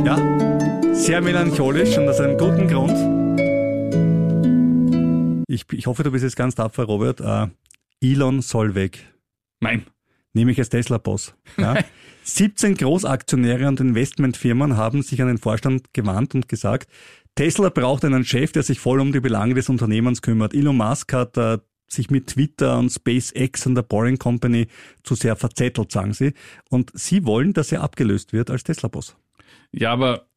Ja, 0.06 0.94
sehr 0.94 1.22
melancholisch 1.22 1.98
und 1.98 2.08
aus 2.08 2.20
einem 2.20 2.38
guten 2.38 2.68
Grund. 2.68 3.15
Ich, 5.56 5.66
ich 5.72 5.88
hoffe, 5.88 6.04
du 6.04 6.12
bist 6.12 6.24
jetzt 6.24 6.36
ganz 6.36 6.56
tapfer, 6.56 6.84
Robert. 6.84 7.22
Äh, 7.22 7.48
Elon 8.02 8.42
soll 8.42 8.76
weg. 8.76 9.00
Nein. 9.62 9.86
nämlich 10.34 10.60
als 10.60 10.70
Tesla-Boss. 10.70 11.34
Ja. 11.58 11.76
17 12.24 12.76
Großaktionäre 12.78 13.68
und 13.68 13.80
Investmentfirmen 13.80 14.78
haben 14.78 15.02
sich 15.02 15.22
an 15.22 15.30
den 15.30 15.38
Vorstand 15.38 15.94
gewandt 15.94 16.36
und 16.36 16.50
gesagt, 16.50 16.92
Tesla 17.36 17.70
braucht 17.70 18.06
einen 18.06 18.26
Chef, 18.26 18.52
der 18.52 18.64
sich 18.64 18.80
voll 18.80 19.00
um 19.00 19.12
die 19.12 19.22
Belange 19.22 19.56
des 19.56 19.70
Unternehmens 19.70 20.22
kümmert. 20.22 20.54
Elon 20.54 20.78
Musk 20.78 21.14
hat 21.14 21.38
äh, 21.38 21.58
sich 21.88 22.10
mit 22.10 22.28
Twitter 22.28 22.78
und 22.78 22.92
SpaceX 22.92 23.66
und 23.66 23.76
der 23.76 23.84
Boring 23.84 24.18
Company 24.18 24.68
zu 25.04 25.16
sehr 25.16 25.36
verzettelt, 25.36 25.92
sagen 25.92 26.14
sie. 26.14 26.34
Und 26.70 26.92
sie 26.94 27.26
wollen, 27.26 27.54
dass 27.54 27.72
er 27.72 27.82
abgelöst 27.82 28.34
wird 28.34 28.50
als 28.50 28.64
Tesla-Boss. 28.64 29.16
Ja, 29.72 29.92
aber 29.92 30.28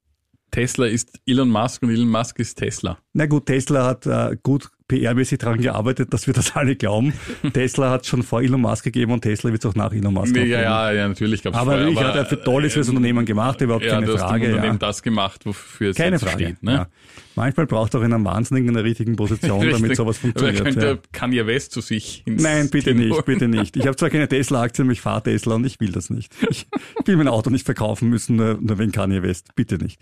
Tesla 0.51 0.87
ist 0.87 1.21
Elon 1.27 1.51
Musk 1.51 1.83
und 1.83 1.91
Elon 1.91 2.09
Musk 2.09 2.39
ist 2.39 2.57
Tesla. 2.57 2.99
Na 3.13 3.27
gut, 3.27 3.47
Tesla 3.47 3.85
hat 3.85 4.07
äh, 4.07 4.37
gut 4.43 4.71
PR-mäßig 4.89 5.39
daran 5.39 5.61
gearbeitet, 5.61 6.13
dass 6.13 6.27
wir 6.27 6.35
das 6.35 6.57
alle 6.57 6.77
glauben. 6.77 7.13
Tesla 7.53 7.91
hat 7.91 8.07
schon 8.07 8.23
vor 8.23 8.43
Elon 8.43 8.61
Musk 8.61 8.85
gegeben 8.85 9.13
und 9.13 9.21
Tesla 9.23 9.51
wird 9.53 9.65
es 9.65 9.71
auch 9.71 9.75
nach 9.75 9.93
Elon 9.93 10.15
Musk 10.15 10.35
Nee, 10.35 10.47
ja, 10.47 10.61
ja, 10.63 10.93
ja, 10.93 11.09
natürlich 11.09 11.43
gab's 11.43 11.57
Aber 11.57 11.73
vorher, 11.73 11.89
ich 11.89 11.99
hat 12.03 12.17
er 12.17 12.27
für 12.27 12.43
Tolles 12.43 12.73
fürs 12.73 12.89
Unternehmen 12.89 13.25
gemacht, 13.27 13.61
überhaupt 13.61 13.85
ja, 13.85 13.95
keine 13.95 14.07
du 14.07 14.15
hast 14.15 14.23
Frage. 14.23 14.45
im 14.47 14.51
Ja. 14.51 14.57
Unternehmen 14.57 14.79
das 14.79 15.03
gemacht, 15.03 15.45
wofür 15.45 15.91
es 15.91 15.97
Keine 15.97 16.19
Frage. 16.19 16.45
steht. 16.45 16.63
Ne? 16.63 16.73
Ja. 16.73 16.87
Manchmal 17.35 17.67
braucht 17.67 17.95
auch 17.95 18.03
einen 18.03 18.25
Wahnsinnigen 18.25 18.69
in 18.71 18.75
der 18.75 18.83
richtigen 18.83 19.15
Position, 19.15 19.61
damit 19.61 19.75
Richtig. 19.75 19.97
sowas 19.97 20.19
funktioniert. 20.19 20.61
Aber 20.61 20.71
könnte 20.71 20.87
ja. 20.87 20.99
Kanye 21.13 21.47
West 21.47 21.71
zu 21.71 21.81
sich 21.81 22.23
ins 22.27 22.43
Nein, 22.43 22.69
bitte 22.69 22.91
Team 22.97 23.09
nicht, 23.09 23.25
bitte 23.27 23.47
nicht. 23.47 23.77
Ich 23.77 23.87
habe 23.87 23.97
zwar 23.97 24.11
keine 24.11 24.27
Tesla-Aktie, 24.27 24.83
aber 24.85 24.93
ich 24.93 25.01
fahre 25.01 25.23
Tesla 25.23 25.55
und 25.55 25.65
ich 25.65 25.79
will 25.79 25.93
das 25.93 26.11
nicht. 26.11 26.33
Ich 26.51 26.67
will 27.05 27.17
mein 27.17 27.29
Auto 27.29 27.51
nicht 27.51 27.65
verkaufen 27.65 28.09
müssen, 28.09 28.37
nur, 28.37 28.59
nur 28.61 28.79
wegen 28.79 28.91
Kanye 28.91 29.23
West. 29.23 29.55
Bitte 29.55 29.77
nicht. 29.77 30.01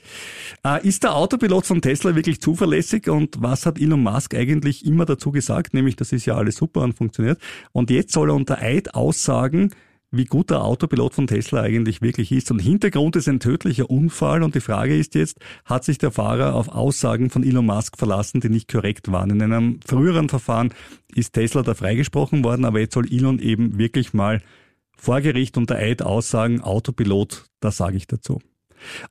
Äh, 0.65 0.87
ist 0.87 1.03
der 1.05 1.15
Autopilot 1.15 1.67
von 1.67 1.83
Tesla 1.83 2.15
wirklich 2.17 2.41
zuverlässig 2.41 3.09
und 3.09 3.37
was 3.39 3.67
hat 3.67 3.79
Elon 3.81 4.03
Musk 4.03 4.35
eigentlich 4.35 4.76
immer 4.85 5.05
dazu 5.05 5.31
gesagt? 5.31 5.75
Nämlich, 5.75 5.97
das 5.97 6.13
ist 6.13 6.27
ja 6.27 6.35
alles 6.37 6.57
super 6.57 6.83
und 6.83 6.95
funktioniert. 6.95 7.41
Und 7.73 7.91
jetzt 7.91 8.13
soll 8.13 8.31
er 8.31 8.35
unter 8.35 8.61
Eid 8.61 8.95
aussagen, 8.95 9.71
wie 10.11 10.25
gut 10.25 10.51
der 10.51 10.63
Autopilot 10.63 11.15
von 11.15 11.27
Tesla 11.27 11.63
eigentlich 11.63 12.01
wirklich 12.01 12.33
ist. 12.33 12.51
Und 12.51 12.61
Hintergrund 12.61 13.17
ist 13.17 13.29
ein 13.29 13.41
tödlicher 13.41 13.91
Unfall. 13.91 14.43
Und 14.43 14.55
die 14.55 14.61
Frage 14.61 14.97
ist 14.97 15.15
jetzt, 15.15 15.39
hat 15.65 15.85
sich 15.85 15.99
der 15.99 16.11
Fahrer 16.11 16.55
auf 16.55 16.69
Aussagen 16.69 17.31
von 17.31 17.43
Elon 17.43 17.67
Musk 17.67 17.99
verlassen, 17.99 18.41
die 18.41 18.49
nicht 18.49 18.71
korrekt 18.71 19.11
waren? 19.11 19.31
In 19.31 19.43
einem 19.43 19.81
früheren 19.87 20.29
Verfahren 20.29 20.73
ist 21.15 21.33
Tesla 21.33 21.63
da 21.63 21.75
freigesprochen 21.75 22.45
worden, 22.45 22.65
aber 22.65 22.81
jetzt 22.81 22.95
soll 22.95 23.13
Elon 23.13 23.39
eben 23.39 23.79
wirklich 23.79 24.15
mal 24.15 24.43
vor 24.97 25.21
Gericht 25.21 25.57
unter 25.57 25.77
Eid 25.77 26.03
aussagen, 26.03 26.63
Autopilot, 26.63 27.45
da 27.61 27.71
sage 27.71 27.97
ich 27.97 28.07
dazu. 28.07 28.41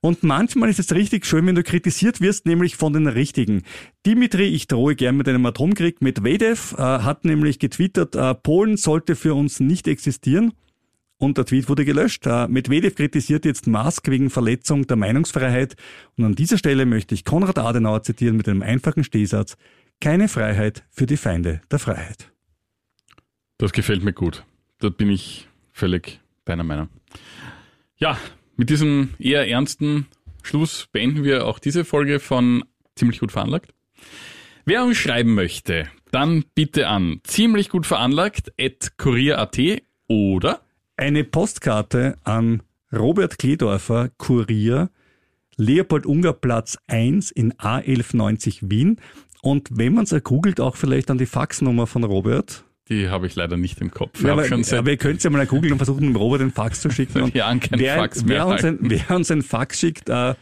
Und 0.01 0.23
manchmal 0.23 0.69
ist 0.69 0.79
es 0.79 0.93
richtig 0.93 1.25
schön, 1.25 1.45
wenn 1.47 1.55
du 1.55 1.63
kritisiert 1.63 2.21
wirst, 2.21 2.45
nämlich 2.45 2.75
von 2.75 2.93
den 2.93 3.07
Richtigen. 3.07 3.63
Dimitri, 4.05 4.45
ich 4.45 4.67
drohe 4.67 4.95
gern 4.95 5.17
mit 5.17 5.27
einem 5.27 5.45
Atomkrieg. 5.45 6.01
Medvedev 6.01 6.73
äh, 6.73 6.81
hat 6.81 7.25
nämlich 7.25 7.59
getwittert, 7.59 8.15
äh, 8.15 8.35
Polen 8.35 8.77
sollte 8.77 9.15
für 9.15 9.35
uns 9.35 9.59
nicht 9.59 9.87
existieren. 9.87 10.53
Und 11.17 11.37
der 11.37 11.45
Tweet 11.45 11.69
wurde 11.69 11.85
gelöscht. 11.85 12.25
Äh, 12.25 12.47
Medvedev 12.47 12.95
kritisiert 12.95 13.45
jetzt 13.45 13.67
Musk 13.67 14.09
wegen 14.09 14.29
Verletzung 14.29 14.85
der 14.85 14.97
Meinungsfreiheit. 14.97 15.75
Und 16.17 16.25
an 16.25 16.35
dieser 16.35 16.57
Stelle 16.57 16.85
möchte 16.85 17.15
ich 17.15 17.23
Konrad 17.23 17.57
Adenauer 17.57 18.03
zitieren 18.03 18.35
mit 18.35 18.49
einem 18.49 18.61
einfachen 18.61 19.03
Stehsatz. 19.03 19.55
Keine 20.01 20.27
Freiheit 20.27 20.83
für 20.91 21.05
die 21.05 21.17
Feinde 21.17 21.61
der 21.71 21.79
Freiheit. 21.79 22.31
Das 23.57 23.71
gefällt 23.71 24.03
mir 24.03 24.11
gut. 24.11 24.43
Da 24.79 24.89
bin 24.89 25.09
ich 25.09 25.47
völlig 25.71 26.19
deiner 26.43 26.65
Meinung. 26.65 26.89
Ja, 27.97 28.17
mit 28.57 28.69
diesem 28.69 29.09
eher 29.19 29.47
ernsten 29.47 30.07
Schluss 30.43 30.87
beenden 30.91 31.23
wir 31.23 31.47
auch 31.47 31.59
diese 31.59 31.85
Folge 31.85 32.19
von 32.19 32.63
Ziemlich 32.95 33.19
gut 33.19 33.33
veranlagt. 33.33 33.73
Wer 34.63 34.85
uns 34.85 34.97
schreiben 34.97 35.33
möchte, 35.35 35.89
dann 36.11 36.45
bitte 36.55 36.87
an 36.87 37.19
ziemlich 37.23 37.69
gut 37.69 37.85
veranlagt 37.85 38.53
at 38.59 38.97
kurier.at 38.97 39.59
oder 40.07 40.61
Eine 40.95 41.25
Postkarte 41.25 42.17
an 42.23 42.63
Robert 42.93 43.37
Kledorfer, 43.37 44.09
Kurier, 44.17 44.89
Leopold 45.57 46.05
Unger 46.05 46.33
Platz 46.33 46.77
1 46.87 47.31
in 47.31 47.53
A1190 47.53 48.69
Wien. 48.69 49.01
Und 49.41 49.69
wenn 49.71 49.93
man 49.93 50.05
es 50.05 50.23
googelt, 50.23 50.61
auch 50.61 50.77
vielleicht 50.77 51.11
an 51.11 51.17
die 51.17 51.25
Faxnummer 51.25 51.87
von 51.87 52.03
Robert. 52.03 52.63
Die 52.89 53.09
habe 53.09 53.27
ich 53.27 53.35
leider 53.35 53.57
nicht 53.57 53.81
im 53.81 53.91
Kopf. 53.91 54.21
Ja, 54.21 54.33
aber, 54.33 54.45
aber 54.45 54.89
ihr 54.89 54.97
könnt 54.97 55.23
ja 55.23 55.29
mal 55.29 55.45
googeln 55.45 55.73
und 55.73 55.79
versuchen, 55.79 56.01
dem 56.01 56.15
Robert 56.15 56.41
den 56.41 56.51
Fax 56.51 56.81
zu 56.81 56.91
schicken. 56.91 57.31
Jahren 57.33 57.59
keinen 57.59 57.79
wer, 57.79 57.95
Fax 57.95 58.23
mehr 58.23 58.37
wer, 58.37 58.47
uns 58.47 58.63
ein, 58.63 58.77
wer 58.81 59.15
uns 59.15 59.31
ein 59.31 59.41
Fax 59.41 59.79
schickt, 59.79 60.09
äh, 60.09 60.35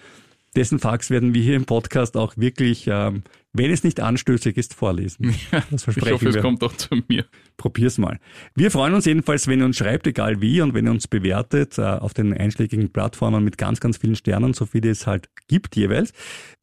dessen 0.56 0.80
Fax 0.80 1.10
werden 1.10 1.34
wir 1.34 1.42
hier 1.42 1.56
im 1.56 1.66
Podcast 1.66 2.18
auch 2.18 2.34
wirklich 2.36 2.88
ähm, 2.88 3.24
wenn 3.54 3.72
es 3.72 3.84
nicht 3.84 4.00
anstößig 4.00 4.58
ist, 4.58 4.74
vorlesen. 4.74 5.36
Das 5.70 5.84
versprechen 5.84 6.08
ich 6.08 6.14
hoffe, 6.14 6.26
wir. 6.26 6.36
es 6.36 6.42
kommt 6.42 6.64
auch 6.64 6.76
zu 6.76 6.90
mir. 7.08 7.26
Probier's 7.58 7.98
mal. 7.98 8.20
Wir 8.56 8.72
freuen 8.72 8.94
uns 8.96 9.06
jedenfalls, 9.06 9.48
wenn 9.48 9.60
ihr 9.60 9.66
uns 9.66 9.78
schreibt, 9.78 10.08
egal 10.08 10.42
wie, 10.42 10.62
und 10.62 10.74
wenn 10.74 10.86
ihr 10.88 10.92
uns 10.92 11.08
bewertet 11.08 11.78
äh, 11.78 11.84
auf 11.84 12.14
den 12.14 12.34
einschlägigen 12.34 12.92
Plattformen 12.92 13.44
mit 13.44 13.58
ganz, 13.58 13.80
ganz 13.80 13.98
vielen 13.98 14.16
Sternen, 14.16 14.54
so 14.54 14.66
viele 14.66 14.90
es 14.90 15.06
halt 15.08 15.30
gibt 15.48 15.76
jeweils. 15.76 16.14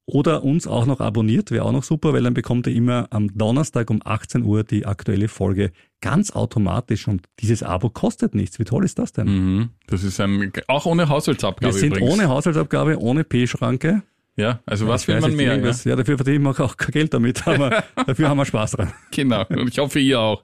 Oder 0.06 0.42
uns 0.42 0.66
auch 0.66 0.86
noch 0.86 0.98
abonniert, 1.00 1.52
wäre 1.52 1.64
auch 1.64 1.70
noch 1.70 1.84
super, 1.84 2.12
weil 2.12 2.24
dann 2.24 2.34
bekommt 2.34 2.66
ihr 2.66 2.74
immer 2.74 3.06
am 3.10 3.32
Donnerstag 3.36 3.90
um 3.90 4.00
18 4.04 4.42
Uhr 4.42 4.64
die 4.64 4.84
aktuelle 4.84 5.28
Folge 5.28 5.70
ganz 6.00 6.32
automatisch 6.32 7.06
und 7.06 7.28
dieses 7.38 7.62
Abo 7.62 7.90
kostet 7.90 8.34
nichts. 8.34 8.58
Wie 8.58 8.64
toll 8.64 8.84
ist 8.84 8.98
das 8.98 9.12
denn? 9.12 9.28
Mhm. 9.28 9.68
Das 9.86 10.02
ist 10.02 10.18
ein, 10.18 10.52
auch 10.66 10.86
ohne 10.86 11.08
Haushaltsabgabe 11.08 11.72
Wir 11.72 11.78
sind 11.78 11.92
übrigens. 11.92 12.12
ohne 12.12 12.28
Haushaltsabgabe, 12.28 12.98
ohne 12.98 13.22
P-Schranke. 13.22 14.02
Ja, 14.36 14.60
also 14.64 14.88
was 14.88 15.06
will 15.06 15.20
man 15.20 15.36
mehr? 15.36 15.56
Ja? 15.56 15.74
ja, 15.84 15.96
dafür 15.96 16.16
verdienen 16.16 16.44
wir 16.44 16.58
auch 16.60 16.76
kein 16.76 16.92
Geld 16.92 17.14
damit, 17.14 17.46
aber 17.46 17.84
dafür 18.06 18.28
haben 18.28 18.38
wir 18.38 18.46
Spaß 18.46 18.72
dran. 18.72 18.92
Genau, 19.10 19.44
und 19.48 19.68
ich 19.68 19.78
hoffe 19.78 19.98
ihr 19.98 20.20
auch. 20.20 20.42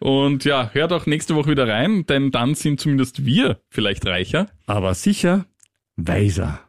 Und 0.00 0.44
ja, 0.44 0.70
hört 0.72 0.92
auch 0.92 1.06
nächste 1.06 1.34
Woche 1.34 1.50
wieder 1.50 1.66
rein, 1.66 2.04
denn 2.06 2.30
dann 2.30 2.54
sind 2.54 2.80
zumindest 2.80 3.24
wir 3.24 3.60
vielleicht 3.70 4.06
reicher. 4.06 4.48
Aber 4.66 4.94
sicher 4.94 5.46
weiser. 5.96 6.67